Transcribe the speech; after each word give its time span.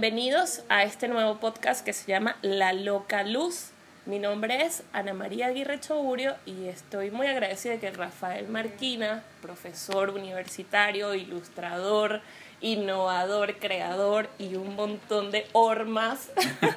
Bienvenidos 0.00 0.62
a 0.68 0.84
este 0.84 1.08
nuevo 1.08 1.40
podcast 1.40 1.84
que 1.84 1.92
se 1.92 2.06
llama 2.06 2.36
La 2.40 2.72
Loca 2.72 3.24
Luz. 3.24 3.70
Mi 4.06 4.20
nombre 4.20 4.64
es 4.64 4.84
Ana 4.92 5.12
María 5.12 5.46
Aguirre 5.46 5.80
Choburio 5.80 6.36
y 6.46 6.68
estoy 6.68 7.10
muy 7.10 7.26
agradecida 7.26 7.72
de 7.72 7.80
que 7.80 7.90
Rafael 7.90 8.46
Marquina, 8.46 9.24
profesor 9.42 10.10
universitario, 10.10 11.16
ilustrador, 11.16 12.20
innovador, 12.60 13.56
creador 13.56 14.30
y 14.38 14.54
un 14.54 14.76
montón 14.76 15.32
de 15.32 15.48
hormas, 15.52 16.30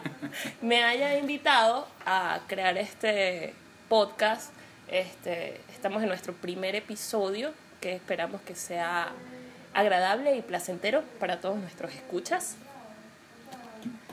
me 0.63 0.83
haya 0.83 1.15
invitado 1.15 1.87
a 2.07 2.39
crear 2.47 2.75
este 2.79 3.53
podcast. 3.87 4.51
Este, 4.87 5.61
estamos 5.71 6.01
en 6.01 6.09
nuestro 6.09 6.33
primer 6.33 6.75
episodio 6.75 7.53
que 7.81 7.93
esperamos 7.93 8.41
que 8.41 8.55
sea 8.55 9.11
agradable 9.75 10.35
y 10.35 10.41
placentero 10.41 11.03
para 11.19 11.39
todos 11.39 11.59
nuestros 11.59 11.93
escuchas. 11.93 12.57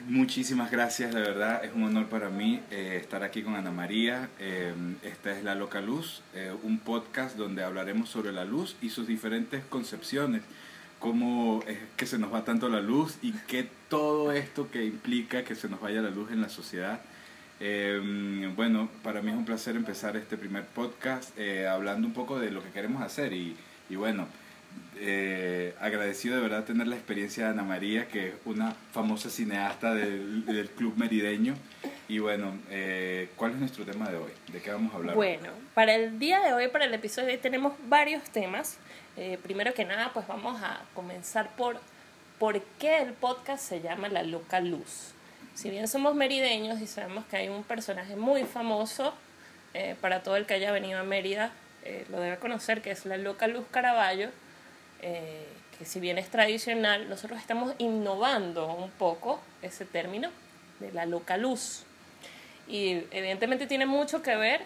Muchísimas 0.08 0.70
gracias, 0.70 1.12
de 1.12 1.20
verdad, 1.20 1.62
es 1.62 1.74
un 1.74 1.82
honor 1.82 2.06
para 2.06 2.30
mí 2.30 2.62
eh, 2.70 2.96
estar 2.98 3.22
aquí 3.22 3.42
con 3.42 3.56
Ana 3.56 3.70
María. 3.70 4.30
Eh, 4.38 4.72
esta 5.02 5.36
es 5.36 5.44
La 5.44 5.54
Loca 5.54 5.82
Luz, 5.82 6.22
eh, 6.34 6.50
un 6.62 6.78
podcast 6.78 7.36
donde 7.36 7.62
hablaremos 7.62 8.08
sobre 8.08 8.32
la 8.32 8.46
luz 8.46 8.74
y 8.80 8.88
sus 8.88 9.06
diferentes 9.06 9.62
concepciones, 9.68 10.40
cómo 10.98 11.62
es 11.68 11.76
que 11.98 12.06
se 12.06 12.18
nos 12.18 12.32
va 12.32 12.42
tanto 12.42 12.70
la 12.70 12.80
luz 12.80 13.18
y 13.20 13.32
qué 13.32 13.68
todo 13.90 14.32
esto 14.32 14.70
que 14.70 14.82
implica 14.82 15.44
que 15.44 15.54
se 15.54 15.68
nos 15.68 15.78
vaya 15.78 16.00
la 16.00 16.08
luz 16.08 16.32
en 16.32 16.40
la 16.40 16.48
sociedad. 16.48 17.02
bueno, 18.56 18.88
para 19.02 19.20
mí 19.20 19.30
es 19.30 19.36
un 19.36 19.44
placer 19.44 19.76
empezar 19.76 20.16
este 20.16 20.38
primer 20.38 20.64
podcast 20.64 21.38
hablando 21.70 22.06
un 22.06 22.14
poco 22.14 22.38
de 22.38 22.50
lo 22.50 22.62
que 22.62 22.70
queremos 22.70 23.02
hacer 23.02 23.34
y 23.34 23.56
bueno, 23.90 24.26
eh, 25.00 25.74
agradecido 25.80 26.36
de 26.36 26.42
verdad 26.42 26.64
tener 26.64 26.86
la 26.86 26.96
experiencia 26.96 27.44
de 27.44 27.50
Ana 27.50 27.62
María, 27.62 28.08
que 28.08 28.28
es 28.28 28.34
una 28.44 28.74
famosa 28.92 29.30
cineasta 29.30 29.94
del, 29.94 30.44
del 30.44 30.68
Club 30.70 30.96
Merideño. 30.96 31.54
Y 32.08 32.18
bueno, 32.18 32.58
eh, 32.70 33.28
¿cuál 33.36 33.52
es 33.52 33.58
nuestro 33.58 33.84
tema 33.84 34.10
de 34.10 34.16
hoy? 34.16 34.32
¿De 34.52 34.60
qué 34.60 34.72
vamos 34.72 34.92
a 34.92 34.96
hablar? 34.96 35.14
Bueno, 35.14 35.50
para 35.74 35.94
el 35.94 36.18
día 36.18 36.40
de 36.40 36.52
hoy, 36.52 36.68
para 36.68 36.86
el 36.86 36.94
episodio 36.94 37.28
de 37.28 37.34
hoy, 37.34 37.38
tenemos 37.38 37.74
varios 37.88 38.24
temas. 38.24 38.78
Eh, 39.16 39.38
primero 39.42 39.72
que 39.74 39.84
nada, 39.84 40.10
pues 40.12 40.26
vamos 40.26 40.60
a 40.62 40.80
comenzar 40.94 41.54
por 41.56 41.80
por 42.38 42.60
qué 42.78 42.98
el 43.02 43.12
podcast 43.14 43.62
se 43.62 43.80
llama 43.80 44.08
La 44.08 44.22
Loca 44.22 44.60
Luz. 44.60 45.12
Si 45.54 45.70
bien 45.70 45.88
somos 45.88 46.14
merideños 46.14 46.80
y 46.80 46.86
sabemos 46.86 47.24
que 47.26 47.36
hay 47.36 47.48
un 47.48 47.64
personaje 47.64 48.14
muy 48.14 48.44
famoso 48.44 49.12
para 50.00 50.22
todo 50.22 50.36
el 50.36 50.46
que 50.46 50.54
haya 50.54 50.70
venido 50.70 51.00
a 51.00 51.02
Mérida, 51.02 51.50
lo 52.10 52.20
debe 52.20 52.36
conocer, 52.38 52.80
que 52.80 52.92
es 52.92 53.06
la 53.06 53.16
Loca 53.16 53.48
Luz 53.48 53.64
Caraballo 53.72 54.30
eh, 55.02 55.46
que 55.78 55.84
si 55.84 56.00
bien 56.00 56.18
es 56.18 56.28
tradicional, 56.28 57.08
nosotros 57.08 57.38
estamos 57.38 57.74
innovando 57.78 58.72
un 58.72 58.90
poco 58.90 59.40
ese 59.62 59.84
término 59.84 60.30
de 60.80 60.92
la 60.92 61.06
loca 61.06 61.36
luz. 61.36 61.84
Y 62.66 63.04
evidentemente 63.10 63.66
tiene 63.66 63.86
mucho 63.86 64.22
que 64.22 64.36
ver 64.36 64.62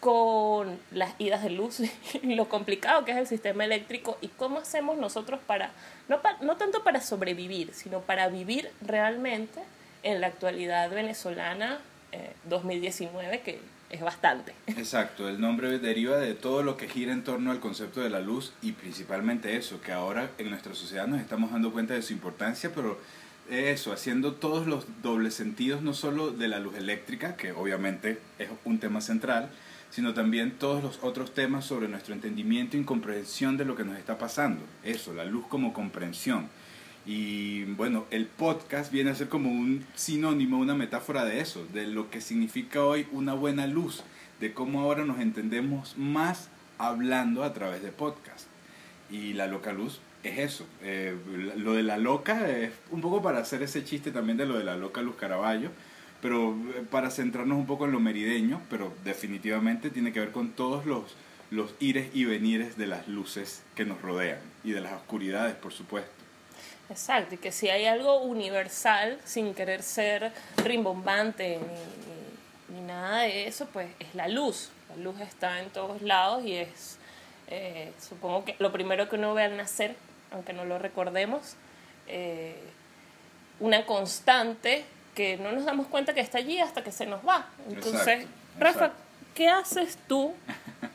con 0.00 0.80
las 0.90 1.14
idas 1.18 1.42
de 1.42 1.50
luz 1.50 1.80
y 2.22 2.34
lo 2.34 2.48
complicado 2.48 3.04
que 3.04 3.12
es 3.12 3.18
el 3.18 3.26
sistema 3.26 3.64
eléctrico 3.64 4.18
y 4.20 4.28
cómo 4.28 4.58
hacemos 4.58 4.96
nosotros 4.96 5.40
para, 5.46 5.70
no, 6.08 6.20
no 6.40 6.56
tanto 6.56 6.82
para 6.82 7.00
sobrevivir, 7.00 7.72
sino 7.74 8.00
para 8.00 8.28
vivir 8.28 8.70
realmente 8.80 9.60
en 10.02 10.20
la 10.20 10.28
actualidad 10.28 10.90
venezolana 10.90 11.80
2019, 12.44 13.34
eh, 13.34 13.40
que 13.40 13.60
es 13.92 14.00
bastante. 14.00 14.54
Exacto, 14.66 15.28
el 15.28 15.40
nombre 15.40 15.78
deriva 15.78 16.16
de 16.16 16.34
todo 16.34 16.62
lo 16.62 16.76
que 16.76 16.88
gira 16.88 17.12
en 17.12 17.22
torno 17.22 17.50
al 17.50 17.60
concepto 17.60 18.00
de 18.00 18.10
la 18.10 18.20
luz 18.20 18.54
y 18.62 18.72
principalmente 18.72 19.56
eso, 19.56 19.80
que 19.80 19.92
ahora 19.92 20.30
en 20.38 20.50
nuestra 20.50 20.74
sociedad 20.74 21.06
nos 21.06 21.20
estamos 21.20 21.52
dando 21.52 21.72
cuenta 21.72 21.94
de 21.94 22.02
su 22.02 22.12
importancia, 22.14 22.72
pero 22.74 22.98
eso, 23.50 23.92
haciendo 23.92 24.32
todos 24.32 24.66
los 24.66 24.86
dobles 25.02 25.34
sentidos, 25.34 25.82
no 25.82 25.92
solo 25.92 26.30
de 26.30 26.48
la 26.48 26.58
luz 26.58 26.74
eléctrica, 26.76 27.36
que 27.36 27.52
obviamente 27.52 28.18
es 28.38 28.48
un 28.64 28.78
tema 28.78 29.00
central, 29.00 29.50
sino 29.90 30.14
también 30.14 30.52
todos 30.52 30.82
los 30.82 31.00
otros 31.02 31.34
temas 31.34 31.66
sobre 31.66 31.86
nuestro 31.86 32.14
entendimiento 32.14 32.78
y 32.78 32.84
comprensión 32.84 33.58
de 33.58 33.66
lo 33.66 33.76
que 33.76 33.84
nos 33.84 33.98
está 33.98 34.16
pasando. 34.16 34.62
Eso, 34.82 35.12
la 35.12 35.24
luz 35.24 35.46
como 35.48 35.74
comprensión. 35.74 36.48
Y 37.04 37.64
bueno, 37.64 38.04
el 38.10 38.26
podcast 38.26 38.92
viene 38.92 39.10
a 39.10 39.14
ser 39.14 39.28
como 39.28 39.50
un 39.50 39.84
sinónimo, 39.94 40.58
una 40.58 40.74
metáfora 40.74 41.24
de 41.24 41.40
eso, 41.40 41.66
de 41.72 41.86
lo 41.86 42.10
que 42.10 42.20
significa 42.20 42.84
hoy 42.84 43.06
una 43.10 43.34
buena 43.34 43.66
luz, 43.66 44.04
de 44.40 44.52
cómo 44.52 44.80
ahora 44.80 45.04
nos 45.04 45.18
entendemos 45.18 45.96
más 45.96 46.48
hablando 46.78 47.42
a 47.42 47.52
través 47.52 47.82
de 47.82 47.90
podcast. 47.90 48.46
Y 49.10 49.32
la 49.32 49.46
loca 49.46 49.72
luz 49.72 50.00
es 50.22 50.38
eso. 50.38 50.66
Eh, 50.82 51.16
lo 51.56 51.74
de 51.74 51.82
la 51.82 51.98
loca 51.98 52.48
es 52.48 52.70
un 52.90 53.00
poco 53.00 53.20
para 53.20 53.38
hacer 53.38 53.62
ese 53.62 53.84
chiste 53.84 54.12
también 54.12 54.38
de 54.38 54.46
lo 54.46 54.56
de 54.56 54.64
la 54.64 54.76
loca 54.76 55.02
luz 55.02 55.16
Caraballo, 55.16 55.70
pero 56.20 56.52
eh, 56.76 56.84
para 56.88 57.10
centrarnos 57.10 57.58
un 57.58 57.66
poco 57.66 57.86
en 57.86 57.92
lo 57.92 58.00
merideño, 58.00 58.60
pero 58.70 58.92
definitivamente 59.04 59.90
tiene 59.90 60.12
que 60.12 60.20
ver 60.20 60.30
con 60.30 60.52
todos 60.52 60.86
los, 60.86 61.16
los 61.50 61.74
ires 61.80 62.10
y 62.14 62.24
venires 62.24 62.76
de 62.76 62.86
las 62.86 63.08
luces 63.08 63.62
que 63.74 63.84
nos 63.84 64.00
rodean 64.00 64.38
y 64.62 64.70
de 64.70 64.80
las 64.80 64.92
oscuridades, 64.92 65.56
por 65.56 65.72
supuesto. 65.72 66.21
Exacto, 66.92 67.36
y 67.36 67.38
que 67.38 67.52
si 67.52 67.70
hay 67.70 67.86
algo 67.86 68.20
universal, 68.20 69.18
sin 69.24 69.54
querer 69.54 69.82
ser 69.82 70.30
rimbombante 70.62 71.58
ni, 72.68 72.80
nada 72.82 73.22
de 73.22 73.46
eso, 73.46 73.66
pues 73.72 73.88
es 73.98 74.14
la 74.14 74.28
luz. 74.28 74.68
La 74.90 75.02
luz 75.02 75.18
está 75.20 75.60
en 75.60 75.70
todos 75.70 76.02
lados 76.02 76.44
y 76.44 76.56
es, 76.56 76.98
eh, 77.48 77.92
supongo 77.98 78.44
que 78.44 78.56
lo 78.58 78.72
primero 78.72 79.08
que 79.08 79.16
uno 79.16 79.32
ve 79.32 79.44
al 79.44 79.56
nacer, 79.56 79.96
aunque 80.32 80.52
no 80.52 80.66
lo 80.66 80.78
recordemos, 80.78 81.54
eh, 82.08 82.60
una 83.58 83.86
constante 83.86 84.84
que 85.14 85.38
no 85.38 85.52
nos 85.52 85.64
damos 85.64 85.86
cuenta 85.86 86.12
que 86.12 86.20
está 86.20 86.38
allí 86.38 86.58
hasta 86.58 86.84
que 86.84 86.92
se 86.92 87.06
nos 87.06 87.26
va. 87.26 87.46
Entonces, 87.70 88.26
Rafa, 88.58 88.92
¿qué 89.34 89.48
haces 89.48 89.96
tú 90.08 90.34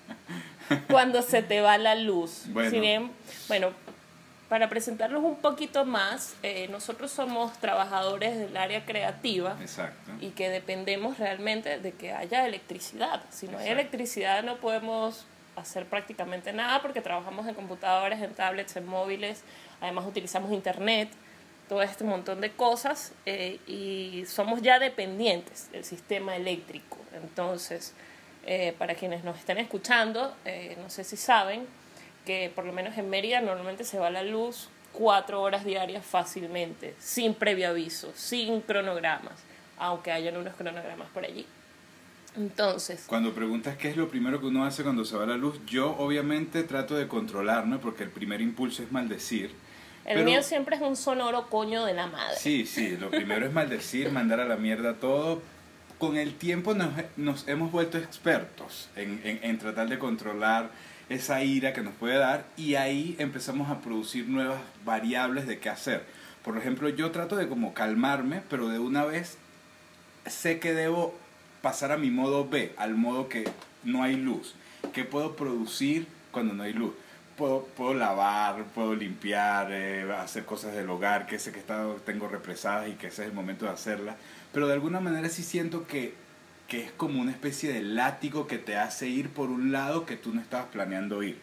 cuando 0.91 1.23
se 1.23 1.41
te 1.41 1.59
va 1.59 1.79
la 1.79 1.95
luz? 1.95 2.45
Si 2.69 2.79
bien, 2.79 3.11
bueno, 3.47 3.71
para 4.49 4.69
presentarnos 4.69 5.23
un 5.23 5.35
poquito 5.37 5.83
más, 5.83 6.35
eh, 6.41 6.67
nosotros 6.69 7.11
somos 7.11 7.57
trabajadores 7.59 8.37
del 8.37 8.55
área 8.55 8.85
creativa 8.85 9.57
y 10.21 10.29
que 10.29 10.49
dependemos 10.49 11.17
realmente 11.19 11.79
de 11.79 11.91
que 11.91 12.13
haya 12.13 12.45
electricidad. 12.45 13.21
Si 13.29 13.47
no 13.47 13.57
hay 13.57 13.69
electricidad 13.69 14.43
no 14.43 14.57
podemos 14.57 15.25
hacer 15.57 15.85
prácticamente 15.85 16.53
nada 16.53 16.81
porque 16.81 17.01
trabajamos 17.01 17.45
en 17.47 17.55
computadoras, 17.55 18.21
en 18.21 18.33
tablets, 18.33 18.75
en 18.77 18.85
móviles, 18.85 19.43
además 19.81 20.05
utilizamos 20.05 20.51
internet, 20.53 21.09
todo 21.67 21.81
este 21.81 22.05
montón 22.05 22.39
de 22.39 22.51
cosas 22.51 23.11
eh, 23.25 23.59
y 23.67 24.23
somos 24.27 24.61
ya 24.61 24.79
dependientes 24.79 25.69
del 25.71 25.83
sistema 25.83 26.37
eléctrico. 26.37 26.97
Entonces, 27.21 27.93
eh, 28.45 28.73
para 28.77 28.95
quienes 28.95 29.25
nos 29.25 29.37
estén 29.37 29.57
escuchando, 29.57 30.33
no 30.81 30.89
sé 30.89 31.03
si 31.03 31.17
saben, 31.17 31.67
que 32.27 32.51
por 32.53 32.65
lo 32.65 32.73
menos 32.73 32.97
en 32.97 33.09
Mérida 33.09 33.39
normalmente 33.39 33.85
se 33.85 33.97
va 33.97 34.09
la 34.09 34.21
luz 34.21 34.67
cuatro 34.91 35.41
horas 35.41 35.63
diarias 35.63 36.05
fácilmente, 36.05 36.93
sin 36.99 37.33
previo 37.33 37.69
aviso, 37.69 38.11
sin 38.15 38.59
cronogramas, 38.59 39.39
aunque 39.77 40.11
hayan 40.11 40.35
unos 40.35 40.53
cronogramas 40.55 41.07
por 41.13 41.23
allí. 41.23 41.45
Entonces. 42.35 43.05
Cuando 43.07 43.33
preguntas 43.33 43.77
qué 43.77 43.89
es 43.89 43.97
lo 43.97 44.09
primero 44.09 44.41
que 44.41 44.47
uno 44.47 44.65
hace 44.65 44.83
cuando 44.83 45.05
se 45.05 45.15
va 45.15 45.25
la 45.25 45.38
luz, 45.38 45.59
yo 45.65 45.95
obviamente 45.97 46.63
trato 46.63 46.95
de 46.95 47.07
controlarme 47.07 47.77
porque 47.77 48.03
el 48.03 48.09
primer 48.09 48.41
impulso 48.41 48.83
es 48.83 48.91
maldecir. 48.91 49.51
El 50.03 50.23
mío 50.25 50.44
siempre 50.44 50.75
es 50.75 50.81
un 50.81 50.95
sonoro 50.95 51.49
coño 51.49 51.85
de 51.85 51.94
la 51.94 52.07
madre. 52.07 52.35
Sí, 52.38 52.65
sí, 52.65 52.97
lo 52.97 53.09
primero 53.09 53.45
es 53.45 53.53
maldecir, 53.53 54.12
mandar 54.12 54.41
a 54.41 54.45
la 54.45 54.57
mierda 54.57 54.95
todo. 54.95 55.41
Con 55.97 56.18
el 56.18 56.35
tiempo 56.35 56.74
nos, 56.74 56.89
nos 57.15 57.47
hemos 57.47 57.71
vuelto 57.71 57.97
expertos 57.97 58.89
en, 58.95 59.19
en, 59.24 59.39
en 59.41 59.57
tratar 59.57 59.89
de 59.89 59.97
controlar 59.97 60.69
esa 61.09 61.44
ira 61.44 61.74
que 61.74 61.81
nos 61.81 61.94
puede 61.94 62.18
dar 62.18 62.45
y 62.57 62.75
ahí 62.75 63.15
empezamos 63.19 63.69
a 63.69 63.80
producir 63.80 64.27
nuevas 64.27 64.59
variables 64.83 65.48
de 65.48 65.59
qué 65.59 65.69
hacer. 65.69 66.06
Por 66.44 66.57
ejemplo, 66.57 66.89
yo 66.89 67.12
trato 67.12 67.36
de 67.36 67.48
como 67.48 67.74
calmarme, 67.74 68.42
pero 68.50 68.69
de 68.69 68.80
una 68.80 69.06
vez 69.06 69.38
sé 70.25 70.59
que 70.59 70.74
debo 70.74 71.15
pasar 71.62 71.92
a 71.92 71.98
mi 71.98 72.12
modo 72.12 72.48
B, 72.48 72.74
al 72.77 72.95
modo 72.95 73.30
que 73.30 73.45
no 73.83 74.04
hay 74.04 74.15
luz. 74.15 74.56
¿Qué 74.94 75.04
puedo 75.06 75.36
producir 75.36 76.07
cuando 76.31 76.54
no 76.54 76.63
hay 76.63 76.74
luz? 76.74 76.94
Puedo, 77.38 77.68
puedo 77.77 77.94
lavar, 77.94 78.63
puedo 78.74 78.95
limpiar, 78.95 79.71
eh, 79.71 80.12
hacer 80.13 80.44
cosas 80.44 80.74
del 80.74 80.89
hogar, 80.89 81.27
que 81.27 81.38
sé 81.38 81.51
que 81.51 81.60
está, 81.60 81.86
tengo 82.06 82.27
represadas 82.27 82.89
y 82.89 82.94
que 82.94 83.07
ese 83.07 83.24
es 83.24 83.30
el 83.30 83.33
momento 83.33 83.65
de 83.65 83.71
hacerlas. 83.71 84.15
Pero 84.53 84.68
de 84.68 84.74
alguna 84.74 85.00
manera 85.00 85.30
sí 85.30 85.44
siento 85.44 85.86
que 85.86 86.13
que 86.67 86.83
es 86.83 86.91
como 86.91 87.21
una 87.21 87.31
especie 87.31 87.71
de 87.71 87.81
látigo 87.81 88.47
que 88.47 88.57
te 88.57 88.77
hace 88.77 89.07
ir 89.07 89.29
por 89.29 89.49
un 89.49 89.71
lado 89.71 90.05
que 90.05 90.17
tú 90.17 90.33
no 90.33 90.41
estabas 90.41 90.67
planeando 90.67 91.23
ir. 91.23 91.39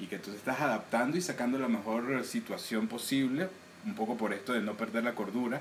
Y 0.00 0.06
que 0.06 0.18
tú 0.18 0.32
estás 0.32 0.60
adaptando 0.60 1.16
y 1.16 1.20
sacando 1.20 1.58
la 1.58 1.68
mejor 1.68 2.24
situación 2.24 2.88
posible, 2.88 3.48
un 3.84 3.94
poco 3.94 4.16
por 4.16 4.32
esto 4.32 4.52
de 4.52 4.60
no 4.60 4.74
perder 4.74 5.04
la 5.04 5.14
cordura, 5.14 5.60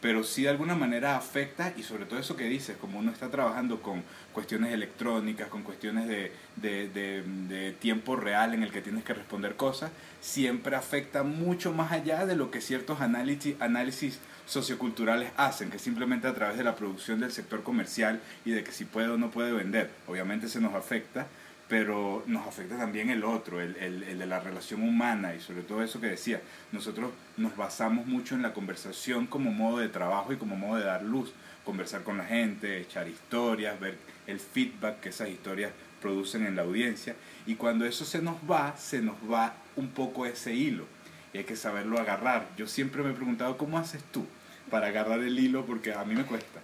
pero 0.00 0.24
sí 0.24 0.42
de 0.42 0.48
alguna 0.48 0.74
manera 0.74 1.16
afecta 1.16 1.74
y 1.76 1.82
sobre 1.82 2.06
todo 2.06 2.18
eso 2.18 2.36
que 2.36 2.44
dices, 2.44 2.76
como 2.76 2.98
uno 2.98 3.10
está 3.12 3.28
trabajando 3.28 3.82
con 3.82 4.02
cuestiones 4.32 4.72
electrónicas, 4.72 5.48
con 5.48 5.62
cuestiones 5.62 6.08
de, 6.08 7.74
tiempo 7.80 8.16
real 8.16 8.54
en 8.54 8.62
el 8.62 8.70
que 8.70 8.80
tienes 8.80 9.04
que 9.04 9.14
responder 9.14 9.56
cosas, 9.56 9.90
siempre 10.20 10.76
afecta 10.76 11.22
mucho 11.22 11.72
más 11.72 11.92
allá 11.92 12.24
de 12.26 12.36
lo 12.36 12.50
que 12.50 12.60
ciertos 12.60 13.00
análisis 13.00 14.18
socioculturales 14.50 15.30
hacen, 15.36 15.70
que 15.70 15.78
simplemente 15.78 16.26
a 16.26 16.34
través 16.34 16.58
de 16.58 16.64
la 16.64 16.74
producción 16.74 17.20
del 17.20 17.30
sector 17.30 17.62
comercial 17.62 18.20
y 18.44 18.50
de 18.50 18.64
que 18.64 18.72
si 18.72 18.84
puede 18.84 19.08
o 19.08 19.16
no 19.16 19.30
puede 19.30 19.52
vender, 19.52 19.90
obviamente 20.08 20.48
se 20.48 20.60
nos 20.60 20.74
afecta, 20.74 21.28
pero 21.68 22.24
nos 22.26 22.48
afecta 22.48 22.76
también 22.76 23.10
el 23.10 23.22
otro, 23.22 23.60
el, 23.60 23.76
el, 23.76 24.02
el, 24.02 24.18
de 24.18 24.26
la 24.26 24.40
relación 24.40 24.82
humana 24.82 25.36
y 25.36 25.40
sobre 25.40 25.62
todo 25.62 25.84
eso 25.84 26.00
que 26.00 26.08
decía, 26.08 26.40
nosotros 26.72 27.12
nos 27.36 27.56
basamos 27.56 28.06
mucho 28.06 28.34
en 28.34 28.42
la 28.42 28.52
conversación 28.52 29.28
como 29.28 29.52
modo 29.52 29.78
de 29.78 29.88
trabajo 29.88 30.32
y 30.32 30.36
como 30.36 30.56
modo 30.56 30.80
de 30.80 30.84
dar 30.84 31.04
luz, 31.04 31.32
conversar 31.64 32.02
con 32.02 32.18
la 32.18 32.24
gente, 32.24 32.80
echar 32.80 33.06
historias, 33.06 33.78
ver 33.78 33.98
el 34.26 34.40
feedback 34.40 34.98
que 34.98 35.10
esas 35.10 35.28
historias 35.28 35.70
producen 36.02 36.44
en 36.44 36.56
la 36.56 36.62
audiencia. 36.62 37.14
Y 37.46 37.54
cuando 37.54 37.84
eso 37.84 38.04
se 38.04 38.20
nos 38.20 38.34
va, 38.50 38.76
se 38.76 39.00
nos 39.00 39.16
va 39.30 39.54
un 39.76 39.90
poco 39.90 40.26
ese 40.26 40.54
hilo. 40.54 40.86
Y 41.32 41.38
hay 41.38 41.44
que 41.44 41.54
saberlo 41.54 42.00
agarrar. 42.00 42.48
Yo 42.56 42.66
siempre 42.66 43.04
me 43.04 43.10
he 43.10 43.14
preguntado, 43.14 43.56
¿cómo 43.56 43.78
haces 43.78 44.02
tú 44.10 44.26
para 44.70 44.86
agarrar 44.86 45.20
el 45.20 45.38
hilo? 45.38 45.66
Porque 45.66 45.92
a 45.92 46.04
mí 46.04 46.14
me 46.14 46.24
cuesta. 46.24 46.60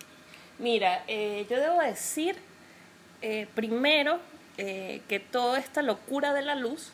Mira, 0.58 1.04
eh, 1.06 1.46
yo 1.50 1.60
debo 1.60 1.80
decir, 1.80 2.36
eh, 3.20 3.46
primero, 3.54 4.20
eh, 4.56 5.02
que 5.08 5.20
toda 5.20 5.58
esta 5.58 5.82
locura 5.82 6.32
de 6.32 6.42
la 6.42 6.54
luz 6.54 6.92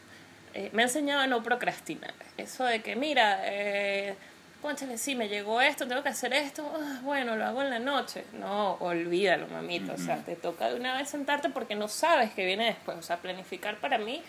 me 0.73 0.82
ha 0.82 0.85
enseñado 0.85 1.20
a 1.23 1.26
no 1.26 1.43
procrastinar. 1.43 2.12
Eso 2.37 2.64
de 2.64 2.82
que, 2.82 2.94
mira, 2.94 3.41
eh, 3.44 4.14
conchale, 4.61 4.99
sí, 4.99 5.14
me 5.14 5.29
llegó 5.29 5.62
esto, 5.62 5.88
tengo 5.88 6.03
que 6.03 6.11
hacer 6.11 6.35
esto, 6.35 6.70
ah, 6.76 7.00
bueno, 7.03 7.37
lo 7.37 7.44
hago 7.47 7.62
en 7.62 7.70
la 7.70 7.79
noche. 7.79 8.25
No, 8.35 8.75
olvídalo, 8.75 9.47
mamita. 9.49 9.94
O 9.94 9.99
sea, 9.99 10.19
te 10.19 10.37
toca 10.37 10.69
de 10.69 10.79
una 10.79 10.94
vez 10.97 11.09
sentarte 11.09 11.49
porque 11.49 11.75
no 11.75 11.88
sabes 11.88 12.32
qué 12.35 12.44
viene 12.44 12.67
después. 12.67 12.99
O 12.99 13.03
sea, 13.03 13.17
planificar 13.17 13.76
para 13.76 13.97
mí 13.97 14.23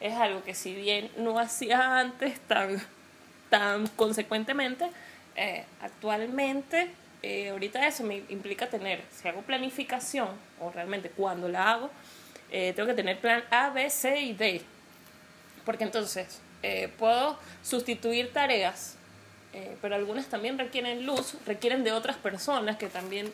es 0.00 0.14
algo 0.14 0.42
que 0.42 0.54
si 0.54 0.74
bien 0.74 1.10
no 1.16 1.38
hacía 1.38 1.98
antes 1.98 2.40
tan, 2.40 2.82
tan 3.48 3.86
consecuentemente, 3.88 4.90
eh, 5.40 5.64
actualmente, 5.80 6.90
eh, 7.22 7.50
ahorita 7.50 7.86
eso 7.86 8.02
me 8.02 8.24
implica 8.28 8.68
tener, 8.68 9.04
si 9.12 9.28
hago 9.28 9.42
planificación, 9.42 10.30
o 10.58 10.72
realmente 10.72 11.10
cuando 11.10 11.48
la 11.48 11.70
hago, 11.70 11.90
eh, 12.50 12.72
tengo 12.74 12.88
que 12.88 12.94
tener 12.94 13.20
plan 13.20 13.44
A, 13.52 13.70
B, 13.70 13.88
C 13.88 14.20
y 14.20 14.32
D. 14.32 14.62
Porque 15.64 15.84
entonces 15.84 16.40
puedo 16.98 17.38
sustituir 17.62 18.32
tareas, 18.32 18.96
pero 19.80 19.94
algunas 19.94 20.26
también 20.26 20.58
requieren 20.58 21.06
luz, 21.06 21.36
requieren 21.46 21.84
de 21.84 21.92
otras 21.92 22.16
personas 22.16 22.76
que 22.78 22.88
también 22.88 23.32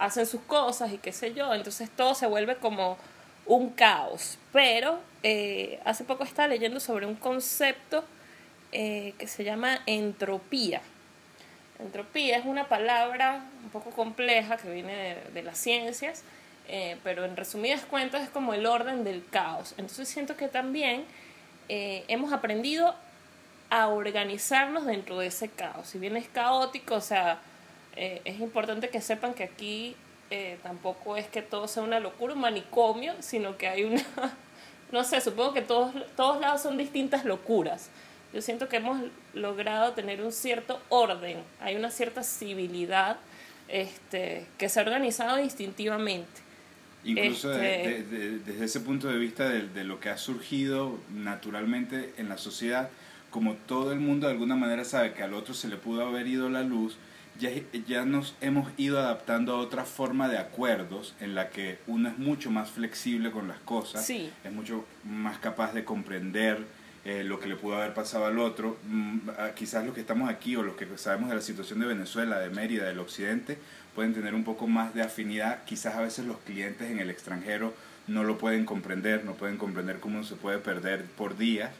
hacen 0.00 0.26
sus 0.26 0.40
cosas 0.40 0.92
y 0.92 0.98
qué 0.98 1.12
sé 1.12 1.34
yo. 1.34 1.54
Entonces 1.54 1.88
todo 1.88 2.16
se 2.16 2.26
vuelve 2.26 2.56
como 2.56 2.98
un 3.46 3.70
caos. 3.70 4.38
Pero 4.52 4.98
hace 5.84 6.02
poco 6.02 6.24
estaba 6.24 6.48
leyendo 6.48 6.80
sobre 6.80 7.06
un 7.06 7.14
concepto 7.14 8.02
que 8.72 9.26
se 9.28 9.44
llama 9.44 9.78
entropía. 9.86 10.80
Entropía 11.78 12.38
es 12.38 12.44
una 12.44 12.68
palabra 12.68 13.44
un 13.62 13.70
poco 13.70 13.90
compleja 13.90 14.56
que 14.56 14.70
viene 14.70 15.16
de, 15.32 15.42
las 15.42 15.58
ciencias 15.58 16.24
eh, 16.70 16.98
pero 17.02 17.24
en 17.24 17.36
resumidas 17.36 17.82
cuentas 17.86 18.22
es 18.22 18.28
como 18.28 18.52
el 18.52 18.66
orden 18.66 19.02
del 19.02 19.24
caos. 19.30 19.72
Entonces 19.78 20.06
siento 20.08 20.36
que 20.36 20.48
también 20.48 21.04
eh, 21.68 22.04
hemos 22.08 22.32
aprendido 22.32 22.94
a 23.70 23.88
organizarnos 23.88 24.86
dentro 24.86 25.18
de 25.18 25.26
ese 25.26 25.48
caos. 25.48 25.88
Si 25.88 25.98
bien 25.98 26.16
es 26.16 26.28
caótico, 26.28 26.96
o 26.96 27.00
sea, 27.00 27.40
eh, 27.96 28.22
es 28.24 28.40
importante 28.40 28.88
que 28.90 29.00
sepan 29.00 29.34
que 29.34 29.44
aquí 29.44 29.96
eh, 30.30 30.58
tampoco 30.62 31.16
es 31.16 31.26
que 31.26 31.42
todo 31.42 31.68
sea 31.68 31.82
una 31.82 32.00
locura, 32.00 32.34
un 32.34 32.40
manicomio, 32.40 33.14
sino 33.20 33.56
que 33.56 33.68
hay 33.68 33.84
una, 33.84 34.04
no 34.92 35.04
sé, 35.04 35.20
supongo 35.20 35.52
que 35.52 35.62
todos, 35.62 35.92
todos 36.16 36.40
lados 36.40 36.62
son 36.62 36.78
distintas 36.78 37.24
locuras. 37.24 37.90
Yo 38.32 38.42
siento 38.42 38.68
que 38.68 38.76
hemos 38.76 39.00
logrado 39.34 39.92
tener 39.92 40.22
un 40.22 40.32
cierto 40.32 40.80
orden, 40.90 41.38
hay 41.60 41.76
una 41.76 41.90
cierta 41.90 42.22
civilidad 42.22 43.16
este, 43.68 44.46
que 44.58 44.68
se 44.68 44.80
ha 44.80 44.82
organizado 44.82 45.38
instintivamente. 45.40 46.40
Incluso 47.04 47.52
Este- 47.52 47.62
de- 47.62 48.02
de- 48.02 48.30
de- 48.30 48.38
desde 48.40 48.64
ese 48.64 48.80
punto 48.80 49.08
de 49.08 49.18
vista 49.18 49.48
de, 49.48 49.68
de 49.68 49.84
lo 49.84 50.00
que 50.00 50.10
ha 50.10 50.16
surgido 50.18 50.98
naturalmente 51.14 52.12
en 52.18 52.28
la 52.28 52.38
sociedad, 52.38 52.90
como 53.30 53.54
todo 53.54 53.92
el 53.92 54.00
mundo 54.00 54.26
de 54.26 54.32
alguna 54.32 54.56
manera 54.56 54.84
sabe 54.84 55.12
que 55.12 55.22
al 55.22 55.34
otro 55.34 55.54
se 55.54 55.68
le 55.68 55.76
pudo 55.76 56.06
haber 56.06 56.26
ido 56.26 56.48
la 56.48 56.62
luz, 56.62 56.96
ya, 57.38 57.50
ya 57.86 58.04
nos 58.04 58.34
hemos 58.40 58.68
ido 58.78 58.98
adaptando 58.98 59.54
a 59.54 59.58
otra 59.60 59.84
forma 59.84 60.28
de 60.28 60.38
acuerdos 60.38 61.14
en 61.20 61.34
la 61.34 61.50
que 61.50 61.78
uno 61.86 62.08
es 62.08 62.18
mucho 62.18 62.50
más 62.50 62.70
flexible 62.70 63.30
con 63.30 63.46
las 63.48 63.60
cosas, 63.60 64.04
Sí. 64.04 64.30
es 64.44 64.52
mucho 64.52 64.84
más 65.04 65.38
capaz 65.38 65.72
de 65.72 65.84
comprender 65.84 66.64
eh, 67.10 67.24
lo 67.24 67.40
que 67.40 67.48
le 67.48 67.56
pudo 67.56 67.76
haber 67.76 67.94
pasado 67.94 68.26
al 68.26 68.38
otro. 68.38 68.76
Mm, 68.86 69.30
ah, 69.38 69.50
quizás 69.54 69.84
los 69.86 69.94
que 69.94 70.00
estamos 70.02 70.28
aquí 70.28 70.56
o 70.56 70.62
los 70.62 70.76
que 70.76 70.86
sabemos 70.96 71.30
de 71.30 71.36
la 71.36 71.40
situación 71.42 71.80
de 71.80 71.86
Venezuela, 71.86 72.38
de 72.38 72.50
Mérida, 72.50 72.84
del 72.84 72.98
occidente, 72.98 73.56
pueden 73.94 74.12
tener 74.12 74.34
un 74.34 74.44
poco 74.44 74.66
más 74.66 74.92
de 74.94 75.02
afinidad. 75.02 75.64
Quizás 75.64 75.94
a 75.96 76.02
veces 76.02 76.26
los 76.26 76.36
clientes 76.38 76.90
en 76.90 76.98
el 76.98 77.08
extranjero 77.10 77.72
no 78.06 78.24
lo 78.24 78.36
pueden 78.36 78.64
comprender, 78.64 79.24
no 79.24 79.32
pueden 79.34 79.56
comprender 79.56 80.00
cómo 80.00 80.22
se 80.22 80.34
puede 80.34 80.58
perder 80.58 81.04
por 81.16 81.36
días. 81.38 81.70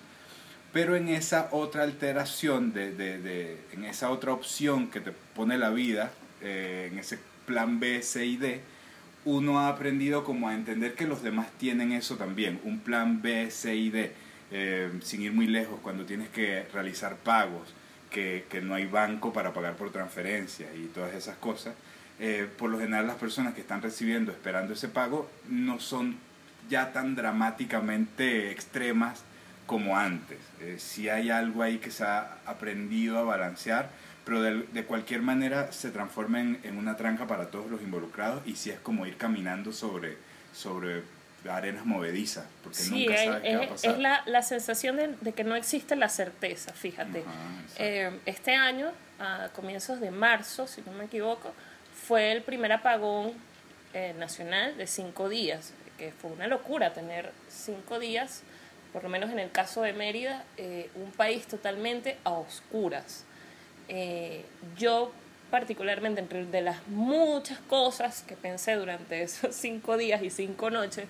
Pero 0.72 0.96
en 0.96 1.08
esa 1.08 1.48
otra 1.52 1.82
alteración, 1.82 2.72
de, 2.72 2.92
de, 2.92 3.18
de- 3.18 3.58
en 3.72 3.84
esa 3.84 4.10
otra 4.10 4.32
opción 4.32 4.88
que 4.90 5.00
te 5.00 5.12
pone 5.34 5.56
la 5.58 5.70
vida, 5.70 6.10
eh, 6.42 6.88
en 6.92 6.98
ese 6.98 7.18
plan 7.46 7.80
B, 7.80 8.02
C 8.02 8.26
y 8.26 8.36
D, 8.36 8.60
uno 9.24 9.60
ha 9.60 9.68
aprendido 9.68 10.24
como 10.24 10.48
a 10.48 10.54
entender 10.54 10.94
que 10.94 11.06
los 11.06 11.22
demás 11.22 11.48
tienen 11.58 11.92
eso 11.92 12.16
también, 12.16 12.60
un 12.64 12.80
plan 12.80 13.20
B, 13.22 13.50
C 13.50 13.74
y 13.76 13.90
D, 13.90 14.12
eh, 14.50 14.90
sin 15.02 15.22
ir 15.22 15.32
muy 15.32 15.46
lejos, 15.46 15.80
cuando 15.82 16.04
tienes 16.04 16.28
que 16.28 16.66
realizar 16.72 17.16
pagos, 17.16 17.74
que, 18.10 18.46
que 18.48 18.60
no 18.60 18.74
hay 18.74 18.86
banco 18.86 19.32
para 19.32 19.52
pagar 19.52 19.76
por 19.76 19.90
transferencia 19.92 20.74
y 20.74 20.86
todas 20.86 21.14
esas 21.14 21.36
cosas, 21.36 21.74
eh, 22.18 22.48
por 22.58 22.70
lo 22.70 22.78
general 22.78 23.06
las 23.06 23.16
personas 23.16 23.54
que 23.54 23.60
están 23.60 23.82
recibiendo, 23.82 24.32
esperando 24.32 24.72
ese 24.72 24.88
pago, 24.88 25.30
no 25.48 25.78
son 25.78 26.16
ya 26.68 26.92
tan 26.92 27.14
dramáticamente 27.14 28.50
extremas 28.50 29.22
como 29.66 29.96
antes. 29.96 30.38
Eh, 30.60 30.76
sí 30.78 31.08
hay 31.08 31.30
algo 31.30 31.62
ahí 31.62 31.78
que 31.78 31.90
se 31.90 32.04
ha 32.04 32.38
aprendido 32.46 33.18
a 33.18 33.22
balancear, 33.22 33.90
pero 34.24 34.42
de, 34.42 34.62
de 34.72 34.84
cualquier 34.84 35.22
manera 35.22 35.72
se 35.72 35.90
transforma 35.90 36.40
en, 36.40 36.58
en 36.64 36.76
una 36.76 36.96
tranca 36.96 37.26
para 37.26 37.50
todos 37.50 37.70
los 37.70 37.82
involucrados 37.82 38.42
y 38.46 38.56
sí 38.56 38.70
es 38.70 38.80
como 38.80 39.06
ir 39.06 39.16
caminando 39.16 39.72
sobre, 39.72 40.16
sobre 40.52 41.02
arenas 41.48 41.86
movedizas, 41.86 42.44
porque 42.62 42.78
Sí, 42.78 43.06
nunca 43.06 43.14
es, 43.14 43.24
sabes 43.24 43.42
qué 43.42 43.56
va 43.56 43.60
a 43.60 43.64
es- 43.64 43.70
pasar. 43.70 43.90
es 43.92 43.98
la, 43.98 44.22
la 44.26 44.42
sensación 44.42 44.96
de, 44.96 45.08
de 45.20 45.32
que 45.32 45.44
no 45.44 45.54
existe 45.56 45.96
la 45.96 46.08
certeza, 46.08 46.72
fíjate. 46.72 47.20
Ajá. 47.20 47.32
Eh, 47.78 48.18
este 48.26 48.54
año, 48.54 48.90
a 49.18 49.48
comienzos 49.54 50.00
de 50.00 50.10
marzo, 50.10 50.66
si 50.66 50.80
no 50.82 50.92
me 50.92 51.04
equivoco, 51.04 51.52
fue 52.06 52.32
el 52.32 52.42
primer 52.42 52.72
apagón 52.72 53.32
eh, 53.94 54.14
nacional 54.18 54.76
de 54.76 54.86
cinco 54.86 55.28
días, 55.28 55.72
que 55.96 56.12
fue 56.12 56.30
una 56.30 56.46
locura 56.46 56.92
tener 56.92 57.32
cinco 57.48 57.98
días, 57.98 58.42
por 58.92 59.02
lo 59.02 59.08
menos 59.08 59.30
en 59.30 59.38
el 59.38 59.50
caso 59.50 59.82
de 59.82 59.92
Mérida, 59.92 60.44
eh, 60.56 60.90
un 60.94 61.10
país 61.12 61.46
totalmente 61.46 62.16
a 62.24 62.30
oscuras. 62.30 63.24
Eh, 63.88 64.44
yo 64.76 65.12
particularmente 65.50 66.20
entre 66.20 66.46
de 66.46 66.60
las 66.60 66.86
muchas 66.88 67.58
cosas 67.60 68.22
que 68.22 68.36
pensé 68.36 68.74
durante 68.74 69.22
esos 69.22 69.54
cinco 69.54 69.96
días 69.96 70.22
y 70.22 70.30
cinco 70.30 70.70
noches, 70.70 71.06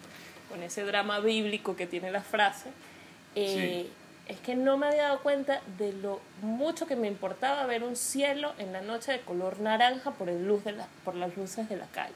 con 0.48 0.62
ese 0.62 0.82
drama 0.84 1.20
bíblico 1.20 1.76
que 1.76 1.86
tiene 1.86 2.10
la 2.10 2.22
frase, 2.22 2.70
eh, 3.34 3.86
es 4.26 4.38
que 4.40 4.54
no 4.54 4.76
me 4.76 4.86
había 4.86 5.04
dado 5.04 5.20
cuenta 5.20 5.60
de 5.78 5.92
lo 5.92 6.20
mucho 6.42 6.86
que 6.86 6.96
me 6.96 7.08
importaba 7.08 7.64
ver 7.66 7.82
un 7.82 7.96
cielo 7.96 8.54
en 8.58 8.72
la 8.72 8.80
noche 8.80 9.12
de 9.12 9.20
color 9.20 9.60
naranja 9.60 10.12
por, 10.12 10.28
el 10.28 10.46
luz 10.46 10.64
de 10.64 10.72
la, 10.72 10.86
por 11.04 11.14
las 11.14 11.36
luces 11.36 11.68
de 11.68 11.76
la 11.76 11.86
calle. 11.86 12.14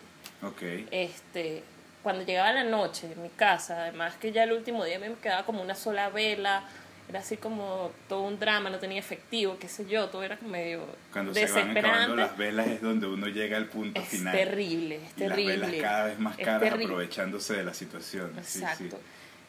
Este, 0.91 1.63
cuando 2.03 2.25
llegaba 2.25 2.53
la 2.53 2.65
noche 2.65 3.13
en 3.13 3.23
mi 3.23 3.29
casa, 3.29 3.83
además 3.83 4.17
que 4.17 4.33
ya 4.33 4.45
el 4.45 4.53
último 4.53 4.85
día 4.85 4.99
me 4.99 5.13
quedaba 5.15 5.47
como 5.47 5.63
una 5.63 5.75
sola 5.75 6.11
vela, 6.11 6.65
era 7.13 7.21
así 7.21 7.37
como 7.37 7.93
todo 8.09 8.23
un 8.23 8.39
drama, 8.39 8.71
no 8.71 8.79
tenía 8.79 8.99
efectivo, 8.99 9.59
qué 9.61 9.69
sé 9.69 9.87
yo, 9.87 10.09
todo 10.09 10.23
era 10.23 10.39
como 10.39 10.51
medio 10.51 10.85
Cuando 11.13 11.35
se 11.35 11.47
van 11.47 11.77
acabando 11.77 12.17
las 12.17 12.37
velas 12.39 12.67
es 12.69 12.81
donde 12.81 13.07
uno 13.07 13.29
llega 13.29 13.59
al 13.59 13.67
punto 13.67 14.01
Es 14.01 14.09
final. 14.09 14.35
terrible, 14.35 14.97
es 14.97 15.03
Y 15.03 15.05
las 15.05 15.29
terrible. 15.29 15.57
velas 15.67 15.83
cada 15.83 16.05
vez 16.07 16.19
más 16.19 16.39
Es 16.39 16.45
caras 16.45 16.61
terrible. 16.63 16.85
aprovechándose 16.87 17.55
de 17.55 17.65
la 17.65 17.75
situación. 17.75 18.33
Sí, 18.43 18.59
sí. 18.59 18.65
Exacto. 18.65 18.99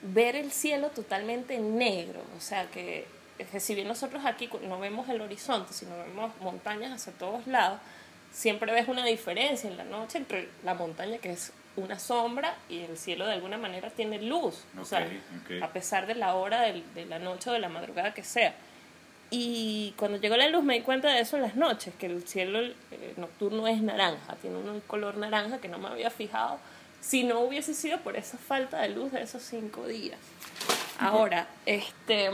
Ver 0.02 0.36
el 0.36 0.52
cielo 0.52 0.90
totalmente 0.90 1.58
negro, 1.60 2.22
o 2.38 2.42
sea 2.42 2.70
que, 2.70 3.06
es 3.40 3.48
que 3.48 3.60
si 3.62 3.74
bien 3.76 3.88
nosotros 3.88 4.26
aquí 4.26 4.50
no 4.68 4.78
vemos 4.80 5.08
el 5.08 5.22
horizonte, 5.22 5.72
sino 5.74 5.98
vemos 5.98 6.34
montañas 6.42 6.92
hacia 6.92 7.14
todos 7.14 7.48
lados, 7.48 7.80
siempre 8.32 8.74
ves 8.74 8.90
una 8.90 9.06
diferencia 9.06 9.70
en 9.70 9.78
la 9.78 9.86
noche 9.86 10.18
entre 10.18 10.50
la 10.66 10.74
montaña 10.74 11.18
que 11.20 11.32
es 11.32 11.54
una 11.76 11.98
sombra 11.98 12.56
y 12.70 12.80
el 12.82 12.98
cielo 12.98 13.26
de 13.26 13.34
alguna 13.34 13.58
manera 13.58 13.90
tiene 13.90 14.22
luz, 14.22 14.64
o 14.80 14.86
sea, 14.86 15.08
a 15.62 15.68
pesar 15.70 16.06
de 16.08 16.16
la 16.16 16.36
hora 16.36 16.62
del- 16.62 16.84
de 16.94 17.06
la 17.06 17.18
noche 17.20 17.50
o 17.50 17.54
de 17.54 17.60
la 17.60 17.70
madrugada 17.70 18.14
que 18.14 18.24
sea. 18.24 18.54
Y 19.32 19.94
cuando 19.98 20.20
llegó 20.20 20.38
la 20.38 20.48
luz 20.50 20.64
me 20.64 20.76
di 20.76 20.82
cuenta 20.82 21.10
de 21.12 21.22
eso 21.22 21.38
en 21.38 21.42
las 21.42 21.56
noches, 21.56 21.96
que 21.96 22.06
el 22.06 22.28
cielo 22.28 22.60
eh, 22.92 23.14
nocturno 23.18 23.68
es 23.68 23.82
naranja, 23.82 24.36
tiene 24.36 24.58
un 24.58 24.80
color 24.82 25.18
naranja 25.18 25.58
que 25.60 25.68
no 25.68 25.80
me 25.80 25.88
había 25.88 26.12
fijado 26.12 26.60
si 27.02 27.24
no 27.24 27.40
hubiese 27.40 27.74
sido 27.74 28.00
por 28.02 28.16
esa 28.16 28.38
falta 28.38 28.82
de 28.82 28.90
luz 28.90 29.12
de 29.12 29.24
esos 29.24 29.42
cinco 29.42 29.88
días. 29.88 30.20
Ahora, 31.00 31.48
este... 31.66 32.30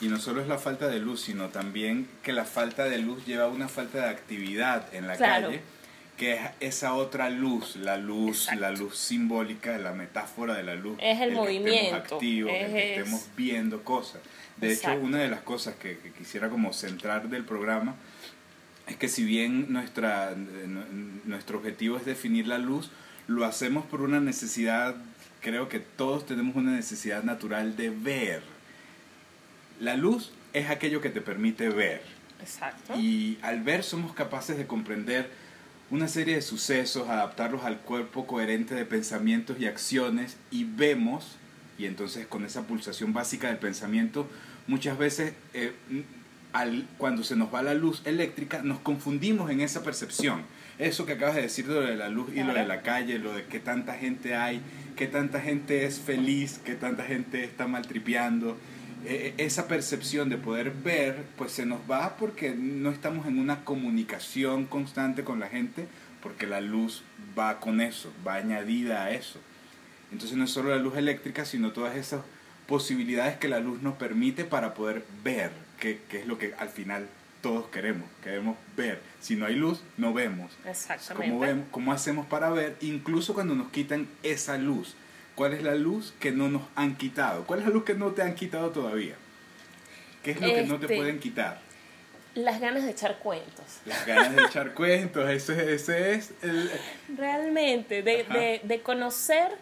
Y 0.00 0.06
no 0.06 0.18
solo 0.20 0.40
es 0.40 0.46
la 0.46 0.58
falta 0.58 0.86
de 0.86 1.00
luz, 1.00 1.22
sino 1.22 1.48
también 1.48 2.08
que 2.22 2.32
la 2.32 2.44
falta 2.44 2.84
de 2.84 2.98
luz 2.98 3.26
lleva 3.26 3.44
a 3.44 3.48
una 3.48 3.68
falta 3.68 3.98
de 3.98 4.08
actividad 4.10 4.94
en 4.94 5.08
la 5.08 5.16
Claro. 5.16 5.48
calle, 5.48 5.62
que 6.18 6.34
es 6.34 6.40
esa 6.60 6.94
otra 6.94 7.30
luz, 7.30 7.76
la 7.76 7.96
luz, 7.96 8.42
Exacto. 8.48 8.60
la 8.60 8.70
luz 8.72 8.98
simbólica, 8.98 9.78
la 9.78 9.92
metáfora 9.92 10.54
de 10.54 10.64
la 10.64 10.74
luz. 10.74 10.98
Es 11.00 11.20
el 11.20 11.30
que 11.30 11.34
movimiento, 11.36 11.96
estemos 11.96 12.12
activos, 12.12 12.52
el 12.52 12.66
que 12.72 12.92
es- 12.92 12.98
estemos 12.98 13.26
viendo 13.36 13.84
cosas. 13.84 14.20
De 14.56 14.72
Exacto. 14.72 14.98
hecho, 14.98 15.06
una 15.06 15.18
de 15.18 15.28
las 15.28 15.40
cosas 15.42 15.76
que, 15.76 15.98
que 15.98 16.10
quisiera 16.12 16.50
como 16.50 16.72
centrar 16.72 17.28
del 17.28 17.44
programa 17.44 17.94
es 18.88 18.96
que 18.96 19.08
si 19.08 19.22
bien 19.24 19.72
nuestra, 19.72 20.34
nuestro 21.24 21.58
objetivo 21.58 21.96
es 21.96 22.04
definir 22.04 22.46
la 22.48 22.58
luz, 22.58 22.90
lo 23.28 23.44
hacemos 23.44 23.84
por 23.86 24.00
una 24.02 24.18
necesidad, 24.20 24.96
creo 25.40 25.68
que 25.68 25.78
todos 25.78 26.26
tenemos 26.26 26.56
una 26.56 26.72
necesidad 26.72 27.22
natural 27.22 27.76
de 27.76 27.90
ver. 27.90 28.42
La 29.80 29.96
luz 29.96 30.32
es 30.52 30.70
aquello 30.70 31.00
que 31.00 31.10
te 31.10 31.20
permite 31.20 31.68
ver. 31.68 32.02
Exacto. 32.40 32.94
Y 32.98 33.38
al 33.42 33.60
ver 33.62 33.84
somos 33.84 34.12
capaces 34.14 34.56
de 34.56 34.66
comprender 34.66 35.30
una 35.90 36.08
serie 36.08 36.34
de 36.34 36.42
sucesos, 36.42 37.08
adaptarlos 37.08 37.64
al 37.64 37.78
cuerpo 37.78 38.26
coherente 38.26 38.74
de 38.74 38.84
pensamientos 38.84 39.58
y 39.58 39.66
acciones 39.66 40.36
y 40.50 40.64
vemos, 40.64 41.36
y 41.78 41.86
entonces 41.86 42.26
con 42.26 42.44
esa 42.44 42.62
pulsación 42.62 43.12
básica 43.12 43.48
del 43.48 43.58
pensamiento, 43.58 44.28
muchas 44.66 44.98
veces 44.98 45.32
eh, 45.54 45.72
al, 46.52 46.86
cuando 46.98 47.24
se 47.24 47.36
nos 47.36 47.52
va 47.52 47.62
la 47.62 47.74
luz 47.74 48.02
eléctrica 48.04 48.62
nos 48.62 48.80
confundimos 48.80 49.50
en 49.50 49.60
esa 49.60 49.82
percepción. 49.82 50.42
Eso 50.78 51.06
que 51.06 51.14
acabas 51.14 51.34
de 51.34 51.42
decir 51.42 51.66
de 51.66 51.74
lo 51.74 51.80
de 51.80 51.96
la 51.96 52.08
luz 52.08 52.30
y 52.34 52.42
lo 52.42 52.54
de 52.54 52.64
la 52.64 52.82
calle, 52.82 53.18
lo 53.18 53.32
de 53.32 53.44
que 53.44 53.58
tanta 53.58 53.94
gente 53.94 54.36
hay, 54.36 54.60
que 54.96 55.06
tanta 55.06 55.40
gente 55.40 55.86
es 55.86 55.98
feliz, 55.98 56.60
que 56.64 56.74
tanta 56.74 57.04
gente 57.04 57.44
está 57.44 57.66
maltripeando. 57.66 58.56
Eh, 59.04 59.34
esa 59.38 59.68
percepción 59.68 60.28
de 60.28 60.36
poder 60.36 60.70
ver, 60.70 61.24
pues 61.36 61.52
se 61.52 61.66
nos 61.66 61.80
va 61.90 62.16
porque 62.16 62.50
no 62.50 62.90
estamos 62.90 63.26
en 63.26 63.38
una 63.38 63.64
comunicación 63.64 64.66
constante 64.66 65.24
con 65.24 65.40
la 65.40 65.48
gente, 65.48 65.86
porque 66.22 66.46
la 66.46 66.60
luz 66.60 67.02
va 67.38 67.60
con 67.60 67.80
eso, 67.80 68.12
va 68.26 68.34
añadida 68.34 69.04
a 69.04 69.10
eso. 69.12 69.38
Entonces 70.12 70.36
no 70.36 70.44
es 70.44 70.50
solo 70.50 70.70
la 70.70 70.82
luz 70.82 70.96
eléctrica, 70.96 71.44
sino 71.44 71.72
todas 71.72 71.96
esas 71.96 72.22
posibilidades 72.66 73.36
que 73.38 73.48
la 73.48 73.60
luz 73.60 73.82
nos 73.82 73.94
permite 73.94 74.44
para 74.44 74.74
poder 74.74 75.04
ver, 75.22 75.52
que, 75.78 76.00
que 76.08 76.20
es 76.20 76.26
lo 76.26 76.38
que 76.38 76.54
al 76.58 76.68
final 76.68 77.08
todos 77.40 77.68
queremos, 77.68 78.08
queremos 78.22 78.56
ver. 78.76 79.00
Si 79.20 79.36
no 79.36 79.46
hay 79.46 79.54
luz, 79.54 79.80
no 79.96 80.12
vemos. 80.12 80.52
Exactamente. 80.66 81.30
¿Cómo, 81.30 81.40
vemos, 81.40 81.66
¿Cómo 81.70 81.92
hacemos 81.92 82.26
para 82.26 82.50
ver? 82.50 82.76
Incluso 82.80 83.34
cuando 83.34 83.54
nos 83.54 83.70
quitan 83.70 84.08
esa 84.22 84.58
luz. 84.58 84.94
¿Cuál 85.38 85.52
es 85.54 85.62
la 85.62 85.76
luz 85.76 86.12
que 86.18 86.32
no 86.32 86.48
nos 86.48 86.62
han 86.74 86.96
quitado? 86.96 87.44
¿Cuál 87.46 87.60
es 87.60 87.66
la 87.66 87.72
luz 87.72 87.84
que 87.84 87.94
no 87.94 88.10
te 88.10 88.22
han 88.22 88.34
quitado 88.34 88.70
todavía? 88.70 89.14
¿Qué 90.24 90.32
es 90.32 90.40
lo 90.40 90.48
que 90.48 90.64
no 90.64 90.78
te 90.80 90.86
Este- 90.86 90.96
pueden 90.96 91.20
quitar? 91.20 91.60
Las 92.34 92.60
ganas 92.60 92.82
de 92.82 92.90
echar 92.90 93.20
cuentos. 93.20 93.64
Las 93.86 94.04
ganas 94.04 94.34
de 94.34 94.42
echar 94.42 94.74
cuentos, 94.74 95.30
ese, 95.30 95.72
ese 95.74 96.14
es 96.14 96.32
el... 96.42 96.68
Realmente, 97.16 98.02
de, 98.02 98.60
de 98.64 98.82
conocer 98.82 99.52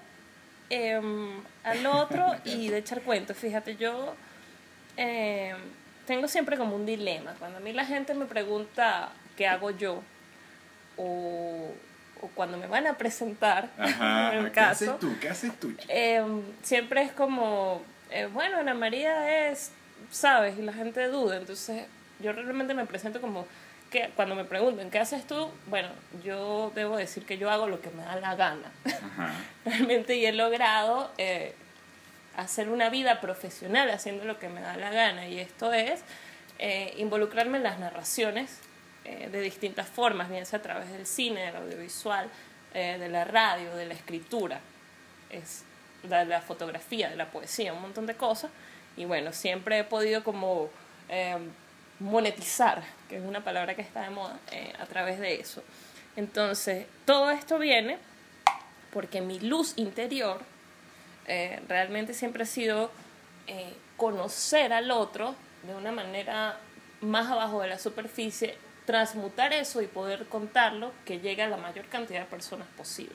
em, 0.71 1.43
al 1.63 1.85
otro 1.87 2.25
y 2.47 2.69
de 2.69 2.79
echar 2.79 3.03
cuentos. 3.03 3.37
Fíjate, 3.37 3.77
yo 3.77 4.15
em, 4.97 5.57
tengo 6.07 6.27
siempre 6.27 6.57
como 6.57 6.75
un 6.75 6.87
dilema. 6.87 7.35
Cuando 7.39 7.59
a 7.59 7.61
mí 7.61 7.75
la 7.75 7.85
gente 7.85 8.15
me 8.15 8.25
pregunta 8.25 9.11
qué 9.37 9.47
hago 9.47 9.73
yo, 9.73 10.03
o, 10.97 11.71
o 12.27 12.31
cuando 12.35 12.57
me 12.59 12.67
van 12.67 12.87
a 12.87 12.95
presentar, 12.95 13.71
Ajá, 13.79 14.35
en 14.35 14.47
el 14.47 14.53
¿qué 14.53 14.61
haces 14.61 14.89
caso, 14.89 14.99
tú? 15.01 15.17
¿Qué 15.21 15.29
haces 15.29 15.59
tú? 15.59 15.73
em, 15.89 16.43
siempre 16.63 17.03
es 17.03 17.13
como, 17.13 17.83
eh, 18.11 18.27
bueno, 18.33 18.59
Ana 18.59 18.75
María 18.75 19.49
es, 19.51 19.71
¿sabes? 20.11 20.59
Y 20.59 20.63
la 20.63 20.73
gente 20.73 21.07
duda. 21.09 21.37
Entonces, 21.37 21.87
yo 22.21 22.33
realmente 22.33 22.75
me 22.75 22.87
presento 22.87 23.21
como 23.21 23.47
que 23.91 24.11
cuando 24.17 24.35
me 24.35 24.45
preguntan, 24.45 24.91
¿qué 24.91 24.99
haces 24.99 25.27
tú? 25.27 25.49
Bueno, 25.67 25.89
yo 26.25 26.73
debo 26.75 26.97
decir 26.97 27.25
que 27.25 27.39
yo 27.39 27.51
hago 27.51 27.69
lo 27.69 27.81
que 27.81 27.91
me 27.91 28.03
da 28.03 28.17
la 28.17 28.35
gana. 28.35 28.71
Ajá. 28.85 29.33
realmente 29.65 30.17
y 30.17 30.27
he 30.27 30.33
logrado 30.33 31.11
eh, 31.19 31.55
hacer 32.37 32.69
una 32.69 32.91
vida 32.91 33.21
profesional 33.21 33.91
haciendo 33.91 34.25
lo 34.25 34.39
que 34.39 34.49
me 34.49 34.61
da 34.61 34.77
la 34.77 34.91
gana. 34.91 35.29
Y 35.29 35.39
esto 35.39 35.73
es 35.73 36.01
eh, 36.59 36.95
involucrarme 36.97 37.59
en 37.59 37.63
las 37.65 37.79
narraciones 37.79 38.59
eh, 39.07 39.29
de 39.31 39.41
distintas 39.41 39.89
formas, 39.89 40.29
bien 40.29 40.47
sea 40.47 40.59
a 40.59 40.63
través 40.63 40.91
del 40.93 41.07
cine, 41.07 41.47
del 41.47 41.57
audiovisual, 41.57 42.29
eh, 42.75 42.97
de 42.99 43.09
la 43.09 43.25
radio, 43.25 43.75
de 43.75 43.87
la 43.87 43.95
escritura, 43.95 44.61
es, 45.31 45.65
de 46.03 46.25
la 46.25 46.41
fotografía, 46.41 47.09
de 47.09 47.17
la 47.17 47.31
poesía, 47.31 47.73
un 47.73 47.83
montón 47.83 48.07
de 48.07 48.15
cosas. 48.15 48.51
Y 48.97 49.05
bueno, 49.05 49.33
siempre 49.33 49.79
he 49.79 49.85
podido 49.85 50.25
como 50.25 50.71
eh, 51.09 51.37
monetizar, 51.99 52.83
que 53.09 53.17
es 53.17 53.23
una 53.23 53.43
palabra 53.43 53.75
que 53.75 53.83
está 53.83 54.03
de 54.03 54.11
moda, 54.11 54.39
eh, 54.51 54.73
a 54.79 54.87
través 54.87 55.19
de 55.19 55.35
eso. 55.35 55.63
Entonces, 56.17 56.87
todo 57.05 57.31
esto 57.31 57.59
viene 57.59 57.99
porque 58.93 59.21
mi 59.21 59.39
luz 59.41 59.75
interior 59.77 60.41
eh, 61.27 61.61
realmente 61.69 62.15
siempre 62.15 62.45
ha 62.45 62.47
sido 62.47 62.91
eh, 63.47 63.75
conocer 63.97 64.73
al 64.73 64.91
otro 64.91 65.35
de 65.67 65.75
una 65.75 65.93
manera 65.93 66.59
más 67.01 67.31
abajo 67.31 67.61
de 67.61 67.69
la 67.69 67.79
superficie, 67.79 68.57
transmutar 68.87 69.53
eso 69.53 69.83
y 69.83 69.87
poder 69.87 70.27
contarlo 70.27 70.93
que 71.05 71.21
llegue 71.21 71.43
a 71.43 71.49
la 71.49 71.57
mayor 71.57 71.87
cantidad 71.87 72.21
de 72.21 72.27
personas 72.27 72.67
posible. 72.77 73.15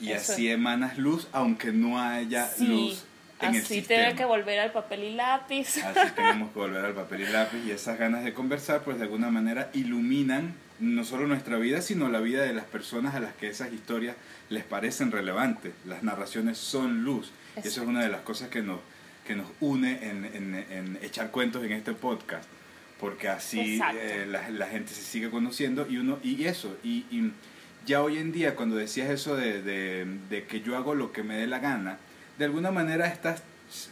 Y 0.00 0.12
Eso 0.12 0.32
así 0.32 0.48
es. 0.48 0.54
emanas 0.54 0.96
luz, 0.98 1.26
aunque 1.32 1.72
no 1.72 2.00
haya 2.00 2.46
Sí, 2.46 2.66
luz 2.66 3.04
en 3.40 3.56
así 3.56 3.82
tener 3.82 4.14
que 4.16 4.24
volver 4.24 4.60
al 4.60 4.70
papel 4.72 5.04
y 5.04 5.14
lápiz. 5.14 5.78
Así 5.82 6.12
tenemos 6.16 6.52
que 6.52 6.58
volver 6.58 6.84
al 6.84 6.92
papel 6.94 7.22
y 7.22 7.26
lápiz 7.26 7.58
y 7.66 7.70
esas 7.72 7.98
ganas 7.98 8.22
de 8.24 8.32
conversar 8.34 8.82
pues 8.82 8.98
de 8.98 9.04
alguna 9.04 9.30
manera 9.30 9.70
iluminan 9.74 10.54
no 10.80 11.02
solo 11.04 11.26
nuestra 11.26 11.56
vida 11.56 11.82
sino 11.82 12.08
la 12.08 12.20
vida 12.20 12.42
de 12.42 12.52
las 12.52 12.64
personas 12.64 13.14
a 13.16 13.20
las 13.20 13.32
que 13.34 13.48
esas 13.48 13.72
historias 13.72 14.14
les 14.50 14.62
parecen 14.64 15.10
relevantes. 15.10 15.72
Las 15.86 16.02
narraciones 16.04 16.58
son 16.58 17.02
luz. 17.02 17.32
Y 17.56 17.60
eso 17.60 17.60
es 17.60 17.66
Exacto. 17.74 17.90
una 17.90 18.02
de 18.02 18.08
las 18.10 18.20
cosas 18.20 18.48
que 18.50 18.62
nos, 18.62 18.78
que 19.26 19.34
nos 19.34 19.46
une 19.60 20.08
en, 20.08 20.24
en- 20.26 20.66
en 20.70 20.98
echar 21.02 21.30
cuentos 21.32 21.64
en 21.64 21.72
este 21.72 21.92
podcast. 21.94 22.44
Porque 23.00 23.28
así 23.28 23.80
eh, 23.94 24.26
la, 24.28 24.50
la 24.50 24.66
gente 24.66 24.92
se 24.92 25.02
sigue 25.02 25.30
conociendo 25.30 25.86
y 25.88 25.98
uno 25.98 26.18
y 26.22 26.44
eso. 26.46 26.76
Y, 26.82 27.04
y 27.10 27.32
ya 27.86 28.02
hoy 28.02 28.18
en 28.18 28.32
día 28.32 28.54
cuando 28.56 28.76
decías 28.76 29.08
eso 29.10 29.36
de, 29.36 29.62
de- 29.62 30.04
de 30.28 30.44
que 30.44 30.60
yo 30.62 30.76
hago 30.76 30.94
lo 30.94 31.12
que 31.12 31.22
me 31.22 31.36
dé 31.36 31.46
la 31.46 31.60
gana, 31.60 31.98
de 32.38 32.44
alguna 32.44 32.70
manera 32.72 33.06
estás... 33.06 33.42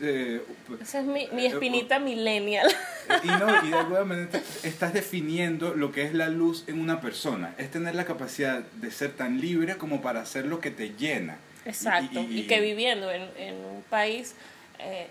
eh, 0.01 0.41
Esa 0.83 1.01
es 1.01 1.07
mi, 1.07 1.29
mi 1.33 1.47
espinita 1.47 1.99
millennial. 2.01 2.67
y 3.25 3.29
no, 3.29 3.65
y 3.65 3.71
de 3.71 3.77
alguna 3.77 4.05
manera 4.05 4.29
estás 4.65 4.93
definiendo 4.93 5.75
lo 5.75 5.93
que 5.93 6.03
es 6.03 6.13
la 6.13 6.29
luz 6.29 6.65
en 6.67 6.81
una 6.81 7.01
persona. 7.01 7.55
Es 7.59 7.71
tener 7.71 7.95
la 7.95 8.05
capacidad 8.07 8.61
de 8.61 8.91
ser 8.91 9.13
tan 9.13 9.41
libre 9.41 9.77
como 9.77 10.03
para 10.03 10.21
hacer 10.21 10.47
lo 10.47 10.61
que 10.61 10.73
te 10.73 10.95
llena. 10.99 11.37
Exacto. 11.65 12.21
Y, 12.29 12.43
que 12.49 12.61
viviendo 12.61 13.11
en, 13.11 13.23
en 13.39 13.55
un 13.55 13.83
país 13.89 14.35
eh, 14.81 15.07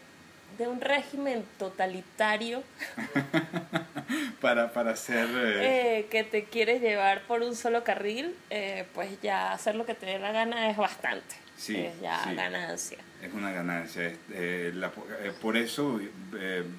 de 0.57 0.67
un 0.67 0.79
régimen 0.81 1.43
totalitario 1.57 2.63
Para, 4.41 4.71
para 4.71 4.91
hacer... 4.91 5.27
eh, 5.33 5.99
eh, 5.99 6.07
que 6.11 6.23
te 6.23 6.43
quieres 6.43 6.81
llevar 6.81 7.21
por 7.23 7.41
un 7.41 7.55
solo 7.55 7.83
carril, 7.83 8.35
eh, 8.49 8.85
pues 8.93 9.19
ya 9.21 9.51
hacer 9.51 9.75
lo 9.75 9.85
que 9.85 9.95
te 9.95 10.05
dé 10.05 10.19
la 10.19 10.31
gana 10.31 10.69
es 10.69 10.77
bastante. 10.77 11.35
Sí, 11.57 11.77
es 11.77 11.99
ya 12.01 12.23
sí. 12.23 12.35
ganancia. 12.35 12.97
Es 13.23 13.33
una 13.33 13.51
ganancia. 13.51 14.13
eh, 14.31 14.71
la- 14.75 14.91
eh, 15.21 15.31
por 15.41 15.57
eso 15.57 15.99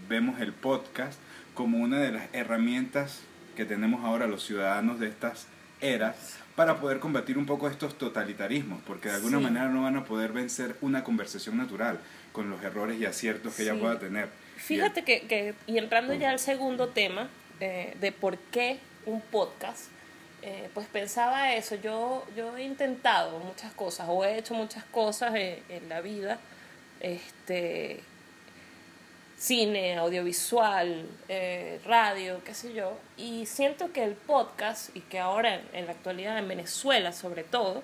vemos 0.09 0.41
el 0.41 0.53
podcast 0.53 1.19
como 1.55 1.79
una 1.79 1.99
de 1.99 2.13
las 2.13 2.27
herramientas 2.33 3.23
que 3.57 3.65
tenemos 3.65 4.05
ahora 4.05 4.27
los 4.27 4.45
ciudadanos 4.45 5.01
de 5.01 5.09
estas 5.09 5.47
eras 5.81 6.37
para 6.55 6.77
poder 6.77 7.01
combatir 7.01 7.37
un 7.39 7.47
poco 7.47 7.69
estos 7.69 7.99
totalitarismos, 7.99 8.81
porque 8.87 9.09
de 9.09 9.17
alguna 9.17 9.39
Sí. 9.39 9.45
manera 9.45 9.69
no 9.69 9.83
van 9.83 9.97
a 9.97 10.05
poder 10.05 10.33
vencer 10.33 10.77
una 10.81 11.03
conversación 11.05 11.57
natural 11.57 11.99
con 12.37 12.51
los 12.51 12.63
errores 12.63 13.01
y 13.01 13.07
aciertos 13.07 13.55
que 13.55 13.63
ella 13.63 13.73
Sí. 13.75 13.81
pueda 13.81 13.99
tener. 13.99 14.29
Fíjate 14.57 15.03
que, 15.05 15.27
que- 15.27 15.55
y 15.67 15.79
entrando 15.79 16.13
ya 16.15 16.31
al 16.31 16.39
segundo 16.39 16.89
tema 16.89 17.29
eh, 17.61 17.97
de 18.01 18.13
por 18.13 18.37
qué 18.37 18.79
un 19.07 19.21
podcast, 19.23 19.87
eh, 20.43 20.69
pues 20.75 20.87
pensaba 20.87 21.55
eso, 21.55 21.75
yo, 21.77 22.25
yo 22.37 22.55
he 22.57 22.63
intentado 22.65 23.39
muchas 23.39 23.73
cosas 23.73 24.07
o 24.11 24.25
he 24.25 24.37
hecho 24.39 24.53
muchas 24.53 24.85
cosas 24.85 25.35
en, 25.35 25.63
en 25.71 25.89
la 25.89 26.03
vida, 26.03 26.39
este, 27.01 28.01
cine, 29.39 29.97
audiovisual, 29.97 31.07
eh, 31.29 31.81
radio, 31.85 32.43
qué 32.45 32.53
sé 32.55 32.73
yo, 32.75 32.99
y 33.17 33.47
siento 33.47 33.93
que 33.93 34.05
el 34.05 34.13
podcast, 34.15 34.95
y 34.97 35.01
que 35.01 35.19
ahora 35.19 35.61
en 35.73 35.87
la 35.87 35.93
actualidad 35.93 36.39
en 36.39 36.49
Venezuela 36.49 37.13
sobre 37.13 37.43
todo, 37.45 37.83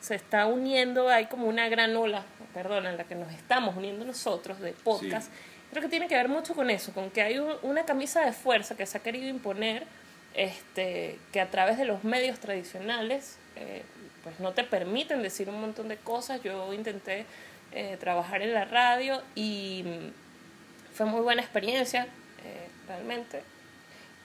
se 0.00 0.14
está 0.14 0.46
uniendo, 0.46 1.08
hay 1.08 1.26
como 1.26 1.46
una 1.46 1.68
gran 1.68 1.96
ola, 1.96 2.24
perdón, 2.54 2.86
en 2.86 2.96
la 2.96 3.04
que 3.04 3.14
nos 3.14 3.32
estamos 3.32 3.76
uniendo 3.76 4.04
nosotros 4.04 4.60
de 4.60 4.72
podcast, 4.72 5.30
creo 5.70 5.82
que 5.82 5.88
tiene 5.88 6.08
que 6.08 6.14
ver 6.14 6.28
mucho 6.28 6.54
con 6.54 6.70
eso, 6.70 6.92
con 6.92 7.10
que 7.10 7.22
hay 7.22 7.38
una 7.62 7.84
camisa 7.84 8.24
de 8.24 8.32
fuerza 8.32 8.76
que 8.76 8.86
se 8.86 8.98
ha 8.98 9.02
querido 9.02 9.28
imponer, 9.28 9.86
este, 10.34 11.18
que 11.32 11.40
a 11.40 11.50
través 11.50 11.78
de 11.78 11.84
los 11.84 12.04
medios 12.04 12.38
tradicionales, 12.38 13.38
eh, 13.56 13.82
pues 14.22 14.40
no 14.40 14.52
te 14.52 14.64
permiten 14.64 15.22
decir 15.22 15.48
un 15.48 15.60
montón 15.60 15.88
de 15.88 15.96
cosas. 15.96 16.42
Yo 16.42 16.72
intenté 16.72 17.24
eh, 17.72 17.96
trabajar 17.98 18.42
en 18.42 18.54
la 18.54 18.64
radio 18.64 19.22
y 19.34 19.84
mm, 19.84 20.94
fue 20.94 21.06
muy 21.06 21.20
buena 21.20 21.42
experiencia, 21.42 22.04
eh, 22.44 22.68
realmente. 22.86 23.42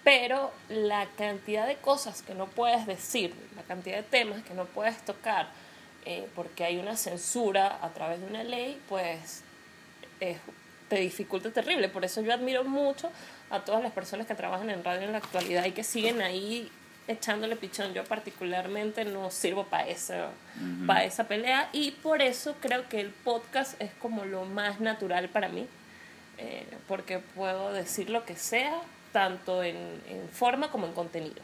Pero 0.03 0.51
la 0.69 1.07
cantidad 1.17 1.65
de 1.65 1.75
cosas 1.77 2.21
que 2.21 2.35
no 2.35 2.47
puedes 2.47 2.85
decir, 2.85 3.33
la 3.55 3.63
cantidad 3.63 3.97
de 3.97 4.03
temas 4.03 4.43
que 4.43 4.53
no 4.53 4.65
puedes 4.65 4.97
tocar, 5.05 5.47
porque 6.35 6.65
hay 6.65 6.77
una 6.77 6.97
censura 6.97 7.79
a 7.81 7.89
través 7.89 8.19
de 8.19 8.27
una 8.27 8.43
ley, 8.43 8.81
pues 8.89 9.43
es 10.19 10.37
te 10.93 10.99
dificulta 10.99 11.49
terrible. 11.49 11.89
Por 11.89 12.05
eso 12.05 12.21
yo 12.21 12.33
admiro 12.33 12.63
mucho 12.63 13.11
a 13.49 13.61
todas 13.61 13.81
las 13.81 13.91
personas 13.91 14.27
que 14.27 14.35
trabajan 14.35 14.69
en 14.69 14.83
radio 14.83 15.01
en 15.01 15.11
la 15.11 15.17
actualidad 15.17 15.65
y 15.65 15.71
que 15.71 15.83
siguen 15.83 16.21
ahí 16.21 16.71
echándole 17.07 17.55
pichón. 17.55 17.93
Yo 17.93 18.03
particularmente 18.03 19.03
no 19.05 19.31
sirvo 19.31 19.65
para 19.65 19.87
esa, 19.87 20.29
para 20.85 21.03
esa 21.03 21.27
pelea 21.27 21.69
y 21.73 21.91
por 21.91 22.21
eso 22.21 22.55
creo 22.61 22.87
que 22.89 22.99
el 22.99 23.09
podcast 23.09 23.81
es 23.81 23.91
como 23.95 24.25
lo 24.25 24.45
más 24.45 24.79
natural 24.79 25.29
para 25.29 25.49
mí, 25.49 25.67
eh, 26.37 26.65
porque 26.87 27.19
puedo 27.19 27.73
decir 27.73 28.09
lo 28.09 28.23
que 28.25 28.35
sea, 28.35 28.79
tanto 29.13 29.63
en, 29.63 29.77
en 30.09 30.27
forma 30.29 30.69
como 30.69 30.85
en 30.87 30.93
contenido. 30.93 31.41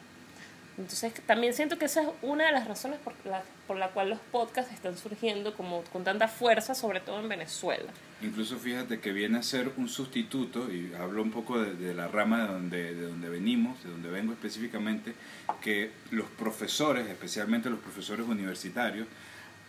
Entonces 0.79 1.13
también 1.25 1.53
siento 1.53 1.77
que 1.77 1.85
esa 1.85 2.03
es 2.03 2.07
una 2.21 2.45
de 2.45 2.53
las 2.53 2.65
razones 2.65 2.99
por 2.99 3.13
la, 3.25 3.43
por 3.67 3.75
la 3.75 3.89
cual 3.89 4.11
los 4.11 4.19
podcasts 4.31 4.73
están 4.73 4.97
surgiendo 4.97 5.53
como 5.53 5.83
con 5.91 6.05
tanta 6.05 6.29
fuerza, 6.29 6.73
sobre 6.73 7.01
todo 7.01 7.19
en 7.19 7.27
Venezuela. 7.27 7.91
Incluso 8.21 8.57
fíjate 8.57 9.01
que 9.01 9.11
viene 9.11 9.39
a 9.39 9.43
ser 9.43 9.73
un 9.75 9.89
sustituto, 9.89 10.71
y 10.71 10.93
hablo 10.97 11.21
un 11.21 11.31
poco 11.31 11.59
de, 11.61 11.93
la 11.93 12.07
rama 12.07 12.43
de 12.43 12.47
donde, 12.47 12.95
de 12.95 13.01
donde 13.07 13.27
venimos, 13.27 13.83
de 13.83 13.89
donde 13.89 14.09
vengo 14.09 14.31
específicamente, 14.31 15.15
que 15.61 15.91
los 16.11 16.27
profesores, 16.29 17.09
especialmente 17.09 17.69
los 17.69 17.79
profesores 17.79 18.25
universitarios, 18.25 19.05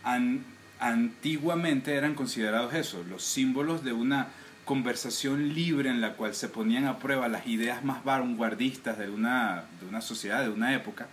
han, 0.03 0.45
antiguamente 0.79 1.93
eran 1.93 2.15
considerados 2.15 2.73
eso, 2.73 3.03
los 3.09 3.21
símbolos 3.21 3.83
de 3.83 3.91
una 3.91 4.29
conversación 4.65 5.53
libre 5.53 5.89
en 5.89 6.01
la 6.01 6.13
cual 6.13 6.35
se 6.35 6.47
ponían 6.47 6.85
a 6.85 6.99
prueba 6.99 7.27
las 7.27 7.47
ideas 7.47 7.83
más 7.83 8.03
vanguardistas 8.03 8.97
de 8.97 9.09
una, 9.09 9.65
de 9.79 9.87
una 9.87 10.01
sociedad, 10.01 10.43
de 10.43 10.49
una 10.49 10.73
época, 10.75 11.07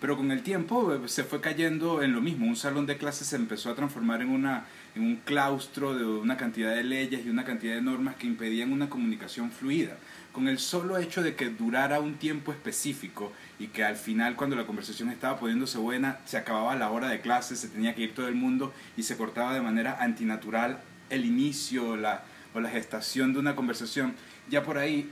pero 0.00 0.16
con 0.16 0.30
el 0.30 0.42
tiempo 0.42 0.92
eh, 0.92 1.08
se 1.08 1.24
fue 1.24 1.40
cayendo 1.40 2.02
en 2.02 2.12
lo 2.12 2.20
mismo. 2.20 2.46
Un 2.46 2.56
salón 2.56 2.84
de 2.84 2.98
clases 2.98 3.28
se 3.28 3.36
empezó 3.36 3.70
a 3.70 3.74
transformar 3.74 4.20
en, 4.20 4.28
una, 4.28 4.66
en 4.94 5.02
un 5.02 5.16
claustro 5.16 5.94
de 5.94 6.04
una 6.04 6.36
cantidad 6.36 6.74
de 6.74 6.84
leyes 6.84 7.24
y 7.24 7.30
una 7.30 7.44
cantidad 7.44 7.74
de 7.74 7.80
normas 7.80 8.16
que 8.16 8.26
impedían 8.26 8.72
una 8.72 8.90
comunicación 8.90 9.50
fluida. 9.50 9.96
Con 10.32 10.48
el 10.48 10.58
solo 10.58 10.98
hecho 10.98 11.22
de 11.22 11.36
que 11.36 11.48
durara 11.48 12.00
un 12.00 12.16
tiempo 12.16 12.52
específico 12.52 13.32
y 13.58 13.68
que 13.68 13.84
al 13.84 13.96
final 13.96 14.36
cuando 14.36 14.56
la 14.56 14.66
conversación 14.66 15.08
estaba 15.10 15.38
poniéndose 15.38 15.78
buena, 15.78 16.18
se 16.26 16.36
acababa 16.36 16.74
la 16.76 16.90
hora 16.90 17.08
de 17.08 17.20
clase, 17.20 17.56
se 17.56 17.68
tenía 17.68 17.94
que 17.94 18.02
ir 18.02 18.14
todo 18.14 18.28
el 18.28 18.34
mundo 18.34 18.74
y 18.96 19.04
se 19.04 19.16
cortaba 19.16 19.54
de 19.54 19.62
manera 19.62 19.96
antinatural 20.00 20.80
el 21.08 21.24
inicio 21.24 21.96
la, 21.96 22.24
o 22.54 22.60
la 22.60 22.70
gestación 22.70 23.32
de 23.32 23.40
una 23.40 23.56
conversación. 23.56 24.14
Ya 24.48 24.62
por 24.62 24.78
ahí, 24.78 25.10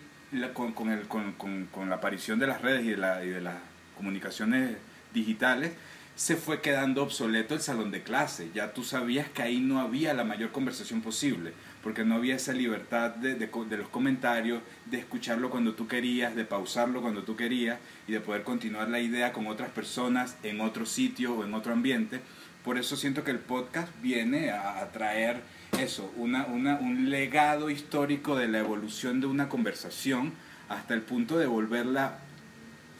con, 0.54 0.90
el, 0.90 1.08
con, 1.08 1.32
con, 1.32 1.90
la 1.90 1.96
aparición 1.96 2.38
de 2.38 2.46
las 2.46 2.62
redes 2.62 2.84
y 2.84 2.90
de, 2.90 2.96
la, 2.96 3.24
y 3.24 3.28
de 3.28 3.40
las 3.40 3.56
comunicaciones 3.96 4.76
digitales, 5.12 5.72
se 6.14 6.36
fue 6.36 6.60
quedando 6.60 7.02
obsoleto 7.02 7.54
el 7.54 7.60
salón 7.60 7.90
de 7.90 8.02
clase. 8.02 8.50
Ya 8.54 8.72
tú 8.72 8.84
sabías 8.84 9.28
que 9.28 9.42
ahí 9.42 9.60
no 9.60 9.80
había 9.80 10.14
la 10.14 10.24
mayor 10.24 10.52
conversación 10.52 11.00
posible, 11.00 11.52
porque 11.82 12.04
no 12.04 12.16
había 12.16 12.36
esa 12.36 12.52
libertad 12.52 13.10
de, 13.10 13.34
de, 13.34 13.76
los 13.76 13.88
comentarios, 13.88 14.62
de 14.86 14.98
escucharlo 14.98 15.50
cuando 15.50 15.74
tú 15.74 15.88
querías, 15.88 16.36
de 16.36 16.44
pausarlo 16.44 17.00
cuando 17.00 17.22
tú 17.22 17.34
querías 17.34 17.78
y 18.06 18.12
de 18.12 18.20
poder 18.20 18.42
continuar 18.42 18.88
la 18.88 19.00
idea 19.00 19.32
con 19.32 19.46
otras 19.46 19.70
personas 19.70 20.36
en 20.42 20.60
otro 20.60 20.86
sitio 20.86 21.34
o 21.34 21.44
en 21.44 21.54
otro 21.54 21.72
ambiente. 21.72 22.20
Por 22.64 22.78
eso 22.78 22.96
siento 22.96 23.24
que 23.24 23.32
el 23.32 23.40
podcast 23.40 23.88
viene 24.00 24.50
a, 24.50 24.88
traer 24.92 25.42
eso, 25.82 26.12
una, 26.16 26.46
una, 26.46 26.76
un 26.76 27.10
legado 27.10 27.70
histórico 27.70 28.36
de 28.36 28.48
la 28.48 28.58
evolución 28.58 29.20
de 29.20 29.26
una 29.26 29.48
conversación 29.48 30.32
hasta 30.68 30.94
el 30.94 31.02
punto 31.02 31.38
de 31.38 31.46
volverla 31.46 32.18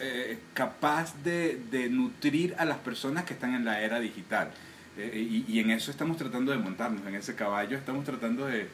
eh, 0.01 0.39
capaz 0.53 1.15
de, 1.23 1.61
de, 1.71 1.89
nutrir 1.89 2.55
a 2.59 2.65
las 2.65 2.79
personas 2.79 3.25
que 3.25 3.35
están 3.35 3.55
en 3.55 3.65
la 3.65 3.81
era 3.81 4.01
digital. 4.01 4.51
Eh, 4.99 5.27
y, 5.31 5.45
y, 5.49 5.61
en 5.61 5.71
eso 5.71 5.91
estamos 5.91 6.17
tratando 6.17 6.51
de 6.51 6.59
montarnos, 6.59 7.07
en 7.07 7.15
ese 7.15 7.35
caballo 7.35 7.79
estamos 7.79 8.05
tratando 8.05 8.47
de, 8.47 8.69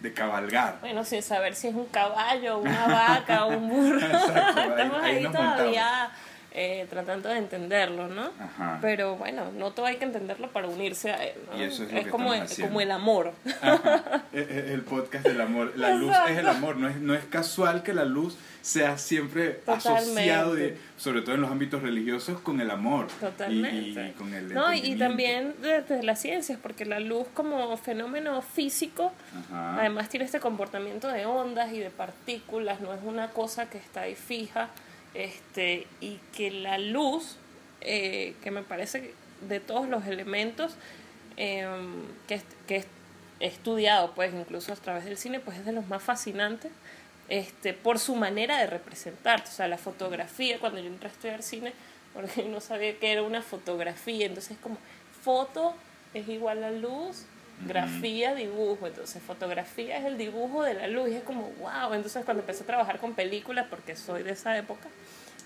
de 0.00 0.12
cabalgar. 0.12 0.78
Bueno, 0.80 1.04
sin 1.04 1.22
saber 1.22 1.54
si 1.54 1.68
es 1.68 1.74
un 1.74 1.86
caballo, 1.86 2.58
una 2.58 2.86
vaca, 2.86 3.44
un 3.46 3.68
burro. 3.68 3.98
estamos 4.06 5.02
ahí, 5.02 5.24
todavía 5.24 6.10
eh, 6.52 6.86
tratando 6.88 7.28
de 7.28 7.38
entenderlo, 7.38 8.08
¿no? 8.08 8.30
Ajá. 8.40 8.78
Pero 8.80 9.16
bueno, 9.16 9.52
no 9.52 9.72
todo 9.72 9.86
hay 9.86 9.96
que 9.96 10.04
entenderlo 10.04 10.50
para 10.50 10.66
unirse 10.66 11.10
a 11.12 11.24
él. 11.24 11.34
¿no? 11.50 11.58
Y 11.58 11.62
eso 11.64 11.84
es, 11.84 11.92
es 11.92 12.06
como, 12.08 12.32
el, 12.34 12.44
como 12.60 12.80
el 12.80 12.90
amor. 12.90 13.32
El 14.32 14.82
podcast 14.82 15.26
del 15.26 15.40
amor. 15.40 15.72
La 15.76 15.94
luz 15.94 16.14
es 16.28 16.38
el 16.38 16.48
amor. 16.48 16.76
No 16.76 16.88
es, 16.88 16.96
no 16.96 17.14
es 17.14 17.24
casual 17.26 17.82
que 17.82 17.92
la 17.92 18.04
luz 18.04 18.36
sea 18.62 18.98
siempre 18.98 19.50
Totalmente. 19.64 19.88
asociado, 19.88 20.54
de, 20.54 20.76
sobre 20.96 21.22
todo 21.22 21.34
en 21.34 21.40
los 21.40 21.50
ámbitos 21.50 21.82
religiosos, 21.82 22.40
con 22.40 22.60
el 22.60 22.70
amor. 22.70 23.06
Totalmente. 23.20 24.02
Y, 24.02 24.08
y 24.08 24.12
con 24.12 24.34
el 24.34 24.52
no, 24.52 24.74
y 24.74 24.96
también 24.96 25.54
desde 25.62 26.02
las 26.02 26.20
ciencias, 26.20 26.58
porque 26.60 26.84
la 26.84 27.00
luz 27.00 27.26
como 27.34 27.76
fenómeno 27.76 28.42
físico, 28.42 29.12
Ajá. 29.48 29.80
además 29.80 30.08
tiene 30.08 30.26
este 30.26 30.40
comportamiento 30.40 31.08
de 31.08 31.24
ondas 31.26 31.72
y 31.72 31.78
de 31.78 31.90
partículas, 31.90 32.80
no 32.80 32.92
es 32.92 33.00
una 33.04 33.30
cosa 33.30 33.70
que 33.70 33.78
está 33.78 34.02
ahí 34.02 34.14
fija, 34.14 34.68
este, 35.18 35.88
y 36.00 36.20
que 36.32 36.50
la 36.52 36.78
luz, 36.78 37.36
eh, 37.80 38.34
que 38.42 38.52
me 38.52 38.62
parece 38.62 39.12
de 39.48 39.58
todos 39.58 39.88
los 39.88 40.06
elementos 40.06 40.76
eh, 41.36 41.66
que, 42.28 42.40
que 42.68 42.84
he 43.40 43.46
estudiado, 43.46 44.14
pues 44.14 44.32
incluso 44.32 44.72
a 44.72 44.76
través 44.76 45.04
del 45.04 45.18
cine, 45.18 45.40
pues 45.40 45.58
es 45.58 45.66
de 45.66 45.72
los 45.72 45.88
más 45.88 46.02
fascinantes 46.02 46.70
este, 47.28 47.74
por 47.74 47.98
su 47.98 48.14
manera 48.14 48.58
de 48.58 48.68
representar. 48.68 49.42
O 49.42 49.46
sea, 49.50 49.66
la 49.66 49.78
fotografía, 49.78 50.60
cuando 50.60 50.80
yo 50.80 50.86
entré 50.86 51.08
a 51.08 51.12
estudiar 51.12 51.42
cine, 51.42 51.72
porque 52.14 52.42
no 52.48 52.60
sabía 52.60 52.96
que 52.98 53.10
era 53.10 53.22
una 53.22 53.42
fotografía, 53.42 54.26
entonces 54.26 54.52
es 54.52 54.58
como 54.58 54.78
foto 55.22 55.74
es 56.14 56.28
igual 56.28 56.64
a 56.64 56.70
luz, 56.70 57.24
grafía, 57.66 58.34
dibujo. 58.34 58.86
Entonces, 58.86 59.22
fotografía 59.22 59.98
es 59.98 60.04
el 60.04 60.18
dibujo 60.18 60.62
de 60.62 60.74
la 60.74 60.86
luz. 60.88 61.10
Y 61.10 61.14
es 61.14 61.22
como, 61.22 61.50
wow. 61.60 61.94
Entonces, 61.94 62.24
cuando 62.24 62.42
empecé 62.42 62.62
a 62.62 62.66
trabajar 62.66 62.98
con 62.98 63.14
películas, 63.14 63.66
porque 63.68 63.96
soy 63.96 64.22
de 64.22 64.32
esa 64.32 64.56
época, 64.56 64.88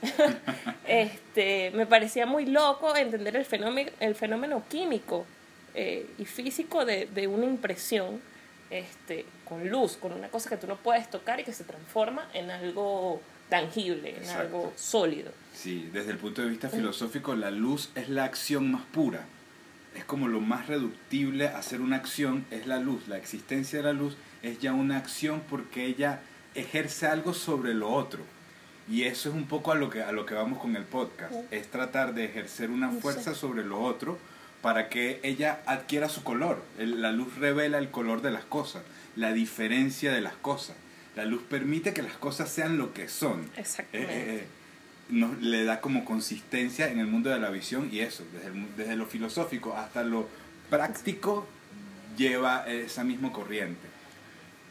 este, 0.86 1.70
me 1.72 1.86
parecía 1.86 2.26
muy 2.26 2.46
loco 2.46 2.94
entender 2.96 3.36
el 3.36 3.44
fenómeno, 3.44 3.90
el 4.00 4.14
fenómeno 4.14 4.62
químico 4.68 5.26
eh, 5.74 6.06
y 6.18 6.24
físico 6.24 6.84
de, 6.84 7.06
de 7.06 7.26
una 7.26 7.46
impresión 7.46 8.20
este, 8.70 9.26
con 9.44 9.68
luz, 9.68 9.96
con 9.96 10.12
una 10.12 10.28
cosa 10.28 10.48
que 10.48 10.56
tú 10.56 10.66
no 10.66 10.76
puedes 10.76 11.10
tocar 11.10 11.38
y 11.40 11.44
que 11.44 11.52
se 11.52 11.64
transforma 11.64 12.26
en 12.32 12.50
algo 12.50 13.20
tangible, 13.48 14.10
en 14.10 14.16
Exacto. 14.16 14.40
algo 14.40 14.72
sólido. 14.76 15.30
Sí, 15.54 15.90
desde 15.92 16.12
el 16.12 16.16
punto 16.18 16.40
de 16.40 16.48
vista 16.48 16.70
filosófico, 16.70 17.34
la 17.34 17.50
luz 17.50 17.90
es 17.94 18.08
la 18.08 18.24
acción 18.24 18.72
más 18.72 18.82
pura. 18.86 19.26
Es 19.94 20.04
como 20.04 20.28
lo 20.28 20.40
más 20.40 20.66
reductible 20.66 21.48
a 21.48 21.58
hacer 21.58 21.80
una 21.80 21.96
acción, 21.96 22.44
es 22.50 22.66
la 22.66 22.78
luz. 22.78 23.08
La 23.08 23.18
existencia 23.18 23.78
de 23.78 23.84
la 23.84 23.92
luz 23.92 24.16
es 24.42 24.58
ya 24.60 24.72
una 24.72 24.96
acción 24.96 25.42
porque 25.48 25.86
ella 25.86 26.20
ejerce 26.54 27.06
algo 27.06 27.34
sobre 27.34 27.74
lo 27.74 27.90
otro. 27.90 28.22
Y 28.88 29.04
eso 29.04 29.28
es 29.28 29.34
un 29.34 29.46
poco 29.46 29.72
a 29.72 29.74
lo 29.74 29.90
que, 29.90 30.02
a 30.02 30.12
lo 30.12 30.26
que 30.26 30.34
vamos 30.34 30.58
con 30.58 30.76
el 30.76 30.84
podcast. 30.84 31.34
Es 31.50 31.70
tratar 31.70 32.14
de 32.14 32.24
ejercer 32.24 32.70
una 32.70 32.90
fuerza 32.90 33.34
sobre 33.34 33.64
lo 33.64 33.80
otro 33.80 34.18
para 34.60 34.88
que 34.88 35.20
ella 35.22 35.60
adquiera 35.66 36.08
su 36.08 36.22
color. 36.22 36.62
El, 36.78 37.02
la 37.02 37.12
luz 37.12 37.36
revela 37.36 37.78
el 37.78 37.90
color 37.90 38.22
de 38.22 38.30
las 38.30 38.44
cosas, 38.44 38.82
la 39.16 39.32
diferencia 39.32 40.12
de 40.12 40.20
las 40.20 40.34
cosas. 40.34 40.76
La 41.16 41.24
luz 41.26 41.42
permite 41.42 41.92
que 41.92 42.02
las 42.02 42.14
cosas 42.14 42.50
sean 42.50 42.78
lo 42.78 42.94
que 42.94 43.08
son. 43.08 43.50
Exactamente. 43.56 44.12
Eh, 44.14 44.36
eh, 44.36 44.46
nos, 45.08 45.40
le 45.40 45.64
da 45.64 45.80
como 45.80 46.04
consistencia 46.04 46.88
en 46.88 46.98
el 46.98 47.06
mundo 47.06 47.30
de 47.30 47.38
la 47.38 47.50
visión 47.50 47.88
y 47.92 48.00
eso, 48.00 48.24
desde, 48.32 48.48
el, 48.48 48.76
desde 48.76 48.96
lo 48.96 49.06
filosófico 49.06 49.76
hasta 49.76 50.02
lo 50.02 50.28
práctico, 50.70 51.46
lleva 52.16 52.66
esa 52.66 53.04
misma 53.04 53.32
corriente. 53.32 53.88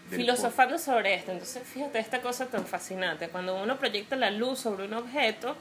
Filosofando 0.10 0.78
sobre 0.78 1.14
esto, 1.14 1.32
entonces 1.32 1.64
fíjate 1.66 2.00
esta 2.00 2.22
cosa 2.22 2.48
tan 2.48 2.66
fascinante, 2.66 3.30
cuando 3.30 3.62
uno 3.62 3.78
proyecta 3.78 4.18
la 4.18 4.30
luz 4.30 4.60
sobre 4.60 4.86
un 4.86 4.94
objeto, 4.94 5.56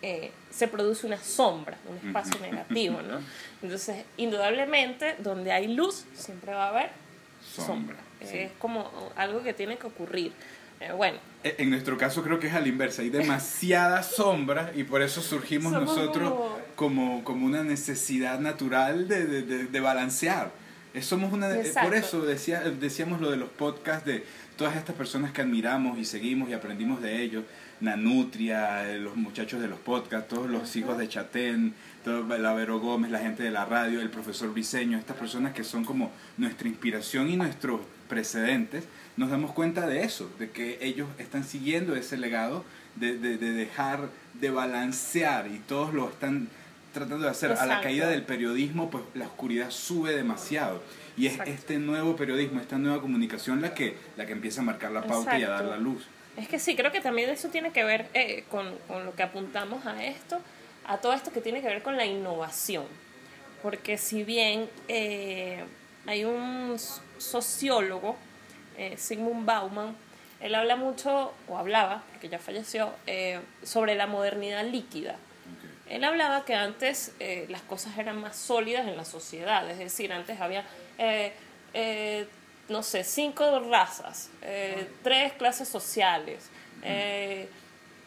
eh, 0.00 0.30
se 0.50 0.68
produce 0.68 1.06
una 1.06 1.18
sombra, 1.18 1.76
un 1.88 1.96
espacio 2.06 2.40
negativo, 2.40 3.02
¿no? 3.02 3.18
Entonces, 3.62 4.04
indudablemente, 4.16 5.16
donde 5.18 5.50
hay 5.50 5.74
luz, 5.74 6.04
siempre 6.14 6.52
va 6.52 6.66
a 6.66 6.68
haber 6.68 6.90
sombra. 7.42 7.96
Sí. 8.22 8.38
Es 8.38 8.52
como 8.60 8.88
algo 9.16 9.42
que 9.42 9.52
tiene 9.54 9.76
que 9.76 9.88
ocurrir. 9.88 10.32
Eh, 10.80 10.92
bueno. 10.92 11.18
En 11.44 11.70
nuestro 11.70 11.96
caso 11.96 12.22
creo 12.24 12.40
que 12.40 12.48
es 12.48 12.54
al 12.54 12.66
inverso, 12.66 13.00
hay 13.02 13.10
demasiada 13.10 14.02
sombra 14.02 14.72
y 14.74 14.82
por 14.84 15.02
eso 15.02 15.20
surgimos 15.22 15.72
Somos 15.72 15.96
nosotros 15.96 16.32
como- 16.74 17.22
como, 17.24 17.46
una 17.46 17.62
necesidad 17.62 18.40
natural 18.40 19.06
de, 19.06 19.24
de, 19.26 19.42
de, 19.42 19.64
de 19.66 19.80
balancear. 19.80 20.50
Eh, 20.94 21.02
Somos 21.02 21.32
una 21.32 21.48
eh, 21.50 21.60
Exacto. 21.60 21.88
por 21.88 21.96
eso 21.96 22.22
decía, 22.22 22.60
decíamos 22.60 23.20
lo 23.20 23.30
de 23.30 23.36
los 23.36 23.48
podcasts 23.50 24.04
de 24.04 24.24
todas 24.56 24.74
estas 24.76 24.96
personas 24.96 25.30
que 25.32 25.40
admiramos 25.42 25.96
y 25.98 26.04
seguimos 26.04 26.48
y 26.50 26.54
aprendimos 26.54 27.00
de 27.02 27.22
ellos. 27.22 27.44
Nanutria, 27.80 28.90
eh, 28.90 28.98
los 28.98 29.14
muchachos 29.16 29.60
de 29.60 29.68
los 29.68 29.78
podcasts, 29.78 30.28
todos 30.28 30.50
los 30.50 30.74
hijos 30.76 30.98
de 30.98 31.08
Chatén, 31.08 31.74
la 32.04 32.52
Vero 32.54 32.80
Gómez, 32.80 33.10
la 33.12 33.20
gente 33.20 33.42
de 33.44 33.50
la 33.52 33.64
radio, 33.64 34.00
el 34.00 34.10
profesor 34.10 34.52
Briseño, 34.52 34.98
estas 34.98 35.16
personas 35.16 35.52
que 35.54 35.62
son 35.62 35.84
como 35.84 36.10
nuestra 36.36 36.66
inspiración 36.68 37.28
y 37.30 37.36
nuestros 37.36 37.80
precedentes, 38.08 38.84
nos 39.18 39.30
damos 39.30 39.52
cuenta 39.52 39.86
de 39.86 40.04
eso, 40.04 40.30
de 40.38 40.50
que 40.50 40.78
ellos 40.80 41.08
están 41.18 41.44
siguiendo 41.44 41.94
ese 41.96 42.16
legado 42.16 42.64
de, 42.96 43.18
de- 43.18 43.36
de 43.36 43.50
dejar 43.52 44.08
de 44.34 44.50
balancear 44.50 45.48
y 45.48 45.58
todos 45.58 45.92
lo 45.92 46.08
están 46.08 46.48
tratando 46.94 47.24
de 47.26 47.30
hacer. 47.30 47.50
A 47.50 47.54
la 47.54 47.62
Exacto. 47.64 47.82
caída 47.82 48.08
del 48.08 48.22
periodismo, 48.22 48.90
pues 48.90 49.04
la 49.14 49.26
oscuridad 49.26 49.70
sube 49.70 50.14
demasiado. 50.14 50.82
Y 51.16 51.26
es 51.26 51.32
Exacto. 51.32 51.52
este 51.52 51.78
nuevo 51.78 52.14
periodismo, 52.16 52.60
esta 52.60 52.78
nueva 52.78 53.00
comunicación 53.02 53.60
la 53.60 53.74
que, 53.74 53.96
la 54.16 54.24
que 54.24 54.32
empieza 54.32 54.60
a 54.60 54.64
marcar 54.64 54.92
la 54.92 55.02
pauta 55.02 55.38
y 55.38 55.42
a 55.42 55.48
dar 55.48 55.62
Exacto. 55.62 55.70
la 55.76 55.78
luz. 55.82 56.06
Es 56.36 56.46
que 56.48 56.60
sí, 56.60 56.76
creo 56.76 56.92
que 56.92 57.00
también 57.00 57.28
eso 57.30 57.48
tiene 57.48 57.72
que 57.72 57.82
ver 57.82 58.06
eh, 58.14 58.44
con, 58.48 58.72
con 58.86 59.04
lo 59.04 59.14
que 59.16 59.24
apuntamos 59.24 59.84
a 59.86 60.04
esto, 60.04 60.40
a 60.86 60.98
todo 60.98 61.12
esto 61.12 61.32
que 61.32 61.40
tiene 61.40 61.60
que 61.60 61.66
ver 61.66 61.82
con 61.82 61.96
la 61.96 62.06
innovación. 62.06 62.84
Porque 63.62 63.98
si 63.98 64.22
bien 64.22 64.68
eh, 64.86 65.64
hay 66.06 66.24
un 66.24 66.76
sociólogo, 67.18 68.16
eh, 68.78 68.96
Sigmund 68.96 69.44
Bauman, 69.44 69.94
él 70.40 70.54
habla 70.54 70.76
mucho, 70.76 71.34
o 71.48 71.58
hablaba, 71.58 72.04
porque 72.10 72.28
ya 72.28 72.38
falleció, 72.38 72.92
eh, 73.06 73.40
sobre 73.62 73.94
la 73.96 74.06
modernidad 74.06 74.64
líquida. 74.64 75.16
Él 75.88 76.04
hablaba 76.04 76.44
que 76.44 76.54
antes 76.54 77.12
eh, 77.18 77.46
las 77.48 77.62
cosas 77.62 77.98
eran 77.98 78.20
más 78.20 78.36
sólidas 78.36 78.86
en 78.86 78.96
la 78.96 79.04
sociedad, 79.04 79.68
es 79.70 79.78
decir, 79.78 80.12
antes 80.12 80.40
había, 80.40 80.64
no 82.68 82.82
sé, 82.82 83.04
cinco 83.04 83.60
razas, 83.68 84.30
tres 85.02 85.32
clases 85.32 85.66
sociales, 85.66 86.50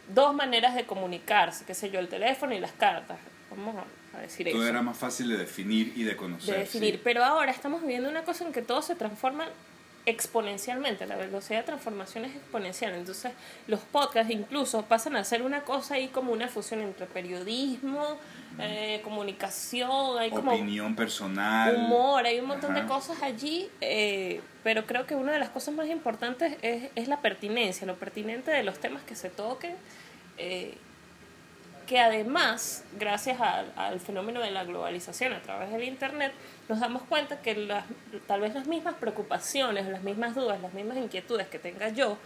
dos 0.08 0.34
maneras 0.36 0.76
de 0.76 0.86
comunicarse, 0.86 1.66
qué 1.66 1.74
sé 1.74 1.90
yo, 1.90 2.00
el 2.00 2.08
teléfono 2.08 2.54
y 2.54 2.60
las 2.60 2.72
cartas. 2.72 3.18
Vamos 3.50 3.76
a, 3.76 4.18
a 4.18 4.22
decir 4.22 4.48
Todo 4.50 4.62
eso. 4.62 4.70
era 4.70 4.82
más 4.82 4.98
fácil 4.98 5.28
de 5.30 5.38
definir 5.38 5.94
y 5.96 6.04
de 6.04 6.16
conocer. 6.16 6.54
de 6.54 6.60
definir. 6.62 6.96
sí. 6.96 7.02
Pero 7.04 7.24
ahora 7.24 7.52
estamos 7.52 7.82
viviendo 7.82 8.10
una 8.10 8.24
cosa 8.24 8.46
en 8.46 8.54
que 8.54 8.62
todo 8.62 8.82
se 8.82 8.96
transforma 8.96 9.50
exponencialmente, 10.06 11.06
la 11.06 11.16
velocidad 11.16 11.60
de 11.60 11.66
transformación 11.66 12.26
es 12.26 12.36
exponencial. 12.36 12.94
Entonces, 12.94 13.34
los 13.68 13.80
podcasts 13.80 14.32
incluso 14.32 14.84
pasan 14.84 15.16
a 15.16 15.24
ser 15.24 15.42
una 15.42 15.62
cosa 15.62 15.96
ahí 15.96 16.08
como 16.08 16.34
una 16.34 16.48
fusión 16.48 16.82
entre 16.82 17.06
periodismo, 17.06 18.18
eh, 18.60 19.02
comunicación, 19.04 20.18
hay 20.18 20.30
como 20.30 20.52
Opinión 20.52 20.96
personal. 20.96 21.76
humor, 21.76 22.26
hay 22.26 22.40
un 22.40 22.48
montón 22.48 22.74
de 22.74 22.86
cosas 22.86 23.22
allí, 23.22 23.70
eh, 23.80 24.42
pero 24.64 24.86
creo 24.86 25.06
que 25.06 25.16
una 25.16 25.32
de 25.32 25.40
las 25.40 25.50
cosas 25.50 25.74
más 25.76 25.88
importantes 25.88 26.58
es, 26.62 26.90
es 26.96 27.08
la 27.08 27.22
pertinencia, 27.22 27.86
lo 27.86 27.96
pertinente 27.96 28.52
de 28.52 28.64
los 28.64 28.80
temas 28.80 29.04
que 29.04 29.16
se 29.16 29.30
toquen, 29.30 29.76
eh, 30.38 30.76
que 31.92 32.00
además, 32.00 32.86
gracias 32.98 33.38
al, 33.42 34.00
fenómeno 34.00 34.40
de 34.40 34.50
la 34.50 34.64
globalización 34.64 35.34
a 35.34 35.42
través 35.42 35.74
del 35.74 35.84
Internet, 35.84 36.32
nos 36.70 36.80
damos 36.80 37.04
cuenta 37.04 37.42
que 37.42 37.54
las, 37.54 37.84
tal 38.28 38.40
vez 38.40 38.54
las 38.54 38.66
mismas 38.66 38.96
preocupaciones, 38.96 39.86
las 39.88 40.02
mismas 40.02 40.34
dudas, 40.34 40.62
las 40.62 40.74
mismas 40.74 40.96
inquietudes 40.96 41.48
que 41.48 41.60
tenga 41.60 41.90
yo, 41.90 42.18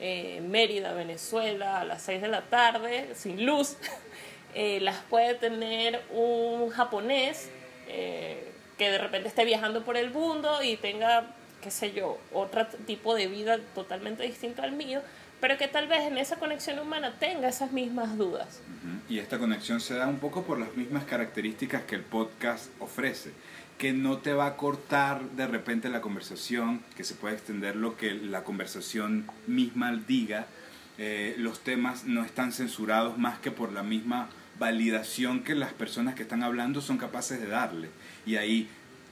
eh, 0.00 0.40
Mérida, 0.40 0.92
Venezuela, 0.92 1.78
a 1.78 1.84
las 1.84 2.02
6 2.02 2.20
de 2.20 2.26
la 2.26 2.40
tarde, 2.42 3.10
sin 3.14 3.46
luz, 3.46 3.76
eh, 4.56 4.80
las 4.80 4.96
puede 5.02 5.34
tener 5.34 6.02
un 6.10 6.70
japonés 6.70 7.48
eh, 7.86 8.50
que 8.76 8.90
de 8.90 8.98
repente 8.98 9.28
esté 9.28 9.44
viajando 9.44 9.84
por 9.84 9.96
el 9.96 10.10
mundo 10.10 10.64
y 10.64 10.76
tenga, 10.78 11.26
qué 11.62 11.70
sé 11.70 11.92
yo, 11.92 12.18
otro 12.32 12.66
tipo 12.88 13.14
de 13.14 13.28
vida 13.28 13.60
totalmente 13.72 14.24
distinto 14.24 14.62
al 14.62 14.72
mío, 14.72 15.00
pero 15.42 15.58
que 15.58 15.66
tal 15.66 15.88
vez 15.88 16.02
en 16.02 16.18
esa 16.18 16.36
conexión 16.36 16.78
humana 16.78 17.16
tenga 17.18 17.48
esas 17.48 17.72
mismas 17.72 18.16
dudas. 18.16 18.60
Y 19.08 19.18
esta 19.18 19.40
conexión 19.40 19.80
se 19.80 19.94
da 19.94 20.06
un 20.06 20.20
poco 20.20 20.44
por 20.44 20.60
las 20.60 20.76
mismas 20.76 21.02
características 21.02 21.82
que 21.82 21.96
el 21.96 22.02
podcast 22.02 22.66
ofrece, 22.78 23.32
que 23.76 23.92
no 23.92 24.18
te 24.18 24.34
va 24.34 24.46
a 24.46 24.56
cortar 24.56 25.20
de 25.30 25.48
repente 25.48 25.88
la 25.88 26.00
conversación, 26.00 26.80
que 26.96 27.02
se 27.02 27.16
puede 27.16 27.34
extender 27.34 27.74
lo 27.74 27.96
que 27.96 28.14
la 28.14 28.44
conversación 28.44 29.26
misma 29.48 30.00
diga, 30.06 30.46
eh, 30.96 31.34
los 31.38 31.58
temas 31.58 32.04
no 32.04 32.24
están 32.24 32.52
censurados 32.52 33.18
más 33.18 33.40
que 33.40 33.50
por 33.50 33.72
la 33.72 33.82
misma 33.82 34.28
validación 34.60 35.42
que 35.42 35.56
las 35.56 35.72
personas 35.72 36.14
que 36.14 36.22
están 36.22 36.44
hablando 36.44 36.80
son 36.80 36.98
capaces 36.98 37.40
de 37.40 37.48
darle. 37.48 37.88
Y 38.24 38.36
ahí 38.36 38.68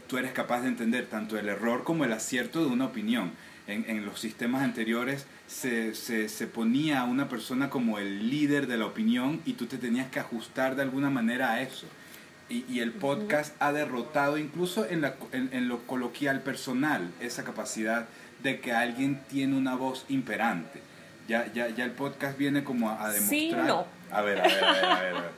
tú 0.07 0.17
eres 0.17 0.31
capaz 0.31 0.61
de 0.61 0.69
entender 0.69 1.07
tanto 1.07 1.37
el 1.37 1.49
error 1.49 1.83
como 1.83 2.05
el 2.05 2.13
acierto 2.13 2.61
de 2.61 2.71
una 2.71 2.85
opinión. 2.85 3.33
En, 3.71 3.85
en 3.89 4.05
los 4.05 4.21
sistemas 4.21 4.63
anteriores 4.63 5.27
se, 5.47 5.95
se, 5.95 6.29
se 6.29 6.47
ponía 6.47 7.01
a 7.01 7.05
una 7.05 7.29
persona 7.29 7.71
como 7.71 7.99
el 7.99 8.29
líder 8.31 8.67
de 8.67 8.77
la 8.77 8.87
opinión 8.87 9.41
y 9.47 9.53
tú 9.55 9.67
te 9.67 9.79
tenías 9.79 10.09
que 10.11 10.19
ajustar 10.21 10.77
de 10.77 10.83
alguna 10.83 11.09
manera 11.11 11.53
a 11.53 11.63
eso. 11.63 11.87
Y, 12.49 12.65
y 12.69 12.81
el 12.81 12.91
podcast 12.93 13.55
ha 13.61 13.73
derrotado 13.73 14.37
incluso 14.39 14.87
en, 14.89 15.03
la, 15.03 15.15
en, 15.33 15.51
en 15.53 15.69
lo 15.69 15.87
coloquial 15.87 16.41
personal 16.41 17.11
esa 17.21 17.45
capacidad 17.45 18.07
de 18.43 18.59
que 18.61 18.73
alguien 18.73 19.21
tiene 19.29 19.57
una 19.57 19.75
voz 19.77 20.05
imperante. 20.09 20.81
Ya, 21.29 21.47
ya, 21.53 21.69
ya 21.69 21.85
el 21.85 21.93
podcast 21.93 22.37
viene 22.37 22.65
como 22.65 22.91
a, 22.91 23.05
a 23.05 23.13
demostrar... 23.13 23.29
Sí, 23.31 23.53
no. 23.53 23.87
A 24.11 24.23
ver, 24.23 24.41
a 24.41 24.43
ver, 24.43 24.65
a 24.65 24.73
ver, 24.73 24.85
a 24.85 25.01
ver. 25.03 25.15
a 25.17 25.21
ver. 25.21 25.31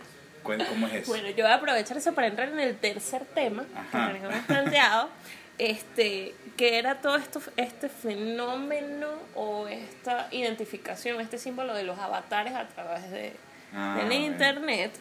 Cuen- 0.42 0.66
¿Cómo 0.66 0.86
es 0.86 0.94
eso? 0.94 1.10
Bueno, 1.10 1.28
yo 1.28 1.44
voy 1.44 1.52
a 1.52 1.56
aprovechar 1.56 1.96
eso 1.98 2.14
para 2.14 2.28
entrar 2.28 2.48
en 2.48 2.58
el 2.58 2.76
tercer 2.76 3.24
tema 3.26 3.64
Ajá. 3.76 4.12
que 4.12 4.18
nos 4.20 4.32
hemos 4.32 4.46
planteado, 4.46 5.10
este, 5.70 6.34
que 6.56 6.78
era 6.78 7.00
todo 7.00 7.16
esto, 7.16 7.40
este 7.56 7.88
fenómeno 7.88 9.08
o 9.34 9.68
esta 9.68 10.28
identificación, 10.30 11.20
este 11.20 11.38
símbolo 11.38 11.74
de 11.74 11.84
los 11.84 11.98
avatares 11.98 12.54
a 12.54 12.68
través 12.68 13.10
de, 13.10 13.32
Ah, 13.72 13.98
del 14.02 14.12
internet. 14.12 14.92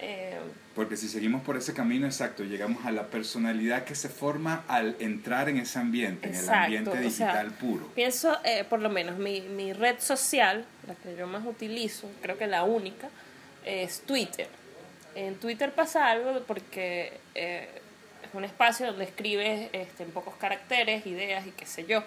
Eh, 0.00 0.38
Porque 0.76 0.96
si 0.96 1.08
seguimos 1.08 1.42
por 1.42 1.56
ese 1.56 1.74
camino 1.74 2.06
exacto, 2.06 2.44
llegamos 2.44 2.86
a 2.86 2.92
la 2.92 3.06
personalidad 3.06 3.82
que 3.84 3.96
se 3.96 4.08
forma 4.08 4.64
al 4.68 4.94
entrar 5.00 5.48
en 5.48 5.56
ese 5.56 5.80
ambiente, 5.80 6.28
en 6.28 6.36
el 6.36 6.48
ambiente 6.48 6.90
o 6.90 6.92
sea, 6.92 7.02
digital 7.02 7.50
puro. 7.52 7.88
Pienso, 7.96 8.38
eh, 8.44 8.64
por 8.68 8.80
lo 8.80 8.88
menos, 8.88 9.18
mi, 9.18 9.40
mi 9.40 9.72
red 9.72 9.96
social, 9.98 10.64
la 10.86 10.94
que 10.94 11.16
yo 11.16 11.26
más 11.26 11.44
utilizo, 11.44 12.08
creo 12.22 12.38
que 12.38 12.46
la 12.46 12.62
única, 12.62 13.08
es 13.64 14.02
Twitter. 14.02 14.46
En 15.16 15.34
Twitter 15.34 15.72
pasa 15.72 16.08
algo 16.08 16.44
porque 16.46 17.18
eh, 17.34 17.77
es 18.28 18.34
un 18.34 18.44
espacio 18.44 18.86
donde 18.86 19.04
escribes 19.04 19.68
este, 19.72 20.02
en 20.04 20.10
pocos 20.10 20.34
caracteres, 20.36 21.06
ideas 21.06 21.46
y 21.46 21.50
qué 21.50 21.66
sé 21.66 21.84
yo. 21.86 22.02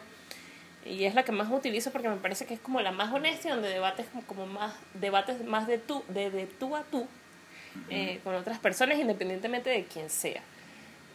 Y 0.85 1.05
es 1.05 1.13
la 1.13 1.23
que 1.23 1.31
más 1.31 1.51
utilizo 1.51 1.91
porque 1.91 2.09
me 2.09 2.15
parece 2.17 2.45
que 2.45 2.53
es 2.55 2.59
como 2.59 2.81
la 2.81 2.91
más 2.91 3.13
honesta 3.13 3.47
y 3.47 3.51
donde 3.51 3.69
debates 3.69 4.07
como, 4.07 4.23
como 4.25 4.45
más, 4.47 4.73
debates 4.95 5.43
más 5.45 5.67
de 5.67 5.77
tú, 5.77 6.03
de, 6.07 6.31
de 6.31 6.47
tú 6.47 6.75
a 6.75 6.83
tú 6.83 7.07
eh, 7.89 8.19
con 8.23 8.33
otras 8.35 8.57
personas 8.59 8.97
independientemente 8.97 9.69
de 9.69 9.83
quién 9.85 10.09
sea. 10.09 10.41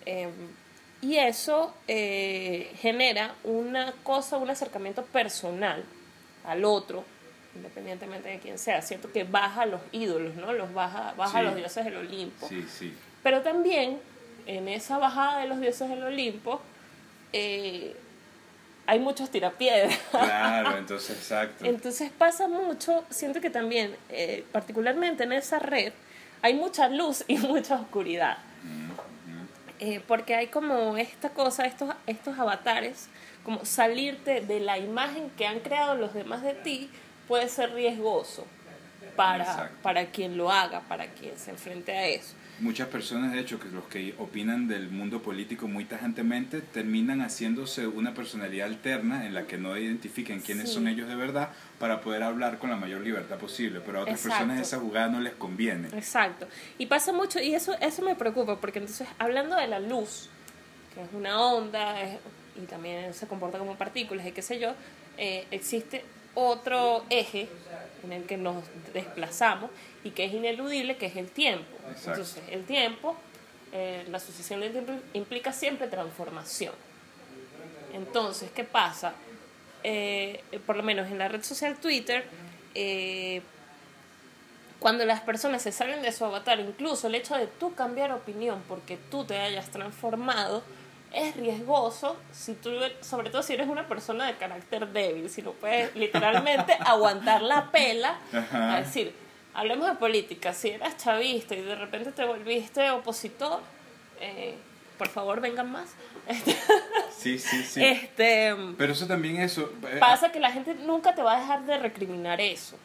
Eh, 0.04 0.28
y 1.02 1.16
eso 1.16 1.74
eh, 1.88 2.72
genera 2.80 3.34
una 3.44 3.92
cosa, 4.02 4.36
un 4.38 4.48
acercamiento 4.50 5.04
personal 5.04 5.84
al 6.44 6.64
otro, 6.64 7.04
independientemente 7.54 8.28
de 8.28 8.38
quién 8.38 8.58
sea. 8.58 8.80
Siento 8.82 9.10
que 9.12 9.24
baja 9.24 9.66
los 9.66 9.80
ídolos, 9.92 10.36
¿no? 10.36 10.52
Los 10.52 10.72
baja, 10.72 11.12
baja 11.16 11.40
Sí. 11.40 11.44
los 11.44 11.56
dioses 11.56 11.84
del 11.84 11.96
Olimpo. 11.96 12.48
Sí, 12.48 12.64
sí. 12.68 12.94
Pero 13.22 13.42
también 13.42 13.98
en 14.46 14.68
esa 14.68 14.98
bajada 14.98 15.40
de 15.40 15.48
los 15.48 15.60
dioses 15.60 15.88
del 15.88 16.02
Olimpo 16.02 16.60
eh, 17.32 17.96
hay 18.86 19.00
muchos 19.00 19.30
tirapiedras. 19.30 19.98
Claro, 20.10 20.76
entonces 20.78 21.16
exacto. 21.16 21.64
Entonces 21.64 22.10
pasa 22.16 22.48
mucho, 22.48 23.04
siento 23.10 23.40
que 23.40 23.50
también, 23.50 23.96
eh, 24.08 24.44
particularmente 24.52 25.24
en 25.24 25.32
esa 25.32 25.58
red, 25.58 25.92
hay 26.42 26.54
mucha 26.54 26.88
luz 26.88 27.24
y 27.26 27.36
mucha 27.38 27.76
oscuridad. 27.76 28.38
Eh, 29.78 30.00
porque 30.08 30.34
hay 30.34 30.46
como 30.46 30.96
esta 30.96 31.30
cosa, 31.30 31.66
estos, 31.66 31.94
estos 32.06 32.38
avatares, 32.38 33.08
como 33.44 33.64
salirte 33.66 34.40
de 34.40 34.60
la 34.60 34.78
imagen 34.78 35.30
que 35.36 35.46
han 35.46 35.60
creado 35.60 35.94
los 35.96 36.14
demás 36.14 36.42
de 36.42 36.54
ti 36.54 36.90
puede 37.28 37.48
ser 37.48 37.74
riesgoso 37.74 38.46
para, 39.16 39.44
Exacto. 39.44 39.76
para 39.82 40.06
quien 40.06 40.38
lo 40.38 40.50
haga, 40.50 40.80
para 40.80 41.08
quien 41.08 41.36
se 41.38 41.50
enfrente 41.50 41.92
a 41.92 42.06
eso. 42.06 42.34
Muchas 42.58 42.88
personas, 42.88 43.32
de 43.34 43.40
hecho, 43.40 43.60
que 43.60 43.68
los 43.68 43.84
que 43.84 44.14
opinan 44.18 44.66
del 44.66 44.88
mundo 44.88 45.20
político 45.20 45.68
muy 45.68 45.84
tajantemente, 45.84 46.62
terminan 46.62 47.20
haciéndose 47.20 47.86
una 47.86 48.14
personalidad 48.14 48.66
alterna 48.68 49.26
en 49.26 49.34
la 49.34 49.46
que 49.46 49.58
no 49.58 49.76
identifiquen 49.76 50.40
quiénes 50.40 50.68
Sí. 50.70 50.74
son 50.76 50.88
ellos 50.88 51.06
de 51.06 51.16
verdad 51.16 51.50
para 51.78 52.00
poder 52.00 52.22
hablar 52.22 52.58
con 52.58 52.70
la 52.70 52.76
mayor 52.76 53.02
libertad 53.02 53.36
posible. 53.36 53.80
Pero 53.84 53.98
a 53.98 54.02
otras 54.02 54.16
Exacto. 54.24 54.38
personas 54.46 54.66
esa 54.66 54.78
jugada 54.78 55.08
no 55.08 55.20
les 55.20 55.34
conviene. 55.34 55.88
Exacto. 55.88 56.48
Y 56.78 56.86
pasa 56.86 57.12
mucho, 57.12 57.40
y 57.40 57.54
eso, 57.54 57.74
eso 57.80 58.00
me 58.02 58.14
preocupa, 58.14 58.56
porque 58.58 58.78
entonces, 58.78 59.06
hablando 59.18 59.54
de 59.56 59.66
la 59.66 59.78
luz, 59.78 60.30
que 60.94 61.02
es 61.02 61.08
una 61.12 61.38
onda, 61.40 62.00
es- 62.00 62.18
y 62.56 62.64
también 62.64 63.12
se 63.12 63.26
comporta 63.26 63.58
como 63.58 63.76
partículas 63.76 64.26
y 64.26 64.32
qué 64.32 64.40
sé 64.40 64.58
yo, 64.58 64.72
eh, 65.18 65.46
existe 65.50 66.04
otro 66.34 67.04
eje 67.10 67.48
en 68.02 68.12
el 68.12 68.24
que 68.24 68.36
nos 68.38 68.64
desplazamos 68.94 69.70
y 70.06 70.10
que 70.10 70.24
es 70.24 70.32
ineludible, 70.32 70.96
que 70.96 71.06
es 71.06 71.16
el 71.16 71.30
tiempo. 71.30 71.76
Exacto. 71.90 72.10
Entonces, 72.10 72.42
el 72.50 72.64
tiempo 72.64 73.16
eh, 73.72 74.04
la 74.10 74.18
asociación 74.18 74.60
de 74.60 74.72
impl- 74.72 75.00
implica 75.14 75.52
siempre 75.52 75.86
transformación. 75.88 76.72
Entonces, 77.92 78.50
¿qué 78.54 78.64
pasa? 78.64 79.14
Eh, 79.82 80.42
por 80.66 80.76
lo 80.76 80.82
menos 80.82 81.08
en 81.10 81.18
la 81.18 81.28
red 81.28 81.42
social 81.42 81.76
Twitter, 81.76 82.24
eh, 82.74 83.42
cuando 84.78 85.04
las 85.04 85.20
personas 85.20 85.62
se 85.62 85.72
salen 85.72 86.02
de 86.02 86.12
su 86.12 86.24
avatar, 86.24 86.60
incluso 86.60 87.06
el 87.06 87.14
hecho 87.14 87.34
de 87.36 87.46
tú 87.46 87.74
cambiar 87.74 88.12
opinión 88.12 88.62
porque 88.68 88.98
tú 89.10 89.24
te 89.24 89.38
hayas 89.38 89.70
transformado, 89.70 90.62
es 91.12 91.34
riesgoso, 91.36 92.16
si 92.32 92.52
tú, 92.54 92.70
sobre 93.00 93.30
todo 93.30 93.42
si 93.42 93.54
eres 93.54 93.68
una 93.68 93.88
persona 93.88 94.26
de 94.26 94.36
carácter 94.36 94.86
débil, 94.88 95.30
si 95.30 95.40
no 95.40 95.52
puedes 95.52 95.94
literalmente 95.96 96.74
aguantar 96.80 97.42
la 97.42 97.70
pela, 97.70 98.18
a 98.52 98.80
decir, 98.80 99.14
hablemos 99.56 99.88
de 99.88 99.94
política, 99.96 100.52
si 100.52 100.68
eras 100.68 100.96
chavista 100.98 101.54
y 101.54 101.62
de 101.62 101.74
repente 101.74 102.12
te 102.12 102.24
volviste 102.24 102.90
opositor, 102.90 103.60
eh, 104.20 104.54
por 104.98 105.08
favor 105.08 105.40
vengan 105.40 105.72
más. 105.72 105.88
Sí, 107.18 107.38
sí, 107.38 107.62
sí. 107.64 107.82
Este, 107.82 108.54
Pero 108.76 108.92
eso 108.92 109.06
también 109.06 109.40
eso... 109.40 109.72
eh, 109.90 109.96
pasa 109.98 110.30
que 110.30 110.38
la 110.38 110.52
gente 110.52 110.74
nunca 110.74 111.14
te 111.14 111.22
va 111.22 111.36
a 111.36 111.40
dejar 111.40 111.64
de 111.64 111.78
recriminar 111.78 112.40
eso. 112.40 112.76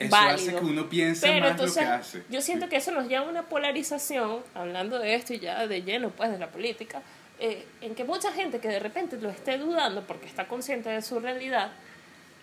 Eso 0.00 0.16
hace 0.16 0.54
que 0.56 0.64
uno 0.64 0.88
piense 0.88 1.26
Pero 1.28 1.40
más 1.42 1.50
entonces, 1.52 1.76
lo 1.84 1.88
que 1.88 1.94
hace. 1.94 2.22
yo 2.28 2.42
siento 2.42 2.68
que 2.68 2.76
eso 2.76 2.90
nos 2.90 3.06
lleva 3.08 3.24
a 3.24 3.28
una 3.28 3.44
polarización, 3.44 4.40
hablando 4.54 4.98
de 4.98 5.14
esto 5.14 5.32
y 5.32 5.38
ya 5.38 5.66
de 5.68 5.82
lleno, 5.82 6.10
pues, 6.10 6.32
de 6.32 6.38
la 6.38 6.48
política, 6.48 7.02
eh, 7.38 7.64
en 7.80 7.94
que 7.94 8.02
mucha 8.04 8.32
gente 8.32 8.58
que 8.58 8.68
de 8.68 8.80
repente 8.80 9.16
lo 9.16 9.30
esté 9.30 9.58
dudando 9.58 10.02
porque 10.02 10.26
está 10.26 10.48
consciente 10.48 10.90
de 10.90 11.00
su 11.02 11.20
realidad, 11.20 11.70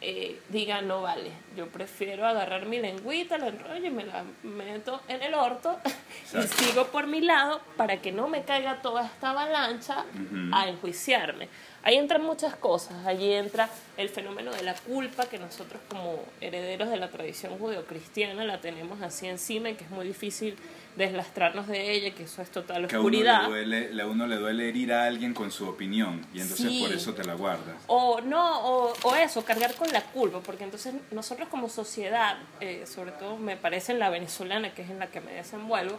eh, 0.02 0.40
diga, 0.50 0.82
no 0.82 1.02
vale, 1.02 1.32
yo 1.58 1.68
prefiero 1.68 2.26
agarrar 2.26 2.66
mi 2.66 2.80
lengüita, 2.80 3.38
la 3.38 3.48
enrollo 3.48 3.86
y 3.86 3.90
me 3.90 4.06
la 4.06 4.24
meto 4.44 5.02
en 5.08 5.22
el 5.22 5.34
orto 5.34 5.78
y 6.34 6.48
sigo 6.48 6.86
por 6.88 7.08
mi 7.08 7.20
lado 7.22 7.62
para 7.76 7.98
que 7.98 8.12
no 8.12 8.30
me 8.30 8.44
caiga 8.44 8.82
toda 8.82 9.06
esta 9.06 9.32
avalancha 9.32 10.06
a 10.54 10.70
enjuiciarme. 10.70 11.50
Ahí 11.82 11.96
entran 11.96 12.22
muchas 12.24 12.56
cosas, 12.56 13.06
allí 13.06 13.32
entra 13.34 13.70
el 13.96 14.10
fenómeno 14.10 14.52
de 14.52 14.63
la 14.63 14.74
culpa 14.74 15.28
que 15.28 15.38
nosotros 15.39 15.82
como 15.89 16.20
herederos 16.42 16.89
de 16.89 16.98
la 16.98 17.10
tradición 17.10 17.58
judeocristiana 17.58 18.44
la 18.44 18.60
tenemos 18.60 19.02
así 19.02 19.28
encima 19.28 19.70
y 19.70 19.76
que 19.76 19.86
es 19.86 19.89
muy 19.89 20.06
difícil 20.06 20.58
deslastrarnos 20.98 21.68
de 21.68 21.92
ella, 21.94 22.13
que 22.13 22.24
eso 22.24 22.42
es 22.42 22.50
total 22.52 22.88
Que 22.88 22.96
a 22.98 23.00
uno 23.00 23.10
le, 23.10 23.18
oscuridad. 23.20 23.48
duele, 23.48 24.02
a 24.02 24.06
uno 24.08 24.28
le 24.28 24.36
duele 24.36 24.68
herir 24.68 24.92
a 24.92 25.06
alguien 25.06 25.34
con 25.34 25.52
su 25.52 25.70
opinión 25.70 26.26
y 26.34 26.42
entonces 26.42 26.68
Sí. 26.70 26.82
por 26.82 26.92
eso 26.92 27.13
te 27.13 27.24
la 27.24 27.36
guardas. 27.36 27.76
O 27.88 28.20
no, 28.20 28.60
o, 28.68 28.94
o 29.04 29.15
eso, 29.15 29.46
cargar 29.46 29.74
con 29.76 29.88
la 29.94 30.02
culpa, 30.02 30.42
porque 30.42 30.65
entonces 30.65 30.94
nosotros 31.12 31.48
como 31.48 31.70
sociedad, 31.70 32.38
eh, 32.60 32.86
sobre 32.88 33.13
todo 33.13 33.38
me 33.38 33.56
parece 33.56 33.94
en 33.94 34.00
la 34.00 34.10
venezolana, 34.10 34.74
que 34.74 34.82
es 34.82 34.89
en 34.89 35.00
la 35.00 35.08
que 35.08 35.22
me 35.22 35.32
desenvuelvo, 35.34 35.98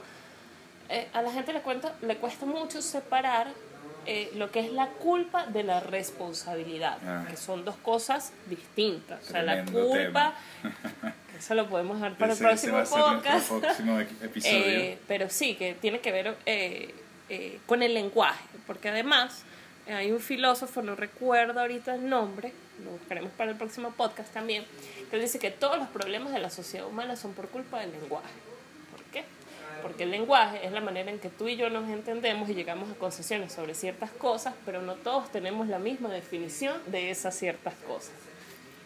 eh, 0.90 1.08
a 1.14 1.22
la 1.22 1.32
gente 1.32 1.54
le, 1.54 1.62
cuenta, 1.62 1.94
le 2.02 2.16
cuesta 2.18 2.44
mucho 2.44 2.82
separar 2.82 3.48
eh, 4.06 4.30
lo 4.36 4.50
que 4.50 4.60
es 4.60 4.72
la 4.72 4.88
culpa 4.88 5.46
de 5.46 5.62
la 5.62 5.80
responsabilidad, 5.80 6.98
Ah. 7.06 7.24
que 7.28 7.36
son 7.36 7.64
dos 7.64 7.76
cosas 7.76 8.32
distintas. 8.46 9.22
o 9.28 9.32
sea, 9.32 9.42
la 9.42 9.64
culpa, 9.64 10.34
eso 11.38 11.54
lo 11.54 11.68
podemos 11.68 11.96
dejar 12.00 12.16
para 12.16 12.32
Ese- 12.32 12.44
el 12.44 12.48
próximo 12.50 12.78
podcast. 12.84 13.48
próximo 13.50 14.00
episodio. 14.00 14.56
Eh, 14.66 14.98
pero 15.08 15.28
sí, 15.30 15.54
que 15.54 15.74
tiene 15.74 16.00
que 16.00 16.12
ver 16.12 16.36
eh, 16.46 16.94
eh, 17.28 17.58
con 17.66 17.82
el 17.82 17.94
lenguaje, 17.94 18.44
porque 18.66 18.88
además 18.88 19.42
eh, 19.86 19.94
hay 19.94 20.12
un 20.12 20.20
filósofo, 20.20 20.82
no 20.82 20.94
recuerdo 20.96 21.60
ahorita 21.60 21.94
el 21.94 22.08
nombre, 22.08 22.52
lo 22.84 22.90
buscaremos 22.92 23.30
para 23.32 23.50
el 23.50 23.56
próximo 23.56 23.90
podcast 23.92 24.32
también, 24.32 24.64
que 25.10 25.18
dice 25.18 25.38
que 25.38 25.50
todos 25.50 25.78
los 25.78 25.88
problemas 25.88 26.32
de 26.32 26.38
la 26.38 26.50
sociedad 26.50 26.86
humana 26.86 27.16
son 27.16 27.32
por 27.34 27.48
culpa 27.48 27.80
del 27.80 27.92
lenguaje. 27.92 28.28
Porque 29.82 30.04
el 30.04 30.10
lenguaje 30.10 30.66
es 30.66 30.72
la 30.72 30.80
manera 30.80 31.10
en 31.10 31.18
que 31.18 31.28
tú 31.28 31.48
y 31.48 31.56
yo 31.56 31.70
nos 31.70 31.88
entendemos 31.88 32.48
y 32.48 32.54
llegamos 32.54 32.90
a 32.90 32.94
concesiones 32.94 33.52
sobre 33.52 33.74
ciertas 33.74 34.10
cosas, 34.10 34.54
pero 34.64 34.82
no 34.82 34.94
todos 34.94 35.30
tenemos 35.32 35.68
la 35.68 35.78
misma 35.78 36.08
definición 36.08 36.76
de 36.86 37.10
esas 37.10 37.36
ciertas 37.36 37.74
cosas. 37.86 38.12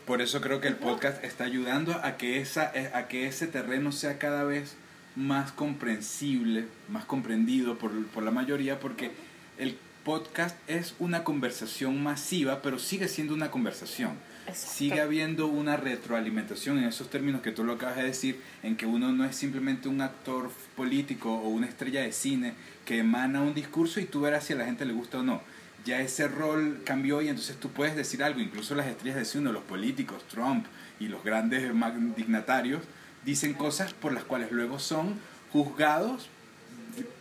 Por 0.06 0.20
eso 0.20 0.40
creo 0.40 0.60
que 0.60 0.68
el 0.68 0.76
podcast 0.76 1.24
está 1.24 1.44
ayudando 1.44 1.98
a 2.02 2.16
que, 2.18 2.40
esa, 2.40 2.70
eh, 2.74 2.90
a 2.92 3.08
que 3.08 3.26
ese 3.26 3.46
terreno 3.46 3.90
sea 3.90 4.18
cada 4.18 4.44
vez 4.44 4.76
más 5.16 5.52
comprensible, 5.52 6.66
más 6.88 7.04
comprendido 7.06 7.78
por, 7.78 8.06
por 8.08 8.22
la 8.22 8.30
mayoría, 8.30 8.80
porque 8.80 9.12
el 9.58 9.78
podcast 10.04 10.56
es 10.68 10.94
una 10.98 11.24
conversación 11.24 12.02
masiva, 12.02 12.60
pero 12.60 12.78
sigue 12.78 13.08
siendo 13.08 13.32
una 13.32 13.50
conversación. 13.50 14.18
Exacto. 14.46 14.74
Sigue 14.74 15.00
habiendo 15.00 15.46
una 15.46 15.76
retroalimentación 15.76 16.78
en 16.78 16.84
esos 16.84 17.08
términos 17.08 17.40
que 17.40 17.50
tú 17.50 17.64
lo 17.64 17.74
acabas 17.74 17.96
de 17.96 18.04
decir, 18.04 18.40
en 18.62 18.76
que 18.76 18.86
uno 18.86 19.12
no 19.12 19.24
es 19.24 19.36
simplemente 19.36 19.88
un 19.88 20.00
actor 20.00 20.50
político 20.76 21.34
o 21.34 21.48
una 21.48 21.66
estrella 21.66 22.02
de 22.02 22.12
cine 22.12 22.54
que 22.84 22.98
emana 22.98 23.40
un 23.40 23.54
discurso 23.54 24.00
y 24.00 24.04
tú 24.04 24.20
verás 24.20 24.44
si 24.44 24.52
a 24.52 24.56
la 24.56 24.66
gente 24.66 24.84
le 24.84 24.92
gusta 24.92 25.18
o 25.18 25.22
no. 25.22 25.42
Ya 25.84 26.00
ese 26.00 26.28
rol 26.28 26.82
cambió 26.84 27.20
y 27.22 27.28
entonces 27.28 27.56
tú 27.56 27.70
puedes 27.70 27.96
decir 27.96 28.22
algo, 28.22 28.40
incluso 28.40 28.74
las 28.74 28.86
estrellas 28.86 29.16
de 29.16 29.24
cine, 29.24 29.52
los 29.52 29.64
políticos, 29.64 30.24
Trump 30.28 30.66
y 31.00 31.08
los 31.08 31.24
grandes 31.24 31.70
dignatarios, 32.16 32.82
dicen 33.24 33.54
cosas 33.54 33.92
por 33.92 34.12
las 34.12 34.24
cuales 34.24 34.50
luego 34.52 34.78
son 34.78 35.14
juzgados 35.52 36.28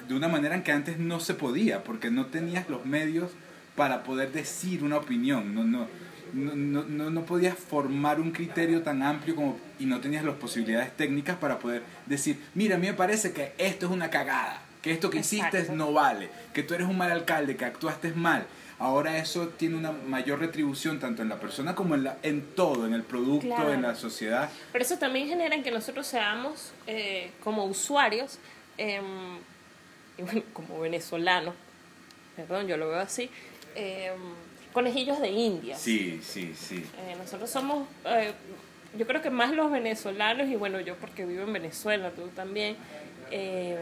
de 0.07 0.15
una 0.15 0.27
manera 0.27 0.55
en 0.55 0.63
que 0.63 0.71
antes 0.71 0.99
no 0.99 1.19
se 1.19 1.33
podía, 1.33 1.83
porque 1.83 2.11
no 2.11 2.27
tenías 2.27 2.69
los 2.69 2.85
medios 2.85 3.31
para 3.75 4.03
poder 4.03 4.31
decir 4.31 4.83
una 4.83 4.97
opinión, 4.97 5.55
no, 5.55 5.63
no, 5.63 5.87
no, 6.33 6.83
no, 6.83 7.09
no, 7.09 7.25
podías 7.25 7.57
formar 7.57 8.19
un 8.19 8.31
criterio 8.31 8.81
tan 8.81 9.01
amplio 9.03 9.35
como, 9.35 9.57
y 9.79 9.85
no 9.85 10.01
tenías 10.01 10.23
las 10.25 10.35
posibilidades 10.35 10.95
técnicas 10.97 11.37
para 11.37 11.59
poder 11.59 11.83
decir, 12.05 12.37
mira, 12.55 12.75
a 12.75 12.79
mí 12.79 12.87
me 12.87 12.93
parece 12.93 13.31
que 13.33 13.53
esto 13.57 13.85
es 13.85 13.91
una 13.91 14.09
cagada, 14.09 14.61
que 14.81 14.91
esto 14.91 15.09
que 15.09 15.19
hiciste 15.19 15.67
no 15.71 15.93
vale, 15.93 16.29
que 16.53 16.63
tú 16.63 16.73
eres 16.73 16.87
un 16.87 16.97
mal 16.97 17.11
alcalde, 17.11 17.55
que 17.55 17.65
actuaste 17.65 18.11
mal. 18.13 18.45
Ahora 18.79 19.17
eso 19.17 19.47
tiene 19.49 19.77
una 19.77 19.91
mayor 19.91 20.39
retribución 20.39 20.99
tanto 20.99 21.21
en 21.21 21.29
la 21.29 21.39
persona 21.39 21.73
como 21.75 21.95
en, 21.95 22.03
la, 22.03 22.17
en 22.23 22.41
todo, 22.55 22.85
en 22.85 22.93
el 22.93 23.03
producto, 23.03 23.45
Claro. 23.47 23.71
en 23.71 23.81
la 23.83 23.95
sociedad. 23.95 24.49
Pero 24.71 24.83
eso 24.83 24.97
también 24.97 25.27
genera 25.27 25.55
en 25.55 25.63
que 25.63 25.71
nosotros 25.71 26.05
seamos 26.07 26.73
eh, 26.87 27.31
como 27.43 27.63
usuarios, 27.65 28.39
y 28.77 30.21
bueno, 30.21 30.41
como 30.53 30.79
venezolanos, 30.79 31.53
perdón, 32.35 32.67
yo 32.67 32.77
lo 32.77 32.89
veo 32.89 32.99
así, 32.99 33.29
em, 33.75 34.13
conejillos 34.73 35.21
de 35.21 35.29
India. 35.29 35.77
Sí, 35.77 36.19
sí, 36.23 36.53
sí. 36.55 36.83
Eh, 36.97 37.15
nosotros 37.17 37.49
somos, 37.49 37.87
eh, 38.05 38.33
yo 38.97 39.07
creo 39.07 39.21
que 39.21 39.29
más 39.29 39.51
los 39.51 39.71
venezolanos, 39.71 40.47
y 40.47 40.55
bueno, 40.55 40.79
yo 40.79 40.95
porque 40.95 41.25
vivo 41.25 41.43
en 41.43 41.53
Venezuela, 41.53 42.11
tú 42.11 42.27
también, 42.29 42.75
eh, 43.31 43.77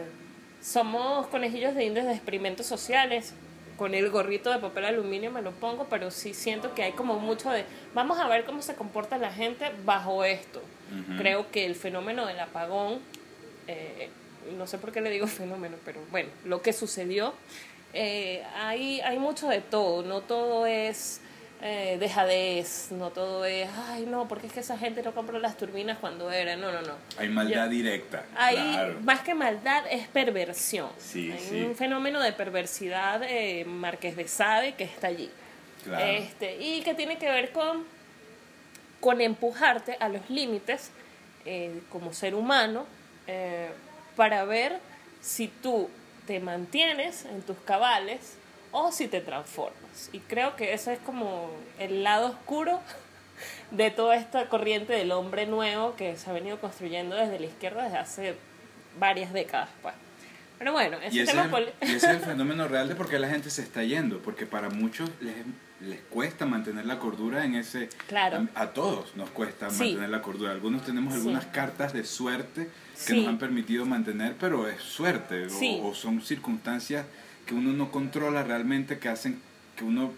somos 0.62 1.26
conejillos 1.26 1.74
de 1.74 1.84
indias 1.84 2.06
de 2.06 2.12
experimentos 2.12 2.66
sociales. 2.66 3.34
Con 3.76 3.94
el 3.94 4.10
gorrito 4.10 4.50
de 4.50 4.58
papel 4.58 4.84
aluminio 4.84 5.30
me 5.32 5.42
lo 5.42 5.50
pongo, 5.50 5.86
pero 5.90 6.10
sí 6.10 6.34
siento 6.34 6.74
que 6.74 6.84
hay 6.84 6.92
como 6.92 7.18
mucho 7.18 7.50
de, 7.50 7.64
vamos 7.94 8.18
a 8.20 8.28
ver 8.28 8.44
cómo 8.44 8.62
se 8.62 8.74
comporta 8.74 9.18
la 9.18 9.32
gente 9.32 9.72
bajo 9.84 10.24
esto. 10.24 10.60
Ujú. 10.60 11.18
Creo 11.18 11.50
que 11.50 11.64
el 11.64 11.74
fenómeno 11.74 12.26
del 12.26 12.38
apagón, 12.38 13.00
eh, 13.66 14.10
no 14.56 14.66
sé 14.66 14.78
por 14.78 14.92
qué 14.92 15.00
le 15.00 15.10
digo 15.10 15.26
fenómeno, 15.42 15.76
pero 15.84 16.00
bueno, 16.10 16.28
lo 16.44 16.62
que 16.62 16.72
sucedió, 16.72 17.34
eh, 17.94 18.42
hay, 18.56 19.00
hay 19.00 19.18
mucho 19.18 19.48
de 19.48 19.60
todo, 19.60 20.02
no 20.02 20.20
todo 20.20 20.66
es 20.66 21.20
eh, 21.60 21.96
dejadez, 22.00 22.88
no 22.90 23.10
todo 23.10 23.44
es, 23.44 23.68
ay 23.88 24.04
no, 24.06 24.26
porque 24.26 24.48
es 24.48 24.52
que 24.52 24.60
esa 24.60 24.76
gente 24.76 25.02
no 25.02 25.12
compró 25.14 25.38
las 25.38 25.56
turbinas 25.56 25.98
cuando 25.98 26.30
era, 26.30 26.56
no, 26.56 26.72
no, 26.72 26.82
no. 26.82 26.94
Hay 27.18 27.28
maldad 27.28 27.68
directa. 27.68 28.24
Hay, 28.34 28.56
claro. 28.56 29.00
más 29.02 29.20
que 29.20 29.34
maldad, 29.34 29.84
es 29.90 30.08
perversión. 30.08 30.90
Sí, 30.98 31.30
Hay 31.30 31.38
sí. 31.38 31.62
un 31.62 31.76
fenómeno 31.76 32.20
de 32.20 32.32
perversidad 32.32 33.22
eh, 33.22 33.64
Marqués 33.64 34.16
de 34.16 34.26
Sade 34.26 34.74
que 34.74 34.84
está 34.84 35.06
allí. 35.06 35.30
Claro. 35.84 36.04
Este, 36.04 36.56
y 36.60 36.82
que 36.82 36.94
tiene 36.94 37.18
que 37.18 37.30
ver 37.30 37.52
con, 37.52 37.84
con 39.00 39.20
empujarte 39.20 39.96
a 40.00 40.08
los 40.08 40.28
límites 40.30 40.90
eh, 41.44 41.80
como 41.90 42.12
ser 42.12 42.34
humano 42.34 42.86
eh, 43.26 43.70
para 44.14 44.44
ver 44.44 44.78
si 45.20 45.48
tú 45.48 45.88
te 46.26 46.40
mantienes 46.40 47.24
en 47.24 47.42
tus 47.42 47.56
cabales 47.58 48.36
o 48.70 48.90
si 48.92 49.08
te 49.08 49.20
transformas. 49.20 50.10
Y 50.12 50.20
creo 50.20 50.56
que 50.56 50.72
ese 50.72 50.94
es 50.94 50.98
como 51.00 51.50
el 51.78 52.02
lado 52.02 52.30
oscuro 52.30 52.80
de 53.70 53.90
toda 53.90 54.16
esta 54.16 54.48
corriente 54.48 54.92
del 54.92 55.12
hombre 55.12 55.46
nuevo 55.46 55.94
que 55.96 56.16
se 56.16 56.30
ha 56.30 56.32
venido 56.32 56.60
construyendo 56.60 57.16
desde 57.16 57.38
la 57.38 57.46
izquierda 57.46 57.84
desde 57.84 57.98
hace 57.98 58.34
varias 58.98 59.32
décadas. 59.32 59.68
Pues. 59.82 59.94
Pero 60.62 60.74
bueno, 60.74 60.96
ese 61.02 61.16
Y 61.16 61.18
ese, 61.18 61.32
tema 61.32 61.40
es 61.42 61.46
el, 61.46 61.50
poli- 61.50 61.72
y 61.80 61.84
ese 61.86 61.96
es 61.96 62.04
el 62.04 62.20
fenómeno 62.20 62.68
real 62.68 62.88
de 62.88 62.94
por 62.94 63.08
qué 63.08 63.18
la 63.18 63.28
gente 63.28 63.50
se 63.50 63.62
está 63.62 63.82
yendo, 63.82 64.20
porque 64.20 64.46
para 64.46 64.70
muchos 64.70 65.10
les, 65.20 65.34
les 65.80 65.98
cuesta 66.02 66.46
mantener 66.46 66.86
la 66.86 67.00
cordura 67.00 67.44
en 67.44 67.56
ese... 67.56 67.88
Claro. 68.06 68.46
A, 68.54 68.62
a 68.62 68.66
todos 68.72 69.16
nos 69.16 69.28
cuesta 69.30 69.70
Sí. 69.70 69.78
mantener 69.86 70.10
la 70.10 70.22
cordura. 70.22 70.52
Algunos 70.52 70.84
tenemos 70.84 71.14
Sí. 71.14 71.18
algunas 71.18 71.46
cartas 71.46 71.92
de 71.92 72.04
suerte 72.04 72.66
que 72.94 73.00
Sí. 73.12 73.16
nos 73.18 73.26
han 73.26 73.38
permitido 73.38 73.86
mantener, 73.86 74.36
pero 74.38 74.68
es 74.68 74.80
suerte 74.80 75.48
o- 75.48 75.88
o, 75.88 75.94
son 75.96 76.22
circunstancias 76.22 77.06
que 77.44 77.54
uno 77.54 77.72
no 77.72 77.90
controla 77.90 78.44
realmente 78.44 79.00
que 79.00 79.08
hacen 79.08 79.42
que 79.74 79.82
uno 79.82 80.12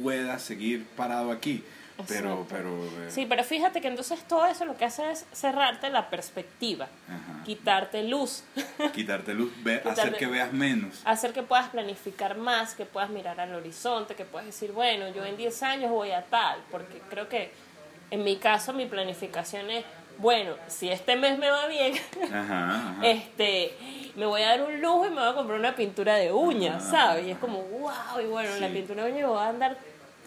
pueda 0.00 0.38
seguir 0.38 0.84
parado 0.96 1.32
aquí. 1.32 1.64
Pero, 2.06 2.46
pero... 2.48 2.68
eh, 2.84 3.10
Sí, 3.10 3.26
pero 3.28 3.42
fíjate 3.42 3.80
que 3.80 3.88
entonces 3.88 4.22
todo 4.28 4.46
eso 4.46 4.64
lo 4.64 4.76
que 4.76 4.84
hace 4.84 5.10
es 5.10 5.26
cerrarte 5.32 5.90
la 5.90 6.08
perspectiva, 6.10 6.86
Ajá. 7.08 7.42
quitarte 7.44 8.04
luz, 8.04 8.44
Quitarte 8.94 9.34
luz, 9.34 9.50
ve- 9.64 9.80
Quitarte- 9.82 10.00
hacer 10.00 10.16
que 10.16 10.26
veas 10.26 10.52
menos. 10.52 11.00
hacer 11.04 11.32
que 11.32 11.42
puedas 11.42 11.68
planificar 11.70 12.36
más, 12.36 12.74
que 12.74 12.84
puedas 12.86 13.10
mirar 13.10 13.40
al 13.40 13.54
horizonte, 13.54 14.14
que 14.14 14.24
puedas 14.24 14.46
decir, 14.46 14.70
bueno, 14.72 15.08
yo 15.08 15.24
en 15.24 15.36
10 15.36 15.62
años 15.64 15.90
voy 15.90 16.12
a 16.12 16.22
tal, 16.24 16.60
porque 16.70 17.00
creo 17.10 17.28
que 17.28 17.50
en 18.10 18.22
mi 18.22 18.36
caso 18.36 18.72
mi 18.72 18.86
planificación 18.86 19.68
es, 19.70 19.84
bueno, 20.18 20.54
si 20.68 20.88
este 20.90 21.16
mes 21.16 21.36
me 21.38 21.50
va 21.50 21.66
bien, 21.66 21.94
Ajá, 22.32 22.64
ajá. 22.94 22.96
este, 23.02 23.72
me 24.16 24.26
voy 24.26 24.42
a 24.42 24.50
dar 24.50 24.62
un 24.62 24.80
lujo 24.80 25.06
y 25.06 25.10
me 25.10 25.16
voy 25.20 25.30
a 25.30 25.34
comprar 25.34 25.58
una 25.58 25.74
pintura 25.74 26.14
de 26.14 26.32
uñas, 26.32 26.84
Ah. 26.86 26.90
¿sabes? 26.90 27.26
Y 27.26 27.30
es 27.32 27.38
como, 27.38 27.60
wow, 27.62 28.20
y 28.22 28.26
bueno, 28.26 28.50
la 28.60 28.68
pintura 28.68 29.04
de 29.04 29.10
uñas 29.12 29.22
me 29.24 29.28
voy 29.34 29.42
a 29.42 29.48
andar 29.48 29.76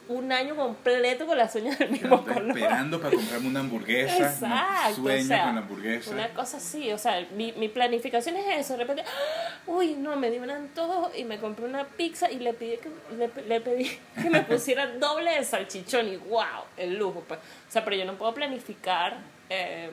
un 0.07 0.31
año 0.31 0.55
completo 0.55 1.25
con 1.25 1.37
las 1.37 1.55
uñas 1.55 1.77
del 1.79 1.91
mismo 1.91 2.23
color. 2.23 2.49
esperando 2.49 2.99
para 2.99 3.15
comprarme 3.15 3.47
una 3.47 3.59
hamburguesa. 3.61 4.17
Exacto, 4.17 5.01
Sueño 5.01 5.23
o 5.23 5.27
sea, 5.27 5.43
con 5.43 5.55
la 5.55 5.61
hamburguesa. 5.61 6.11
Una 6.11 6.29
cosa 6.29 6.57
así, 6.57 6.91
o 6.91 6.97
sea, 6.97 7.25
mi, 7.35 7.51
mi 7.53 7.69
planificación 7.69 8.35
es 8.37 8.59
eso. 8.59 8.73
De 8.73 8.79
repente, 8.79 9.03
¡ah! 9.05 9.59
uy, 9.67 9.95
no, 9.95 10.15
me 10.15 10.29
dio 10.31 10.41
un 10.41 10.49
antojo 10.49 11.11
y 11.15 11.23
me 11.23 11.37
compré 11.39 11.65
una 11.65 11.85
pizza 11.85 12.29
y 12.29 12.39
le 12.39 12.53
pedí 12.53 12.77
que, 12.77 12.89
le, 13.15 13.29
le 13.47 13.61
pedí 13.61 13.99
que 14.21 14.29
me 14.29 14.41
pusiera 14.41 14.87
doble 14.99 15.31
de 15.31 15.43
salchichón 15.43 16.07
y 16.07 16.17
wow, 16.17 16.65
el 16.77 16.97
lujo. 16.97 17.23
Pues. 17.27 17.39
O 17.39 17.71
sea, 17.71 17.83
pero 17.85 17.95
yo 17.95 18.05
no 18.05 18.15
puedo 18.15 18.33
planificar 18.33 19.17
eh, 19.49 19.89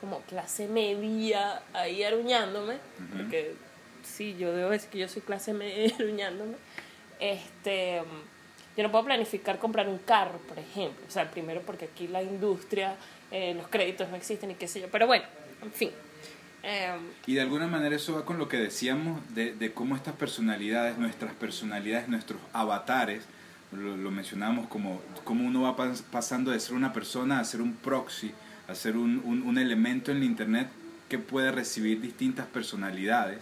como 0.00 0.20
clase 0.22 0.68
media 0.68 1.60
ahí 1.72 2.04
aruñándome, 2.04 2.76
porque 3.16 3.54
sí, 4.02 4.36
yo 4.38 4.52
debo 4.54 4.70
decir 4.70 4.90
que 4.90 4.98
yo 4.98 5.08
soy 5.08 5.22
clase 5.22 5.52
media 5.52 5.94
aruñándome. 5.98 6.54
Este. 7.18 8.02
Yo 8.78 8.84
no 8.84 8.92
puedo 8.92 9.06
planificar 9.06 9.58
comprar 9.58 9.88
un 9.88 9.98
carro, 9.98 10.38
por 10.48 10.56
ejemplo. 10.56 11.04
O 11.08 11.10
sea, 11.10 11.28
primero 11.28 11.62
porque 11.62 11.86
aquí 11.86 12.06
la 12.06 12.22
industria, 12.22 12.94
eh, 13.32 13.52
los 13.54 13.66
créditos 13.66 14.08
no 14.08 14.14
existen 14.14 14.52
y 14.52 14.54
qué 14.54 14.68
sé 14.68 14.80
yo. 14.80 14.86
Pero 14.92 15.08
bueno, 15.08 15.24
en 15.64 15.72
fin. 15.72 15.90
Eh, 16.62 16.92
Y 17.26 17.34
de 17.34 17.40
alguna 17.40 17.66
manera 17.66 17.96
eso 17.96 18.14
va 18.14 18.24
con 18.24 18.38
lo 18.38 18.48
que 18.48 18.56
decíamos 18.56 19.20
de, 19.34 19.52
de 19.52 19.72
cómo 19.72 19.96
estas 19.96 20.14
personalidades, 20.14 20.96
nuestras 20.96 21.32
personalidades, 21.34 22.06
nuestros 22.06 22.40
avatares, 22.52 23.24
lo, 23.72 23.96
lo 23.96 24.12
mencionábamos 24.12 24.68
como 24.68 25.02
cómo 25.24 25.44
uno 25.44 25.62
va 25.62 25.76
pas- 25.76 26.02
pasando 26.02 26.52
de 26.52 26.60
ser 26.60 26.74
una 26.74 26.92
persona 26.92 27.40
a 27.40 27.44
ser 27.44 27.60
un 27.60 27.74
proxy, 27.74 28.32
a 28.68 28.76
ser 28.76 28.96
un, 28.96 29.20
un, 29.24 29.42
un 29.42 29.58
elemento 29.58 30.12
en 30.12 30.20
la 30.20 30.24
internet 30.24 30.68
que 31.08 31.18
puede 31.18 31.50
recibir 31.50 32.00
distintas 32.00 32.46
personalidades. 32.46 33.40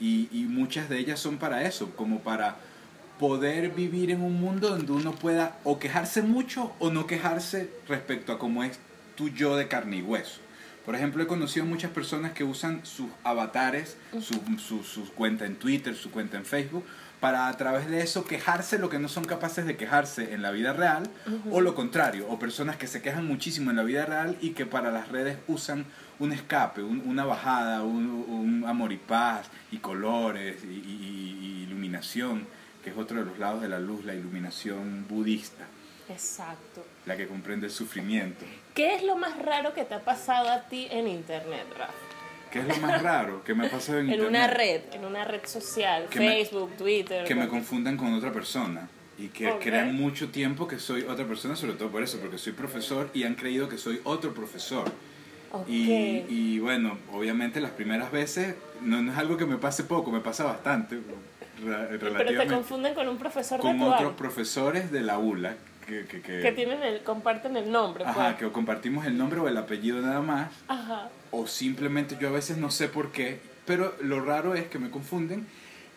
Y, 0.00 0.28
y 0.32 0.44
muchas 0.44 0.88
de 0.88 0.98
ellas 0.98 1.20
son 1.20 1.36
para 1.36 1.62
eso, 1.64 1.94
como 1.94 2.20
para 2.20 2.56
poder 3.26 3.70
vivir 3.70 4.10
en 4.10 4.20
un 4.20 4.34
mundo 4.40 4.68
donde 4.70 4.90
uno 4.90 5.12
pueda 5.12 5.56
o 5.62 5.78
quejarse 5.78 6.22
mucho 6.22 6.72
o 6.80 6.90
no 6.90 7.06
quejarse 7.06 7.70
respecto 7.86 8.32
a 8.32 8.38
cómo 8.40 8.64
es 8.64 8.80
tu 9.14 9.28
yo 9.28 9.56
de 9.56 9.68
carne 9.68 9.98
y 9.98 10.02
hueso. 10.02 10.40
Por 10.84 10.96
ejemplo, 10.96 11.22
he 11.22 11.28
conocido 11.28 11.64
muchas 11.64 11.92
personas 11.92 12.32
que 12.32 12.42
usan 12.42 12.84
sus 12.84 13.06
avatares, 13.22 13.96
su, 14.20 14.40
su, 14.58 14.82
su 14.82 15.08
cuenta 15.14 15.46
en 15.46 15.54
Twitter, 15.54 15.94
su 15.94 16.10
cuenta 16.10 16.36
en 16.36 16.44
Facebook, 16.44 16.84
para 17.20 17.46
a 17.46 17.56
través 17.56 17.88
de 17.88 18.02
eso 18.02 18.24
quejarse 18.24 18.80
lo 18.80 18.88
que 18.90 18.98
no 18.98 19.08
son 19.08 19.24
capaces 19.24 19.66
de 19.66 19.76
quejarse 19.76 20.34
en 20.34 20.42
la 20.42 20.50
vida 20.50 20.72
real, 20.72 21.04
o 21.52 21.60
lo 21.60 21.76
contrario, 21.76 22.26
o 22.28 22.40
personas 22.40 22.74
que 22.76 22.88
se 22.88 23.02
quejan 23.02 23.24
muchísimo 23.24 23.70
en 23.70 23.76
la 23.76 23.84
vida 23.84 24.04
real 24.04 24.36
y 24.40 24.50
que 24.50 24.66
para 24.66 24.90
las 24.90 25.06
redes 25.10 25.36
usan 25.46 25.84
un 26.18 26.32
escape, 26.32 26.82
un- 26.82 27.04
una 27.06 27.24
bajada, 27.24 27.84
un, 27.84 28.04
un 28.28 28.64
amor 28.66 28.90
y 28.92 28.96
paz, 28.96 29.46
y 29.70 29.76
colores, 29.76 30.56
y, 30.64 30.74
y- 30.74 31.38
y 31.40 31.62
iluminación, 31.68 32.48
que 32.82 32.90
es 32.90 32.96
otro 32.96 33.18
de 33.18 33.24
los 33.24 33.38
lados 33.38 33.62
de 33.62 33.68
la 33.68 33.78
luz, 33.78 34.04
la 34.04 34.14
iluminación 34.14 35.06
budista, 35.08 35.64
exacto. 36.08 36.84
la 37.06 37.16
que 37.16 37.26
comprende 37.26 37.66
el 37.66 37.72
sufrimiento. 37.72 38.44
¿Qué 38.74 38.94
es 38.94 39.02
lo 39.02 39.16
más 39.16 39.38
raro 39.38 39.72
que 39.74 39.84
te 39.84 39.94
ha 39.94 40.00
pasado 40.04 40.48
a 40.50 40.62
ti 40.62 40.88
en 40.90 41.08
internet, 41.08 41.64
Rafa? 41.78 41.92
¿Qué 42.50 42.58
es 42.60 42.68
lo 42.68 42.76
más 42.86 43.00
raro 43.02 43.42
que 43.44 43.54
me 43.54 43.66
ha 43.66 43.70
pasado 43.70 43.98
en, 44.00 44.06
En 44.10 44.12
internet? 44.14 44.28
una 44.30 44.46
red, 44.46 44.80
en 44.92 45.04
una 45.04 45.24
red 45.24 45.44
social, 45.46 46.06
Que 46.10 46.18
me- 46.18 46.28
Facebook, 46.28 46.76
Twitter. 46.76 47.24
que 47.24 47.34
me 47.34 47.48
confundan 47.48 47.96
con 47.96 48.12
otra 48.14 48.32
persona 48.32 48.88
y 49.18 49.28
que 49.28 49.50
Ok. 49.52 49.62
crean 49.62 49.94
mucho 49.94 50.28
tiempo 50.30 50.66
que 50.66 50.78
soy 50.78 51.02
otra 51.02 51.24
persona, 51.26 51.54
sobre 51.56 51.74
todo 51.74 51.90
por 51.90 52.02
eso, 52.02 52.18
porque 52.18 52.38
soy 52.38 52.52
profesor 52.52 53.10
y 53.14 53.24
han 53.24 53.34
creído 53.36 53.68
que 53.68 53.78
soy 53.78 54.00
otro 54.04 54.34
profesor. 54.34 54.90
Ok. 55.52 55.68
Y, 55.68 56.24
y 56.28 56.58
bueno, 56.60 56.98
obviamente 57.12 57.60
las 57.60 57.72
primeras 57.72 58.10
veces 58.10 58.54
no, 58.80 59.02
no 59.02 59.12
es 59.12 59.18
algo 59.18 59.36
que 59.36 59.44
me 59.46 59.56
pase 59.58 59.84
poco, 59.84 60.10
me 60.10 60.20
pasa 60.20 60.44
bastante, 60.44 60.96
Pero 61.64 62.24
te 62.42 62.46
confunden 62.46 62.94
con 62.94 63.08
un 63.08 63.18
profesor 63.18 63.60
con 63.60 63.78
de 63.78 63.84
tu 63.84 63.92
otros 63.92 64.12
profesores 64.14 64.90
de 64.90 65.00
la 65.02 65.18
ULA 65.18 65.54
que, 65.86 66.06
que, 66.06 66.20
que- 66.20 66.40
que 66.40 66.52
tienen 66.52 66.82
el, 66.82 67.02
comparten 67.02 67.56
el 67.56 67.70
nombre. 67.70 68.04
ajá, 68.04 68.14
pues. 68.28 68.36
que 68.36 68.44
o 68.46 68.52
compartimos 68.52 69.04
el 69.06 69.16
nombre 69.18 69.40
o 69.40 69.48
el 69.48 69.56
apellido 69.56 70.00
nada 70.00 70.20
más, 70.20 70.50
Ajá. 70.68 71.08
o 71.30 71.46
simplemente 71.46 72.16
yo 72.20 72.28
a 72.28 72.32
veces 72.32 72.56
no 72.56 72.70
sé 72.70 72.88
por 72.88 73.10
qué, 73.12 73.40
pero 73.66 73.94
lo 74.00 74.20
raro 74.24 74.54
es 74.54 74.66
que 74.66 74.78
me 74.78 74.90
confunden 74.90 75.46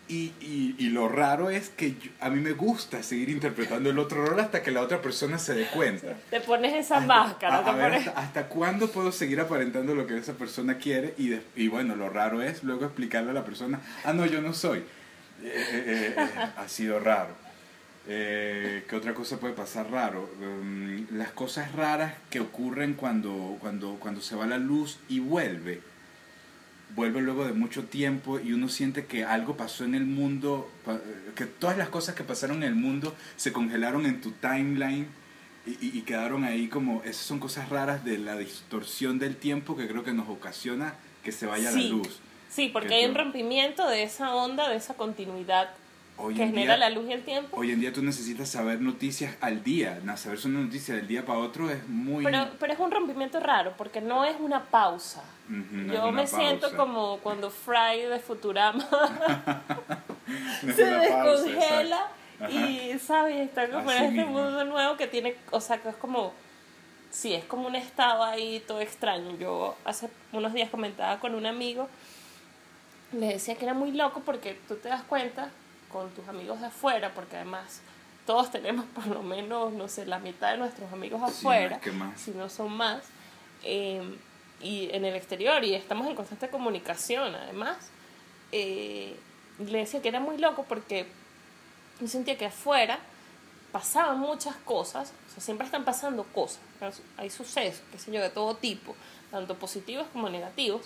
y, 0.07 0.33
y, 0.41 0.75
y 0.77 0.89
lo 0.89 1.07
raro 1.07 1.49
es 1.51 1.69
que 1.69 1.91
yo- 1.93 2.11
a 2.19 2.29
mí 2.29 2.39
me 2.41 2.51
gusta 2.53 3.01
seguir 3.03 3.29
interpretando 3.29 3.89
el 3.89 3.97
otro 3.99 4.25
rol 4.25 4.39
hasta 4.39 4.61
que 4.63 4.71
la 4.71 4.81
otra 4.81 5.01
persona 5.01 5.37
se 5.39 5.53
dé 5.53 5.65
cuenta. 5.67 6.15
Te 6.31 6.41
pones 6.41 6.73
esa 6.73 6.97
Hasta- 6.97 7.07
máscara. 7.07 7.57
a- 7.59 7.63
te 7.63 7.69
a 7.69 7.73
ver, 7.73 7.91
pones- 7.91 8.07
hasta, 8.07 8.19
hasta 8.21 8.47
cuándo 8.47 8.87
puedo 8.89 9.11
seguir 9.11 9.39
aparentando 9.39 9.93
lo 9.95 10.05
que 10.07 10.17
esa 10.17 10.33
persona 10.33 10.77
quiere 10.79 11.13
y, 11.17 11.29
de- 11.29 11.41
y 11.55 11.67
bueno, 11.69 11.95
lo 11.95 12.09
raro 12.09 12.41
es 12.41 12.63
luego 12.63 12.85
explicarle 12.85 13.31
a 13.31 13.33
la 13.33 13.45
persona, 13.45 13.81
ah, 14.03 14.13
no, 14.13 14.25
yo 14.25 14.41
no 14.41 14.53
soy. 14.53 14.83
Eh, 15.43 16.13
eh, 16.17 16.51
ha 16.57 16.67
sido 16.67 16.99
raro. 16.99 17.35
Eh, 18.07 18.85
¿Qué 18.87 18.95
otra 18.95 19.13
cosa 19.13 19.39
puede 19.39 19.53
pasar 19.53 19.89
raro? 19.89 20.29
Mm, 20.39 21.15
las 21.17 21.31
cosas 21.31 21.71
raras 21.71 22.13
que 22.29 22.39
ocurren 22.39 22.93
cuando, 22.93 23.57
cuando, 23.59 23.95
cuando 23.99 24.21
se 24.21 24.35
va 24.35 24.45
la 24.45 24.57
luz 24.59 24.99
y 25.09 25.19
vuelve. 25.19 25.81
Vuelve 26.95 27.21
luego 27.21 27.45
de 27.45 27.53
mucho 27.53 27.85
tiempo 27.85 28.39
y 28.39 28.53
uno 28.53 28.69
siente 28.69 29.05
que 29.05 29.25
algo 29.25 29.57
pasó 29.57 29.83
en 29.85 29.95
el 29.95 30.05
mundo, 30.05 30.71
que 31.35 31.45
todas 31.45 31.77
las 31.77 31.89
cosas 31.89 32.13
que 32.15 32.23
pasaron 32.23 32.57
en 32.57 32.63
el 32.63 32.75
mundo 32.75 33.15
se 33.35 33.51
congelaron 33.51 34.05
en 34.05 34.21
tu 34.21 34.31
timeline 34.33 35.07
y, 35.65 35.71
y- 35.71 35.97
y 35.97 36.01
quedaron 36.03 36.43
ahí 36.43 36.67
como, 36.67 37.01
esas 37.03 37.25
son 37.25 37.39
cosas 37.39 37.69
raras 37.69 38.05
de 38.05 38.19
la 38.19 38.37
distorsión 38.37 39.17
del 39.17 39.35
tiempo 39.35 39.75
que 39.75 39.87
creo 39.87 40.03
que 40.03 40.13
nos 40.13 40.29
ocasiona 40.29 40.93
que 41.23 41.31
se 41.31 41.47
vaya 41.47 41.71
Sí. 41.71 41.83
la 41.83 41.89
luz. 41.89 42.19
Sí, 42.55 42.69
porque 42.69 42.87
que 42.89 42.95
hay 42.95 43.05
un 43.05 43.15
rompimiento 43.15 43.87
de 43.87 44.03
esa 44.03 44.33
onda, 44.33 44.69
de 44.69 44.77
esa 44.77 44.93
continuidad 44.93 45.69
Hoy 46.17 46.33
que 46.35 46.43
en 46.43 46.51
genera 46.51 46.77
día- 46.77 46.89
la 46.89 46.95
luz 46.95 47.09
y 47.09 47.11
el 47.11 47.23
tiempo. 47.23 47.57
Hoy 47.57 47.71
en 47.71 47.81
día 47.81 47.91
tú 47.91 48.01
necesitas 48.01 48.47
saber 48.47 48.79
noticias 48.79 49.35
al 49.41 49.61
día. 49.63 49.99
Saber 50.15 50.39
una 50.45 50.61
noticia 50.61 50.95
del 50.95 51.07
día 51.07 51.25
para 51.25 51.39
otro 51.39 51.69
es 51.69 51.85
muy... 51.89 52.23
Pero, 52.23 52.47
pero 52.57 52.71
es 52.71 52.79
un 52.79 52.89
rompimiento 52.91 53.41
raro, 53.41 53.73
porque 53.77 53.99
no 53.99 54.23
es 54.23 54.37
una 54.39 54.63
pausa. 54.63 55.23
Ujú, 55.49 55.57
no 55.87 55.93
Yo 55.93 56.03
una 56.07 56.21
me 56.21 56.27
siento 56.27 56.67
pausa. 56.67 56.77
como 56.77 57.17
cuando 57.19 57.49
Fry 57.49 58.03
de 58.09 58.19
Futurama 58.19 58.87
No 60.63 60.73
se 60.73 60.85
pausa, 60.85 61.43
descongela 61.43 62.07
y, 62.49 62.97
¿sabes? 62.99 63.35
Está 63.37 63.69
como 63.69 63.91
en 63.91 64.03
este 64.05 64.23
mundo 64.25 64.63
nuevo 64.63 64.95
que 64.97 65.07
tiene, 65.07 65.35
o 65.51 65.59
sea, 65.59 65.77
que 65.81 65.89
es 65.89 65.95
como, 65.95 66.33
sí, 67.11 67.33
es 67.33 67.43
como 67.45 67.67
un 67.67 67.75
estado 67.75 68.23
ahí 68.23 68.63
todo 68.65 68.79
extraño. 68.79 69.37
Yo 69.37 69.75
hace 69.85 70.09
unos 70.31 70.53
días 70.53 70.69
comentaba 70.69 71.19
con 71.19 71.35
un 71.35 71.45
amigo, 71.45 71.89
le 73.13 73.27
decía 73.27 73.55
que 73.55 73.65
era 73.65 73.73
muy 73.73 73.91
loco 73.91 74.21
porque 74.25 74.59
tú 74.67 74.75
te 74.75 74.89
das 74.89 75.03
cuenta 75.03 75.49
con 75.91 76.09
tus 76.11 76.27
amigos 76.27 76.59
de 76.59 76.67
afuera, 76.67 77.13
porque 77.13 77.35
además 77.37 77.81
todos 78.25 78.51
tenemos 78.51 78.85
por 78.95 79.07
lo 79.07 79.23
menos, 79.23 79.73
no 79.73 79.87
sé, 79.87 80.05
la 80.05 80.19
mitad 80.19 80.51
de 80.51 80.57
nuestros 80.57 80.91
amigos 80.91 81.21
Sí, 81.31 81.39
afuera, 81.39 81.71
más 81.75 81.81
que 81.81 81.91
más. 81.91 82.19
si 82.19 82.31
no 82.31 82.49
son 82.49 82.71
más, 82.75 83.03
eh, 83.63 84.01
y 84.61 84.89
en 84.93 85.05
el 85.05 85.15
exterior, 85.15 85.63
y 85.63 85.75
estamos 85.75 86.07
en 86.07 86.15
constante 86.15 86.49
comunicación 86.49 87.35
además. 87.35 87.77
Eh, 88.51 89.15
le 89.59 89.79
decía 89.79 90.01
que 90.01 90.09
era 90.09 90.19
muy 90.19 90.37
loco 90.37 90.65
porque 90.67 91.07
yo 92.01 92.07
sentía 92.07 92.37
que 92.37 92.45
afuera 92.45 92.99
pasaban 93.71 94.19
muchas 94.19 94.55
cosas, 94.57 95.11
o 95.29 95.33
sea, 95.33 95.43
siempre 95.43 95.65
están 95.65 95.83
pasando 95.83 96.23
cosas, 96.25 96.59
hay 97.17 97.29
sucesos, 97.29 97.81
qué 97.91 97.99
sé 97.99 98.11
yo, 98.11 98.21
de 98.21 98.29
todo 98.29 98.55
tipo, 98.55 98.95
tanto 99.31 99.55
positivos 99.55 100.07
como 100.13 100.29
negativos, 100.29 100.83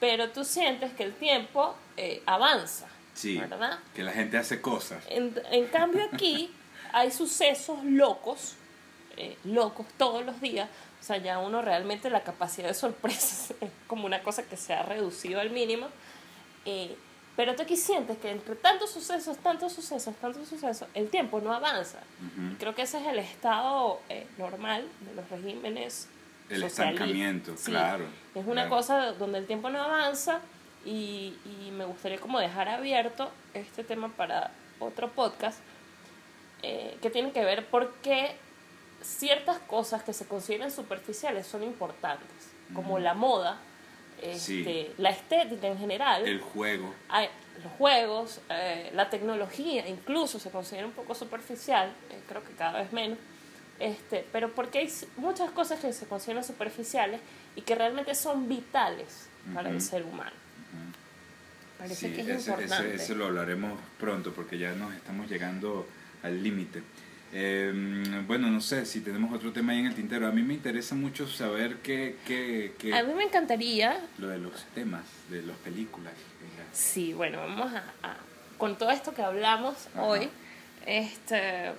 pero 0.00 0.30
tú 0.30 0.44
sientes 0.44 0.92
que 0.92 1.02
el 1.04 1.14
tiempo 1.14 1.74
eh, 1.96 2.22
avanza, 2.26 2.86
Sí, 3.14 3.36
¿verdad? 3.38 3.78
que 3.94 4.02
la 4.02 4.12
gente 4.12 4.38
hace 4.38 4.60
cosas. 4.60 5.02
En, 5.08 5.34
en 5.50 5.66
cambio 5.66 6.08
aquí 6.12 6.54
hay 6.92 7.10
sucesos 7.10 7.82
locos, 7.84 8.54
eh, 9.16 9.36
locos 9.44 9.86
todos 9.96 10.24
los 10.24 10.40
días, 10.40 10.68
o 11.00 11.04
sea, 11.04 11.16
ya 11.18 11.38
uno 11.38 11.62
realmente 11.62 12.10
la 12.10 12.22
capacidad 12.22 12.68
de 12.68 12.74
sorpresa 12.74 13.54
es 13.60 13.70
como 13.86 14.06
una 14.06 14.22
cosa 14.22 14.42
que 14.44 14.56
se 14.56 14.72
ha 14.74 14.82
reducido 14.82 15.40
al 15.40 15.50
mínimo, 15.50 15.88
eh, 16.64 16.96
pero 17.36 17.54
tú 17.54 17.62
aquí 17.62 17.76
sientes 17.76 18.18
que 18.18 18.30
entre 18.30 18.56
tantos 18.56 18.90
sucesos, 18.90 19.36
tantos 19.38 19.72
sucesos, 19.72 20.14
tantos 20.16 20.48
sucesos, 20.48 20.88
el 20.94 21.08
tiempo 21.08 21.40
no 21.40 21.52
avanza. 21.52 21.98
Ujú. 22.18 22.52
Y 22.52 22.54
creo 22.56 22.74
que 22.74 22.82
ese 22.82 23.00
es 23.00 23.06
el 23.06 23.20
estado 23.20 24.00
eh, 24.08 24.26
normal 24.38 24.88
de 25.00 25.14
los 25.14 25.28
regímenes 25.30 26.08
El 26.48 26.62
estancamiento, 26.62 27.56
Sí, 27.56 27.70
claro. 27.70 28.04
Es 28.34 28.44
una 28.46 28.62
claro. 28.66 28.70
cosa 28.70 29.12
donde 29.12 29.38
el 29.38 29.46
tiempo 29.46 29.68
no 29.70 29.82
avanza 29.82 30.40
y, 30.84 31.34
y 31.44 31.70
me 31.72 31.84
gustaría 31.84 32.18
como 32.18 32.38
dejar 32.40 32.68
abierto 32.68 33.30
este 33.54 33.84
tema 33.84 34.08
para 34.08 34.50
otro 34.80 35.10
podcast 35.10 35.58
eh, 36.62 36.96
que 37.02 37.10
tiene 37.10 37.32
que 37.32 37.44
ver 37.44 37.66
por 37.66 37.92
qué 38.02 38.36
ciertas 39.02 39.58
cosas 39.60 40.02
que 40.02 40.12
se 40.12 40.26
consideran 40.26 40.70
superficiales 40.70 41.46
son 41.46 41.62
importantes, 41.62 42.50
como 42.74 42.98
la 42.98 43.14
moda, 43.14 43.58
Sí. 44.36 44.60
este, 44.62 44.92
la 44.98 45.10
estética 45.10 45.68
en 45.68 45.78
general, 45.78 46.26
El 46.26 46.40
juego. 46.40 46.92
hay- 47.08 47.28
los 47.62 47.72
juegos, 47.74 48.40
eh, 48.50 48.90
la 48.94 49.08
tecnología 49.10 49.86
incluso 49.88 50.40
se 50.40 50.50
considera 50.50 50.86
un 50.86 50.92
poco 50.92 51.14
superficial, 51.14 51.92
eh, 52.10 52.20
creo 52.28 52.42
que 52.42 52.52
cada 52.54 52.80
vez 52.80 52.92
menos, 52.92 53.18
este, 53.80 54.24
pero 54.32 54.50
porque 54.52 54.78
hay 54.80 54.92
muchas 55.16 55.50
cosas 55.50 55.80
que 55.80 55.92
se 55.92 56.06
consideran 56.06 56.44
superficiales 56.44 57.20
y 57.56 57.62
que 57.62 57.74
realmente 57.74 58.14
son 58.14 58.48
vitales 58.48 59.28
para 59.54 59.70
el 59.70 59.80
ser 59.80 60.02
humano. 60.04 60.32
Parece 61.78 62.08
Sí, 62.08 62.14
que 62.14 62.22
es 62.22 62.28
ese, 62.28 62.50
importante. 62.50 62.94
ese- 62.94 63.04
ese 63.04 63.14
lo 63.14 63.26
hablaremos 63.26 63.78
pronto 64.00 64.32
porque 64.32 64.58
ya 64.58 64.72
nos 64.72 64.92
estamos 64.94 65.30
llegando 65.30 65.86
al 66.24 66.42
límite. 66.42 66.82
Eh, 67.32 67.72
bueno, 68.26 68.48
no 68.48 68.60
sé 68.60 68.84
si 68.86 69.00
tenemos 69.00 69.32
otro 69.32 69.52
tema 69.52 69.72
ahí 69.72 69.80
en 69.80 69.86
el 69.86 69.94
tintero. 69.94 70.26
A 70.26 70.32
mí 70.32 70.42
me 70.42 70.54
interesa 70.54 70.94
mucho 70.96 71.28
saber 71.28 71.76
qué, 71.76 72.16
qué, 72.26 72.74
qué- 72.78 72.94
A 72.94 73.02
mí 73.04 73.12
me 73.14 73.22
encantaría 73.24 74.00
lo 74.18 74.28
de 74.28 74.38
los 74.38 74.64
temas, 74.74 75.02
de 75.30 75.42
las 75.42 75.56
películas. 75.58 76.14
Sí, 76.72 77.12
bueno, 77.12 77.38
vamos 77.38 77.72
a, 77.72 77.84
a- 78.02 78.16
con 78.56 78.76
todo 78.76 78.90
esto 78.90 79.14
que 79.14 79.22
hablamos 79.22 79.76
Ajá. 79.94 80.02
hoy, 80.02 80.28
este, 80.86 81.70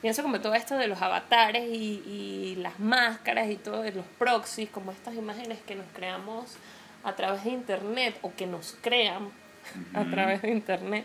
pienso 0.00 0.22
como 0.22 0.40
todo 0.40 0.54
esto 0.54 0.76
de 0.76 0.86
los 0.86 1.00
avatares 1.02 1.64
y, 1.68 2.02
y 2.06 2.56
las 2.56 2.78
máscaras 2.78 3.50
y 3.50 3.56
todo, 3.56 3.82
de 3.82 3.92
los 3.92 4.06
proxies, 4.18 4.70
como 4.70 4.92
estas 4.92 5.14
imágenes 5.14 5.58
que 5.66 5.74
nos 5.74 5.86
creamos 5.94 6.56
a 7.04 7.14
través 7.14 7.44
de 7.44 7.50
internet 7.50 8.16
o 8.22 8.32
que 8.34 8.46
nos 8.46 8.76
crean 8.80 9.30
a 9.94 10.04
través 10.04 10.42
de 10.42 10.50
internet, 10.50 11.04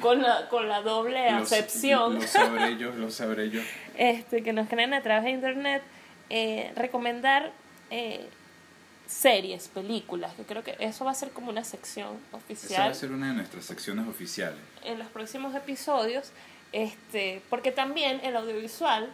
con 0.00 0.20
la, 0.22 0.48
con 0.48 0.68
la 0.68 0.80
doble 0.82 1.28
acepción 1.28 2.14
Lo, 2.14 2.22
sabré 2.22 2.76
yo, 2.76 2.90
lo 2.92 3.10
sabré 3.10 3.50
yo. 3.50 3.60
este, 3.96 4.42
que 4.42 4.52
nos 4.52 4.68
crean 4.68 4.92
a 4.92 5.02
través 5.02 5.24
de 5.24 5.30
internet, 5.30 5.82
eh, 6.30 6.72
recomendar 6.74 7.52
eh, 7.90 8.28
series, 9.06 9.68
películas, 9.68 10.34
que 10.34 10.42
creo 10.42 10.64
que 10.64 10.76
eso 10.80 11.04
va 11.04 11.12
a 11.12 11.14
ser 11.14 11.30
como 11.30 11.50
una 11.50 11.64
sección 11.64 12.18
Esa 12.26 12.36
va 12.36 12.38
oficial 12.38 12.90
a 12.90 12.94
ser 12.94 13.12
una 13.12 13.28
de 13.28 13.34
nuestras 13.34 13.64
secciones 13.64 14.06
oficiales. 14.08 14.58
en 14.82 14.98
los 14.98 15.08
próximos 15.08 15.54
episodios, 15.54 16.32
este, 16.72 17.42
porque 17.50 17.72
también 17.72 18.20
el 18.22 18.36
audiovisual, 18.36 19.08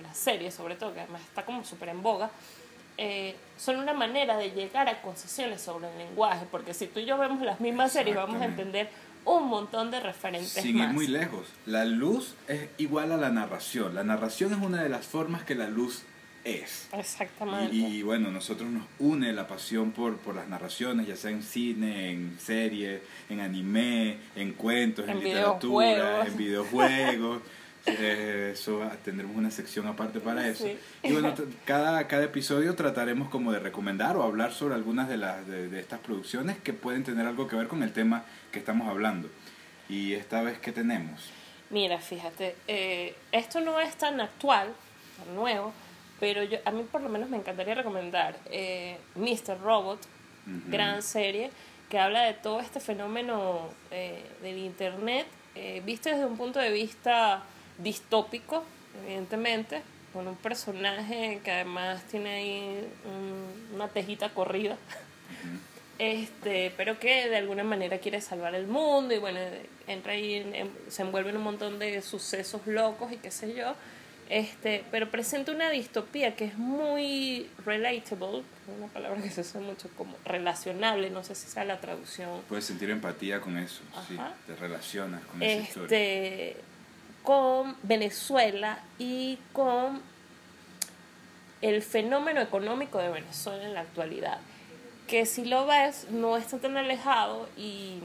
la- 0.00 0.06
las 0.08 0.16
series 0.16 0.54
sobre 0.54 0.76
todo, 0.76 0.94
que 0.94 1.00
además 1.00 1.22
está 1.22 1.44
como 1.44 1.64
súper 1.64 1.88
en 1.90 2.02
boga, 2.02 2.30
eh, 2.96 3.34
son 3.58 3.76
una 3.76 3.92
manera 3.92 4.36
de 4.36 4.50
llegar 4.52 4.88
a 4.88 5.02
concesiones 5.02 5.60
sobre 5.60 5.90
el 5.90 5.98
lenguaje, 5.98 6.46
porque 6.50 6.74
si 6.74 6.86
tú 6.86 7.00
y 7.00 7.04
yo 7.06 7.18
vemos 7.18 7.40
las 7.42 7.60
mismas 7.60 7.92
series 7.92 8.14
vamos 8.16 8.40
a 8.40 8.44
entender 8.44 8.88
un 9.24 9.46
montón 9.48 9.90
de 9.90 10.00
referentes 10.00 10.52
Sin 10.52 10.76
más. 10.76 10.88
ir 10.88 10.94
muy 10.94 11.06
lejos. 11.08 11.46
La 11.66 11.84
luz 11.86 12.34
es 12.46 12.68
igual 12.78 13.10
a 13.10 13.16
la 13.16 13.30
narración. 13.30 13.94
La 13.94 14.04
narración 14.04 14.52
es 14.52 14.60
una 14.60 14.82
de 14.82 14.88
las 14.90 15.06
formas 15.06 15.44
que 15.44 15.54
la 15.54 15.66
luz 15.66 16.02
es. 16.44 16.88
Exactamente. 16.92 17.74
Y, 17.74 17.86
y, 17.86 18.02
bueno, 18.02 18.30
nosotros 18.30 18.70
nos 18.70 18.84
une 18.98 19.32
la 19.32 19.48
pasión 19.48 19.92
por, 19.92 20.18
por 20.18 20.34
las 20.34 20.48
narraciones, 20.48 21.06
ya 21.06 21.16
sea 21.16 21.30
en 21.30 21.42
cine, 21.42 22.10
en 22.10 22.38
series, 22.38 23.00
en 23.28 23.40
anime, 23.40 24.18
en 24.36 24.52
cuentos, 24.52 25.06
en, 25.06 25.12
En 25.12 25.24
literatura, 25.24 25.86
videojuegos. 25.86 26.26
en 26.28 26.36
videojuegos. 26.36 27.42
Eh, 27.86 28.52
eso 28.54 28.82
ah, 28.82 28.96
tendremos 29.04 29.36
una 29.36 29.50
sección 29.50 29.86
aparte 29.86 30.18
para 30.18 30.48
eso. 30.48 30.64
Sí. 30.64 30.78
Y 31.02 31.12
bueno, 31.12 31.34
cada, 31.66 32.06
cada 32.06 32.24
episodio 32.24 32.74
trataremos 32.74 33.28
como 33.28 33.52
de 33.52 33.58
recomendar 33.58 34.16
o 34.16 34.22
hablar 34.22 34.54
sobre 34.54 34.74
algunas 34.74 35.06
de, 35.06 35.18
las 35.18 35.46
de, 35.46 35.68
de 35.68 35.80
estas 35.80 36.00
producciones 36.00 36.56
que 36.64 36.72
pueden 36.72 37.04
tener 37.04 37.26
algo 37.26 37.46
que 37.46 37.56
ver 37.56 37.68
con 37.68 37.82
el 37.82 37.92
tema 37.92 38.24
que 38.52 38.58
estamos 38.58 38.88
hablando. 38.88 39.28
Y 39.90 40.14
esta 40.14 40.40
vez, 40.40 40.58
¿qué 40.60 40.72
tenemos? 40.72 41.28
Mira, 41.70 41.98
fíjate, 41.98 42.56
eh, 42.68 43.14
esto 43.32 43.60
no 43.60 43.80
es 43.80 43.96
tan 43.96 44.20
actual, 44.20 44.72
tan 45.18 45.34
nuevo, 45.34 45.72
pero 46.24 46.42
yo, 46.42 46.56
a 46.64 46.70
mí 46.70 46.86
por 46.90 47.02
lo 47.02 47.10
menos 47.10 47.28
me 47.28 47.36
encantaría 47.36 47.74
recomendar 47.74 48.34
eh, 48.50 48.96
Mr. 49.14 49.60
Robot, 49.60 50.00
gran 50.68 51.02
serie, 51.02 51.50
que 51.90 51.98
habla 51.98 52.22
de 52.22 52.32
todo 52.32 52.60
este 52.60 52.80
fenómeno 52.80 53.68
eh, 53.90 54.24
del 54.40 54.56
Internet, 54.56 55.26
eh, 55.54 55.82
visto 55.84 56.08
desde 56.08 56.24
un 56.24 56.38
punto 56.38 56.60
de 56.60 56.70
vista 56.70 57.42
distópico, 57.76 58.64
evidentemente, 59.04 59.82
con 60.14 60.26
un 60.26 60.36
personaje 60.36 61.40
que 61.44 61.50
además 61.50 62.02
tiene 62.04 62.30
ahí 62.36 62.88
un- 63.04 63.74
una 63.74 63.88
tejita 63.88 64.30
corrida. 64.30 64.78
Este 65.98 66.72
pero 66.76 66.98
que 66.98 67.28
de 67.28 67.36
alguna 67.36 67.62
manera 67.64 67.98
quiere 67.98 68.20
salvar 68.20 68.54
el 68.54 68.66
mundo 68.66 69.14
y 69.14 69.18
bueno 69.18 69.38
entra 69.86 70.12
ahí 70.14 70.34
en- 70.34 70.54
en- 70.54 70.72
se 70.88 71.02
envuelve 71.02 71.30
en 71.30 71.36
un 71.36 71.42
montón 71.44 71.78
de 71.78 72.00
sucesos 72.02 72.66
locos 72.66 73.12
y 73.12 73.16
qué 73.18 73.30
sé 73.30 73.54
yo 73.54 73.74
este 74.28 74.84
pero 74.90 75.10
presenta 75.10 75.52
una 75.52 75.70
distopía 75.70 76.34
que 76.36 76.46
es 76.46 76.56
muy 76.56 77.48
relatable 77.64 78.42
una 78.78 78.86
palabra 78.92 79.20
que 79.22 79.30
se 79.30 79.42
usa 79.42 79.60
mucho 79.60 79.88
como 79.96 80.16
relacionable 80.24 81.10
no 81.10 81.22
sé 81.22 81.34
si 81.34 81.48
sea 81.48 81.64
la 81.64 81.80
traducción 81.80 82.40
Puedes 82.48 82.64
sentir 82.64 82.90
empatía 82.90 83.40
con 83.40 83.58
eso, 83.58 83.82
sí, 84.08 84.16
te 84.46 84.56
relacionas 84.56 85.22
con 85.24 85.42
esa 85.42 85.62
historia. 85.62 85.84
este 85.84 86.56
con 87.22 87.76
Venezuela 87.82 88.82
y 88.98 89.38
con 89.52 90.00
el 91.62 91.82
fenómeno 91.82 92.40
económico 92.40 92.98
de 92.98 93.08
Venezuela 93.10 93.64
en 93.64 93.74
la 93.74 93.80
actualidad 93.80 94.38
que 95.06 95.26
si 95.26 95.44
lo 95.44 95.66
ves 95.66 96.08
no 96.10 96.36
está 96.36 96.58
tan 96.58 96.76
alejado 96.76 97.48
y 97.56 98.00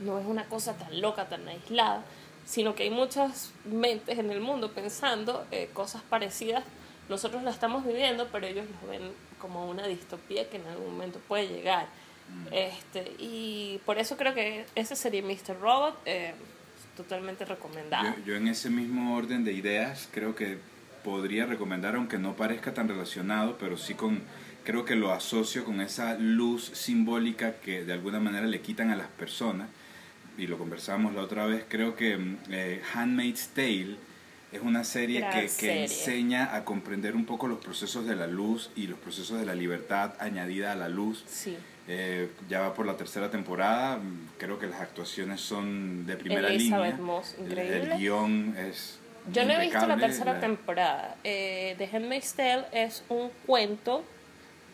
no 0.00 0.18
es 0.18 0.26
una 0.26 0.44
cosa 0.44 0.74
tan 0.74 1.00
loca, 1.00 1.28
tan 1.28 1.46
aislada, 1.48 2.02
sino 2.50 2.74
que 2.74 2.82
hay 2.82 2.90
muchas 2.90 3.52
mentes 3.64 4.18
en 4.18 4.28
el 4.32 4.40
mundo 4.40 4.72
pensando 4.72 5.46
eh, 5.52 5.70
cosas 5.72 6.02
parecidas. 6.02 6.64
Nosotros 7.08 7.44
la 7.44 7.52
estamos 7.52 7.86
viviendo, 7.86 8.26
pero 8.32 8.44
ellos 8.44 8.66
lo 8.82 8.88
ven 8.88 9.12
como 9.38 9.70
una 9.70 9.86
distopía 9.86 10.50
que 10.50 10.56
en 10.56 10.66
algún 10.66 10.94
momento 10.94 11.20
puede 11.28 11.46
llegar. 11.46 11.86
Mm. 12.28 12.46
Este, 12.50 13.12
y 13.20 13.80
por 13.86 13.98
eso 13.98 14.16
creo 14.16 14.34
que 14.34 14.66
ese 14.74 14.96
sería 14.96 15.22
Mr. 15.22 15.60
Robot, 15.60 15.96
eh, 16.06 16.34
totalmente 16.96 17.44
recomendado. 17.44 18.16
Yo, 18.16 18.24
yo 18.24 18.34
en 18.34 18.48
ese 18.48 18.68
mismo 18.68 19.16
orden 19.16 19.44
de 19.44 19.52
ideas 19.52 20.08
creo 20.10 20.34
que 20.34 20.58
podría 21.04 21.46
recomendar, 21.46 21.94
aunque 21.94 22.18
no 22.18 22.34
parezca 22.34 22.74
tan 22.74 22.88
relacionado, 22.88 23.58
pero 23.60 23.78
sí 23.78 23.94
con, 23.94 24.22
creo 24.64 24.84
que 24.84 24.96
lo 24.96 25.12
asocio 25.12 25.64
con 25.64 25.80
esa 25.80 26.14
luz 26.14 26.64
simbólica 26.74 27.60
que 27.60 27.84
de 27.84 27.92
alguna 27.92 28.18
manera 28.18 28.48
le 28.48 28.60
quitan 28.60 28.90
a 28.90 28.96
las 28.96 29.06
personas, 29.06 29.68
y 30.40 30.46
lo 30.46 30.58
conversamos 30.58 31.14
la 31.14 31.22
otra 31.22 31.46
vez, 31.46 31.64
creo 31.68 31.94
que 31.94 32.16
mm, 32.16 32.38
eh, 32.50 32.82
Handmaid's 32.94 33.48
Tale 33.48 33.96
es 34.52 34.60
una 34.62 34.82
serie 34.84 35.24
que, 35.32 35.42
que 35.42 35.48
serie. 35.48 35.82
enseña 35.82 36.54
a 36.56 36.64
comprender 36.64 37.14
un 37.14 37.24
poco 37.26 37.46
los 37.46 37.58
procesos 37.58 38.06
de 38.06 38.16
la 38.16 38.26
luz 38.26 38.70
y 38.74 38.86
los 38.86 38.98
procesos 38.98 39.38
de 39.38 39.46
la 39.46 39.54
libertad 39.54 40.14
añadida 40.18 40.72
a 40.72 40.74
la 40.76 40.88
luz. 40.88 41.22
Sí. 41.26 41.56
Eh, 41.88 42.30
ya 42.48 42.60
va 42.60 42.74
por 42.74 42.86
la 42.86 42.96
tercera 42.96 43.30
temporada, 43.30 43.96
mm, 43.98 44.28
creo 44.38 44.58
que 44.58 44.66
las 44.66 44.80
actuaciones 44.80 45.40
son 45.40 46.06
de 46.06 46.16
primera 46.16 46.48
Elizabeth 46.48 46.92
línea. 46.96 47.04
Moss, 47.06 47.34
El- 47.38 47.46
increíble. 47.50 47.92
El, 47.94 47.98
guion 47.98 48.54
es. 48.58 48.98
Yo 49.32 49.44
no 49.44 49.52
he 49.52 49.60
visto 49.60 49.86
la 49.86 49.96
tercera 49.98 50.32
la- 50.34 50.40
temporada. 50.40 51.16
Eh, 51.24 51.74
The 51.78 51.84
Handmaid's 51.96 52.32
Tale 52.34 52.64
es 52.72 53.04
un 53.08 53.30
cuento, 53.46 54.02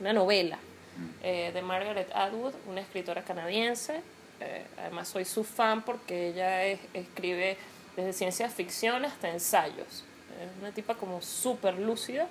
una 0.01 0.13
novela 0.13 0.57
Mm. 0.97 1.05
eh, 1.25 1.51
de 1.53 1.61
Margaret 1.63 2.09
Atwood, 2.15 2.55
una 2.69 2.81
escritora 2.81 3.23
canadiense. 3.23 4.01
Eh, 4.41 4.65
además 4.79 5.09
soy 5.09 5.25
su 5.25 5.45
fan 5.45 5.83
porque 5.83 6.29
ella 6.29 6.65
es- 6.65 6.81
escribe 6.95 7.57
desde 7.97 8.13
ciencia 8.13 8.49
ficción 8.51 9.05
hasta 9.05 9.31
ensayos. 9.31 10.05
Es 10.41 10.51
una 10.61 10.73
tipa 10.73 10.95
como 10.95 11.23
súper 11.23 11.79
lúcida. 11.79 12.29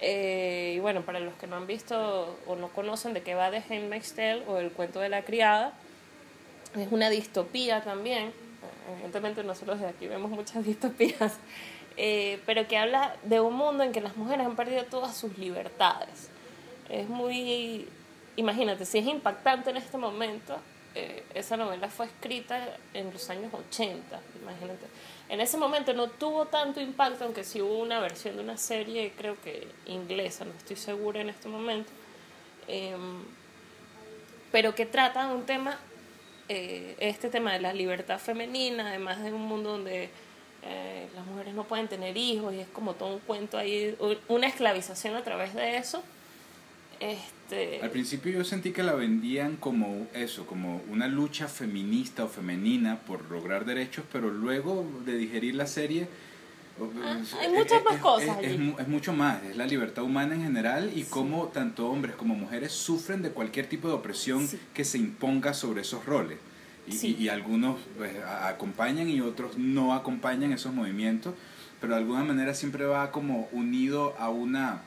Eh, 0.00 0.74
y 0.76 0.78
bueno, 0.80 1.02
para 1.02 1.20
los 1.20 1.34
que 1.34 1.46
no 1.46 1.56
han 1.56 1.66
visto 1.66 2.36
o 2.46 2.56
no 2.56 2.68
conocen 2.68 3.14
de 3.14 3.22
qué 3.22 3.34
va 3.34 3.50
The 3.50 3.62
Handmaid's 3.68 4.12
Tale 4.14 4.42
o 4.46 4.58
el 4.58 4.70
cuento 4.72 5.00
de 5.00 5.08
la 5.08 5.22
criada, 5.22 5.72
es 6.76 6.88
una 6.90 7.10
distopía 7.10 7.82
también. 7.82 8.32
Evidentemente 8.92 9.44
nosotros 9.44 9.80
de 9.80 9.86
aquí 9.88 10.06
vemos 10.06 10.30
muchas 10.30 10.64
distopías, 10.66 11.36
eh, 11.96 12.40
pero 12.46 12.66
que 12.68 12.78
habla 12.78 13.14
de 13.24 13.40
un 13.40 13.54
mundo 13.54 13.84
en 13.84 13.92
que 13.92 14.00
las 14.00 14.16
mujeres 14.16 14.46
han 14.46 14.56
perdido 14.56 14.84
todas 14.84 15.16
sus 15.16 15.36
libertades. 15.38 16.30
Es 16.88 17.08
muy, 17.08 17.86
imagínate, 18.36 18.84
si 18.86 18.98
es 18.98 19.06
impactante 19.06 19.70
en 19.70 19.76
este 19.76 19.96
momento, 19.98 20.56
esa 21.34 21.56
novela 21.56 21.88
fue 21.88 22.06
escrita 22.06 22.76
en 22.94 23.12
los 23.12 23.28
años 23.30 23.52
80, 23.52 24.20
imagínate. 24.42 24.86
En 25.28 25.40
ese 25.40 25.56
momento 25.56 25.92
no 25.92 26.08
tuvo 26.08 26.46
tanto 26.46 26.80
impacto, 26.80 27.24
aunque 27.24 27.44
sí 27.44 27.60
hubo 27.60 27.78
una 27.78 28.00
versión 28.00 28.36
de 28.36 28.42
una 28.42 28.56
serie, 28.56 29.12
creo 29.16 29.40
que 29.42 29.68
inglesa, 29.86 30.44
no 30.44 30.52
estoy 30.52 30.76
segura 30.76 31.20
en 31.20 31.28
este 31.28 31.48
momento. 31.48 31.90
Em, 32.66 33.22
pero 34.50 34.74
que 34.74 34.86
trata 34.86 35.28
un 35.28 35.44
tema, 35.44 35.78
eh, 36.48 36.96
este 36.98 37.28
tema 37.28 37.52
de 37.52 37.60
la 37.60 37.72
libertad 37.72 38.18
femenina, 38.18 38.88
además 38.88 39.22
de 39.22 39.32
un 39.32 39.42
mundo 39.42 39.72
donde 39.72 40.10
eh, 40.62 41.08
las 41.14 41.26
mujeres 41.26 41.54
no 41.54 41.64
pueden 41.64 41.88
tener 41.88 42.16
hijos 42.16 42.54
y 42.54 42.60
es 42.60 42.68
como 42.68 42.94
todo 42.94 43.14
un 43.14 43.20
cuento 43.20 43.58
ahí, 43.58 43.96
una 44.28 44.46
esclavización 44.46 45.14
a 45.14 45.22
través 45.22 45.54
de 45.54 45.76
eso. 45.76 46.02
Este, 47.00 47.80
Al 47.82 47.90
principio 47.90 48.32
yo 48.32 48.44
sentí 48.44 48.72
que 48.72 48.82
la 48.82 48.94
vendían 48.94 49.56
como 49.56 50.06
eso, 50.14 50.46
como 50.46 50.82
una 50.90 51.06
lucha 51.06 51.48
feminista 51.48 52.24
o 52.24 52.28
femenina 52.28 52.98
por 53.00 53.30
lograr 53.30 53.64
derechos, 53.64 54.04
pero 54.12 54.30
luego 54.30 54.84
de 55.04 55.16
digerir 55.16 55.54
la 55.54 55.66
serie 55.66 56.08
Ah, 57.04 57.18
Es- 57.20 57.34
hay 57.34 57.48
muchas 57.48 57.78
es- 57.80 57.84
más 57.84 57.94
es- 57.96 58.00
cosas 58.00 58.36
allí. 58.38 58.74
es 58.78 58.86
mucho 58.86 59.12
más, 59.12 59.42
es 59.42 59.56
la 59.56 59.66
libertad 59.66 60.04
humana 60.04 60.36
en 60.36 60.44
general 60.44 60.92
y 60.94 61.02
cómo 61.02 61.48
tanto 61.48 61.90
hombres 61.90 62.14
como 62.14 62.36
mujeres 62.36 62.70
sufren 62.70 63.20
de 63.20 63.30
cualquier 63.30 63.66
tipo 63.66 63.88
de 63.88 63.94
opresión 63.94 64.46
Sí. 64.46 64.60
que 64.74 64.84
se 64.84 64.96
imponga 64.96 65.54
sobre 65.54 65.80
esos 65.80 66.06
roles. 66.06 66.38
Y, 66.86 66.92
Sí. 66.92 67.16
y- 67.18 67.24
y 67.24 67.28
algunos 67.30 67.80
pues, 67.96 68.12
acompañan 68.44 69.08
y 69.10 69.20
otros 69.20 69.58
no 69.58 69.92
acompañan 69.92 70.52
esos 70.52 70.72
movimientos, 70.72 71.34
pero 71.80 71.94
de 71.94 71.98
alguna 71.98 72.22
manera 72.22 72.54
siempre 72.54 72.84
va 72.84 73.10
como 73.10 73.48
unido 73.50 74.14
a 74.16 74.28
una 74.28 74.82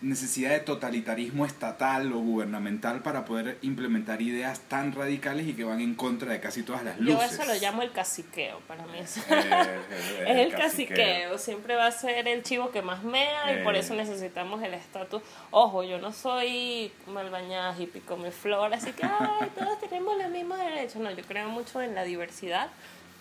necesidad 0.00 0.50
de 0.50 0.60
totalitarismo 0.60 1.46
estatal 1.46 2.12
o 2.12 2.18
gubernamental 2.18 3.00
para 3.00 3.24
poder 3.24 3.58
implementar 3.62 4.20
ideas 4.20 4.60
tan 4.68 4.92
radicales 4.92 5.46
y 5.46 5.54
que 5.54 5.64
van 5.64 5.80
en 5.80 5.94
contra 5.94 6.30
de 6.32 6.40
casi 6.40 6.62
todas 6.62 6.84
las 6.84 6.98
luces. 6.98 7.30
Yo 7.38 7.42
eso 7.42 7.52
lo 7.52 7.58
llamo 7.58 7.80
el 7.82 7.90
caciqueo, 7.92 8.58
para 8.68 8.84
mí 8.86 8.98
eso. 8.98 9.20
Eh, 9.30 9.80
eh, 9.90 10.24
es 10.26 10.36
el 10.38 10.52
caciqueo. 10.52 10.96
caciqueo, 10.96 11.38
siempre 11.38 11.74
va 11.76 11.86
a 11.86 11.90
ser 11.90 12.28
el 12.28 12.42
chivo 12.42 12.70
que 12.70 12.82
más 12.82 13.02
mea 13.02 13.58
y 13.58 13.64
por 13.64 13.76
Eh. 13.76 13.78
eso 13.80 13.94
necesitamos 13.94 14.62
el 14.62 14.74
estatus. 14.74 15.22
Ojo, 15.50 15.82
yo 15.84 15.98
no 15.98 16.12
soy 16.12 16.92
malbañada 17.06 17.74
hippie 17.78 18.02
come 18.02 18.30
flor, 18.30 18.74
así 18.74 18.92
que 18.92 19.04
ay, 19.04 19.50
todos 19.58 19.80
tenemos 19.80 20.16
los 20.18 20.28
mismos 20.30 20.58
derechos. 20.58 20.96
No, 20.96 21.10
yo 21.10 21.24
creo 21.24 21.48
mucho 21.48 21.80
en 21.80 21.94
la 21.94 22.04
diversidad 22.04 22.68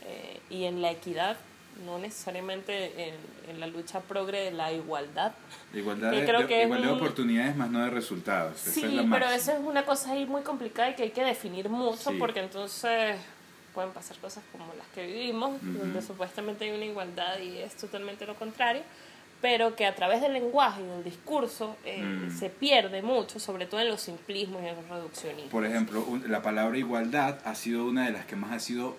eh, 0.05 0.39
y 0.49 0.65
en 0.65 0.81
la 0.81 0.91
equidad, 0.91 1.37
no 1.85 1.99
necesariamente 1.99 3.09
en, 3.09 3.15
en 3.49 3.59
la 3.59 3.67
lucha 3.67 3.99
progre 4.01 4.45
de 4.45 4.51
la 4.51 4.71
igualdad. 4.71 5.33
La 5.73 5.79
Igualdad, 5.79 6.11
Que 6.11 6.21
de, 6.21 6.25
creo 6.25 6.47
que 6.47 6.63
igualdad 6.63 6.87
de 6.87 6.93
un- 6.93 6.99
oportunidades 6.99 7.55
más 7.55 7.69
no 7.69 7.83
de 7.83 7.89
resultados. 7.89 8.57
Sí, 8.59 8.83
es 8.99 9.05
pero 9.11 9.25
eso 9.29 9.51
es 9.51 9.59
una 9.59 9.83
cosa 9.83 10.11
ahí 10.11 10.25
muy 10.25 10.41
complicada 10.43 10.89
y 10.91 10.95
que 10.95 11.03
hay 11.03 11.11
que 11.11 11.23
definir 11.23 11.69
mucho 11.69 12.11
Sí. 12.11 12.17
porque 12.19 12.39
entonces 12.41 13.17
pueden 13.73 13.91
pasar 13.91 14.17
cosas 14.17 14.43
como 14.51 14.65
las 14.77 14.85
que 14.93 15.05
vivimos, 15.07 15.53
donde 15.61 16.01
supuestamente 16.01 16.65
hay 16.65 16.71
una 16.71 16.85
igualdad 16.85 17.39
y 17.39 17.57
es 17.57 17.75
totalmente 17.75 18.25
lo 18.27 18.35
contrario, 18.35 18.83
pero 19.41 19.75
que 19.75 19.85
a 19.87 19.95
través 19.95 20.21
del 20.21 20.31
lenguaje 20.33 20.81
y 20.81 20.85
del 20.85 21.03
discurso 21.03 21.75
eh, 21.83 22.01
Mm. 22.03 22.37
se 22.37 22.49
pierde 22.51 23.01
mucho, 23.01 23.39
sobre 23.39 23.65
todo 23.65 23.81
en 23.81 23.89
los 23.89 23.99
simplismos 23.99 24.61
y 24.63 24.67
en 24.67 24.75
los 24.75 24.87
reduccionismos. 24.87 25.49
Por 25.51 25.65
ejemplo, 25.65 26.01
un- 26.07 26.31
la 26.31 26.41
palabra 26.43 26.77
igualdad 26.77 27.39
ha 27.45 27.55
sido 27.55 27.85
una 27.85 28.05
de 28.05 28.11
las 28.11 28.25
que 28.25 28.35
más 28.35 28.51
ha 28.51 28.59
sido 28.59 28.95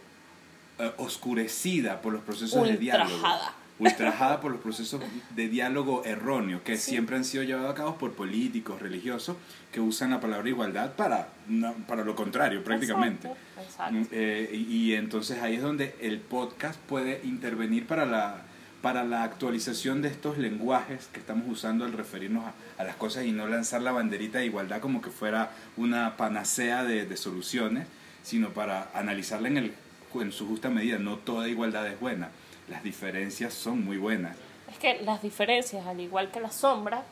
eh, 0.79 0.93
oscurecida 0.99 2.01
por 2.03 2.13
los 2.13 2.23
procesos 2.23 2.67
de 2.67 2.77
diálogo. 2.77 3.15
Ultrajada. 3.15 3.55
Ultrajada 3.77 4.41
por 4.41 4.53
los 4.53 4.61
procesos 4.61 5.01
de 5.35 5.49
diálogo 5.49 6.05
erróneo 6.05 6.63
que 6.63 6.77
Sí. 6.77 6.91
siempre 6.93 7.17
han 7.17 7.25
sido 7.25 7.43
llevados 7.43 7.73
a 7.73 7.75
cabo 7.75 7.97
por 7.97 8.13
políticos, 8.13 8.81
religiosos, 8.81 9.37
que 9.73 9.81
usan 9.81 10.11
la 10.11 10.21
palabra 10.21 10.49
igualdad 10.49 10.93
para, 10.93 11.29
no- 11.49 11.75
para 11.89 12.05
lo 12.05 12.15
contrario 12.15 12.63
prácticamente. 12.63 13.27
Exacto, 13.29 13.63
exacto. 13.63 13.95
Mm, 13.95 14.07
eh, 14.13 14.51
y, 14.53 14.77
y 14.77 14.95
entonces 14.95 15.43
ahí 15.43 15.57
es 15.57 15.63
donde 15.63 15.97
el 16.01 16.21
podcast 16.21 16.79
puede 16.89 17.21
intervenir 17.25 17.85
para 17.89 18.07
la, 18.07 18.43
para 18.81 19.03
la 19.03 19.25
actualización 19.25 20.03
de 20.03 20.09
estos 20.09 20.39
lenguajes 20.39 21.09
que 21.13 21.19
estamos 21.19 21.45
usando 21.49 21.85
al 21.85 21.93
referirnos 21.95 22.45
a, 22.45 22.53
a 22.81 22.85
las 22.85 22.95
cosas 22.95 23.25
y 23.25 23.33
no 23.33 23.49
lanzar 23.49 23.83
la 23.83 23.91
banderita 23.91 24.39
de 24.39 24.47
igualdad 24.47 24.81
como 24.81 25.03
que 25.03 25.11
fuera 25.11 25.51
una 25.77 26.17
panacea 26.17 26.85
de, 26.85 27.07
de 27.07 27.17
soluciones, 27.17 27.89
sino 28.23 28.51
para 28.51 28.89
analizarla 28.95 29.49
en, 29.49 29.57
el, 29.57 29.75
en 30.23 30.33
su 30.33 30.47
justa 30.47 30.71
medida. 30.71 30.99
No 30.99 31.17
toda 31.19 31.49
igualdad 31.49 31.87
es 31.87 31.99
buena, 32.01 32.31
las 32.69 32.83
diferencias 32.83 33.53
son 33.55 33.85
muy 33.85 33.97
buenas. 33.99 34.37
Es 34.71 34.79
que 34.79 35.01
las 35.03 35.23
diferencias, 35.23 35.87
al 35.87 36.01
igual 36.01 36.31
que 36.31 36.41
la 36.41 36.51
sombra, 36.51 37.03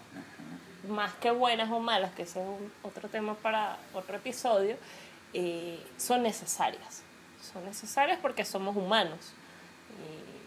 más 0.88 1.12
que 1.14 1.30
buenas 1.30 1.70
o 1.70 1.78
malas, 1.80 2.12
que 2.12 2.22
ese 2.22 2.40
es 2.40 2.46
un- 2.48 2.72
otro 2.82 3.08
tema 3.08 3.34
para 3.34 3.78
otro 3.94 4.16
episodio, 4.16 4.76
eh, 5.32 5.78
son 5.96 6.22
necesarias. 6.22 7.02
Son 7.52 7.64
necesarias 7.64 8.18
porque 8.20 8.44
somos 8.44 8.76
humanos. 8.76 9.32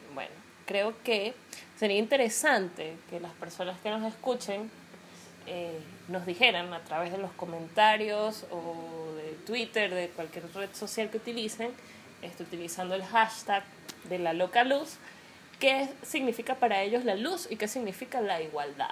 Y 0.09 0.13
bueno, 0.13 0.31
creo 0.65 0.93
que 1.03 1.33
sería 1.77 1.97
interesante 1.97 2.95
que 3.09 3.19
las 3.19 3.31
personas 3.33 3.77
que 3.81 3.89
nos 3.89 4.03
escuchen 4.03 4.69
eh, 5.47 5.79
nos 6.07 6.25
dijeran 6.25 6.73
a 6.73 6.79
través 6.79 7.11
de 7.11 7.19
los 7.19 7.31
comentarios 7.33 8.45
o 8.49 9.13
de 9.15 9.33
Twitter, 9.45 9.93
de 9.93 10.09
cualquier 10.09 10.51
red 10.55 10.69
social 10.73 11.11
que 11.11 11.17
utilicen, 11.17 11.71
este, 12.21 12.43
utilizando 12.43 12.95
el 12.95 13.03
hashtag 13.03 13.63
de 14.09 14.19
la 14.19 14.33
loca 14.33 14.63
luz, 14.63 14.97
qué 15.59 15.89
significa 16.03 16.55
para 16.55 16.81
ellos 16.81 17.05
la 17.05 17.15
luz 17.15 17.47
y 17.49 17.55
qué 17.55 17.67
significa 17.67 18.21
la 18.21 18.41
igualdad. 18.41 18.91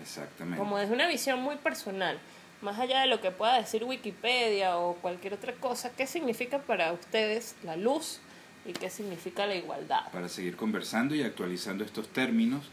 Exactamente. 0.00 0.58
Como 0.58 0.78
desde 0.78 0.94
una 0.94 1.06
visión 1.06 1.40
muy 1.40 1.56
personal, 1.56 2.18
más 2.60 2.78
allá 2.78 3.00
de 3.00 3.06
lo 3.06 3.20
que 3.20 3.30
pueda 3.30 3.56
decir 3.56 3.84
Wikipedia 3.84 4.78
o 4.78 4.94
cualquier 4.94 5.34
otra 5.34 5.52
cosa, 5.54 5.90
¿qué 5.90 6.06
significa 6.06 6.58
para 6.58 6.92
ustedes 6.92 7.54
la 7.62 7.76
luz 7.76 8.20
y 8.66 8.72
qué 8.72 8.90
significa 8.90 9.46
la 9.46 9.54
igualdad? 9.54 10.10
para 10.12 10.28
seguir 10.28 10.56
conversando 10.56 11.14
y 11.14 11.22
actualizando 11.22 11.84
estos 11.84 12.08
términos. 12.08 12.64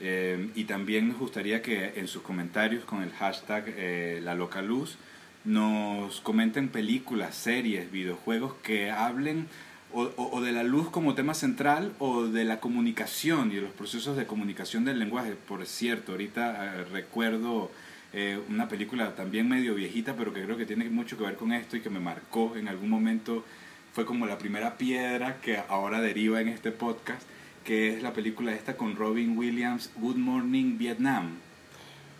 Eh, 0.00 0.50
y 0.56 0.64
también 0.64 1.08
nos 1.08 1.18
gustaría 1.18 1.62
que 1.62 1.92
en 1.96 2.08
sus 2.08 2.22
comentarios 2.22 2.84
con 2.84 3.02
el 3.02 3.12
hashtag 3.12 3.64
eh, 3.68 4.20
La 4.24 4.34
Loca 4.34 4.60
Luz 4.60 4.98
nos 5.44 6.20
comenten 6.20 6.68
películas, 6.68 7.34
series, 7.34 7.90
videojuegos 7.90 8.54
que 8.62 8.90
hablen 8.90 9.46
o, 9.94 10.40
de 10.40 10.50
la 10.50 10.64
luz 10.64 10.90
como 10.90 11.14
tema 11.14 11.34
central 11.34 11.92
o 12.00 12.24
de 12.24 12.44
la 12.44 12.58
comunicación 12.58 13.52
y 13.52 13.56
de 13.56 13.60
los 13.60 13.70
procesos 13.70 14.16
de 14.16 14.26
comunicación 14.26 14.84
del 14.84 14.98
lenguaje. 14.98 15.36
Por 15.36 15.64
cierto, 15.66 16.12
ahorita 16.12 16.80
eh, 16.80 16.84
recuerdo 16.92 17.70
eh, 18.12 18.40
una 18.48 18.68
película 18.68 19.14
también 19.14 19.48
medio 19.48 19.74
viejita, 19.74 20.14
pero 20.16 20.32
que 20.34 20.42
creo 20.42 20.56
que 20.56 20.66
tiene 20.66 20.88
mucho 20.90 21.16
que 21.16 21.24
ver 21.24 21.36
con 21.36 21.52
esto 21.52 21.76
y 21.76 21.80
que 21.80 21.90
me 21.90 22.00
marcó 22.00 22.56
en 22.56 22.66
algún 22.66 22.90
momento. 22.90 23.44
Fue 23.92 24.04
como 24.04 24.26
la 24.26 24.38
primera 24.38 24.76
piedra 24.76 25.40
que 25.40 25.58
ahora 25.68 26.00
deriva 26.00 26.40
en 26.40 26.48
este 26.48 26.72
podcast, 26.72 27.22
que 27.64 27.94
es 27.94 28.02
la 28.02 28.12
película 28.12 28.52
esta 28.52 28.76
con 28.76 28.96
Robin 28.96 29.38
Williams, 29.38 29.92
Good 29.96 30.16
Morning 30.16 30.76
Vietnam. 30.76 31.36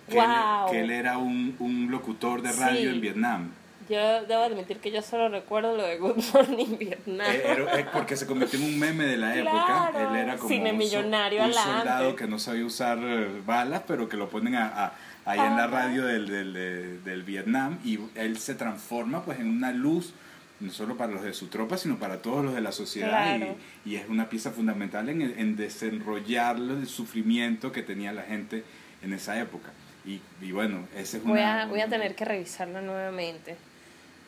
Que, 0.08 0.14
Guau. 0.16 0.66
él, 0.66 0.70
que 0.72 0.80
él 0.80 0.90
era 0.90 1.18
un, 1.18 1.56
un 1.58 1.90
locutor 1.90 2.42
de 2.42 2.52
radio 2.52 2.80
Sí. 2.90 2.94
en 2.96 3.00
Vietnam. 3.00 3.50
Yo 3.88 4.24
debo 4.24 4.42
admitir 4.44 4.78
que 4.78 4.90
yo 4.90 5.02
solo 5.02 5.28
recuerdo 5.28 5.76
lo 5.76 5.82
de 5.82 5.98
Good 5.98 6.16
Morning 6.32 6.76
Vietnam. 6.78 7.26
Eh, 7.30 7.42
era- 7.44 7.78
eh, 7.80 7.86
porque 7.92 8.16
se 8.16 8.26
convirtió 8.26 8.58
en 8.58 8.64
un 8.66 8.78
meme 8.78 9.04
de 9.04 9.16
la 9.18 9.36
época. 9.36 9.90
Claro, 9.92 10.10
Él 10.10 10.16
era 10.16 10.36
como 10.36 10.48
cine 10.48 10.72
un, 10.72 10.78
millonario 10.78 11.38
un 11.40 11.44
adelante. 11.46 11.70
soldado 11.78 12.16
que 12.16 12.26
no 12.26 12.38
sabía 12.38 12.64
usar 12.64 12.98
eh, 13.02 13.28
balas, 13.44 13.82
pero 13.86 14.08
que 14.08 14.16
lo 14.16 14.30
ponen 14.30 14.54
a, 14.56 14.66
a- 14.86 14.92
ahí 15.26 15.38
en 15.40 15.56
la 15.56 15.66
radio 15.66 16.04
del, 16.06 16.26
del, 16.28 16.52
de- 16.54 16.98
del 17.00 17.22
Vietnam 17.24 17.78
y 17.84 17.98
él 18.14 18.38
se 18.38 18.54
transforma 18.54 19.22
pues 19.22 19.38
en 19.40 19.48
una 19.48 19.70
luz 19.72 20.12
no 20.60 20.70
solo 20.70 20.96
para 20.96 21.12
los 21.12 21.22
de 21.22 21.34
su 21.34 21.48
tropa, 21.48 21.76
sino 21.76 21.98
para 21.98 22.22
todos 22.22 22.42
los 22.44 22.54
de 22.54 22.60
la 22.62 22.72
sociedad 22.72 23.36
Claro. 23.38 23.56
y, 23.84 23.90
y 23.92 23.96
es 23.96 24.08
una 24.08 24.28
pieza 24.30 24.50
fundamental 24.50 25.08
en, 25.10 25.20
en 25.22 25.56
desenrollar 25.56 26.56
el 26.56 26.86
sufrimiento 26.86 27.72
que 27.72 27.82
tenía 27.82 28.12
la 28.12 28.22
gente 28.22 28.64
en 29.02 29.12
esa 29.12 29.38
época. 29.38 29.72
Y, 30.04 30.20
y 30.40 30.52
bueno, 30.52 30.86
ese 30.96 31.16
es 31.18 31.24
Voy 31.24 31.32
una- 31.32 31.62
a, 31.62 31.66
voy 31.66 31.80
a 31.80 31.88
tener 31.88 32.14
que 32.14 32.24
revisarlo 32.24 32.80
nuevamente. 32.82 33.56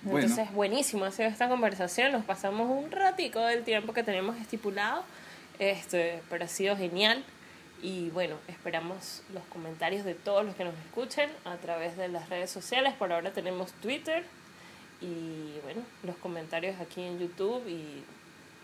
Bueno. 0.03 0.21
Entonces, 0.27 0.53
buenísimo 0.55 1.05
ha 1.05 1.11
sido 1.11 1.29
esta 1.29 1.49
conversación. 1.49 2.13
Nos 2.13 2.25
pasamos 2.25 2.71
un 2.71 2.91
ratico 2.91 3.41
del 3.41 3.65
tiempo 3.65 3.93
que 3.93 4.03
teníamos 4.03 4.37
estipulado, 4.37 5.03
este, 5.59 6.23
pero 6.31 6.45
ha 6.45 6.49
sido 6.49 6.77
genial. 6.77 7.23
Y 7.83 8.09
bueno, 8.11 8.37
esperamos 8.49 9.23
los 9.35 9.43
comentarios 9.45 10.05
de 10.05 10.15
todos 10.15 10.45
los 10.47 10.55
que 10.55 10.65
nos 10.65 10.75
escuchen 10.87 11.29
a 11.45 11.57
través 11.57 11.97
de 11.97 12.09
las 12.09 12.29
redes 12.31 12.51
sociales. 12.51 12.95
Por 12.95 13.13
ahora 13.13 13.33
tenemos 13.33 13.73
Twitter 13.75 14.25
y 15.03 15.59
bueno, 15.63 15.83
los 16.05 16.17
comentarios 16.17 16.81
aquí 16.81 17.03
en 17.03 17.19
YouTube. 17.19 17.67
Y 17.69 18.03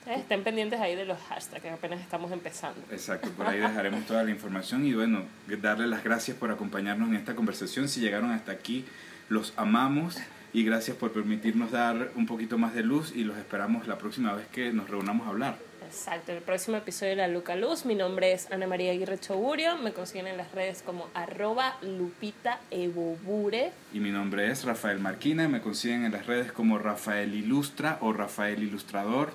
estén 0.07 0.43
pendientes 0.43 0.81
ahí 0.81 0.95
de 0.95 1.05
los 1.05 1.19
hashtags, 1.19 1.63
que 1.63 1.71
apenas 1.71 2.01
estamos 2.01 2.33
empezando. 2.33 2.81
Exacto, 2.91 3.31
por 3.31 3.47
ahí 3.47 3.61
dejaremos 3.61 4.05
toda 4.07 4.23
la 4.23 4.31
información 4.31 4.87
y 4.87 4.95
bueno, 4.95 5.23
darle 5.61 5.87
las 5.87 6.05
gracias 6.05 6.37
por 6.37 6.51
acompañarnos 6.51 7.09
en 7.09 7.17
esta 7.17 7.35
conversación. 7.35 7.89
Si 7.89 8.01
llegaron 8.01 8.31
hasta 8.31 8.53
aquí, 8.53 8.85
los 9.29 9.53
amamos 9.57 10.19
y 10.53 10.65
gracias 10.65 10.97
por 10.97 11.13
permitirnos 11.13 11.71
dar 11.71 12.11
un 12.15 12.27
poquito 12.27 12.59
más 12.59 12.75
de 12.75 12.83
luz 12.83 13.13
y 13.15 13.25
los 13.25 13.39
esperamos 13.39 13.87
la 13.87 13.99
próxima 13.99 14.35
vez 14.35 14.47
que 14.49 14.73
nos 14.73 14.91
reunamos 14.91 15.27
a 15.27 15.31
hablar. 15.31 15.73
Exacto, 15.87 16.33
el 16.33 16.41
próximo 16.41 16.79
episodio 16.79 17.11
de 17.11 17.17
La 17.17 17.29
Luca 17.29 17.55
Luz. 17.55 17.85
Mi 17.85 17.95
nombre 17.95 18.33
es 18.33 18.51
Ana 18.51 18.67
María 18.67 18.93
Aguirre 18.93 19.19
Choburio. 19.19 19.77
Me 19.77 19.93
consiguen 19.93 20.27
en 20.27 20.39
las 20.39 20.51
redes 20.53 20.83
como 20.83 21.09
arroba 21.13 21.77
Lupita 21.83 22.61
Ebobure. 22.71 23.73
Y 23.93 24.01
mi 24.01 24.11
nombre 24.11 24.51
es 24.51 24.65
Rafael 24.65 25.01
Marquina, 25.01 25.49
me 25.49 25.61
consiguen 25.61 26.07
en 26.07 26.13
las 26.13 26.27
redes 26.27 26.51
como 26.51 26.79
Rafael 26.79 27.35
Ilustra 27.35 27.99
o 28.01 28.15
Rafael 28.15 28.63
Ilustrador. 28.63 29.35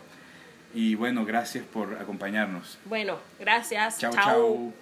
Y 0.78 0.94
bueno, 0.94 1.26
gracias 1.26 1.66
por 1.66 1.96
acompañarnos. 1.96 2.78
Bueno, 2.86 3.18
gracias. 3.40 3.98
Chao, 3.98 4.14
Chao. 4.14 4.74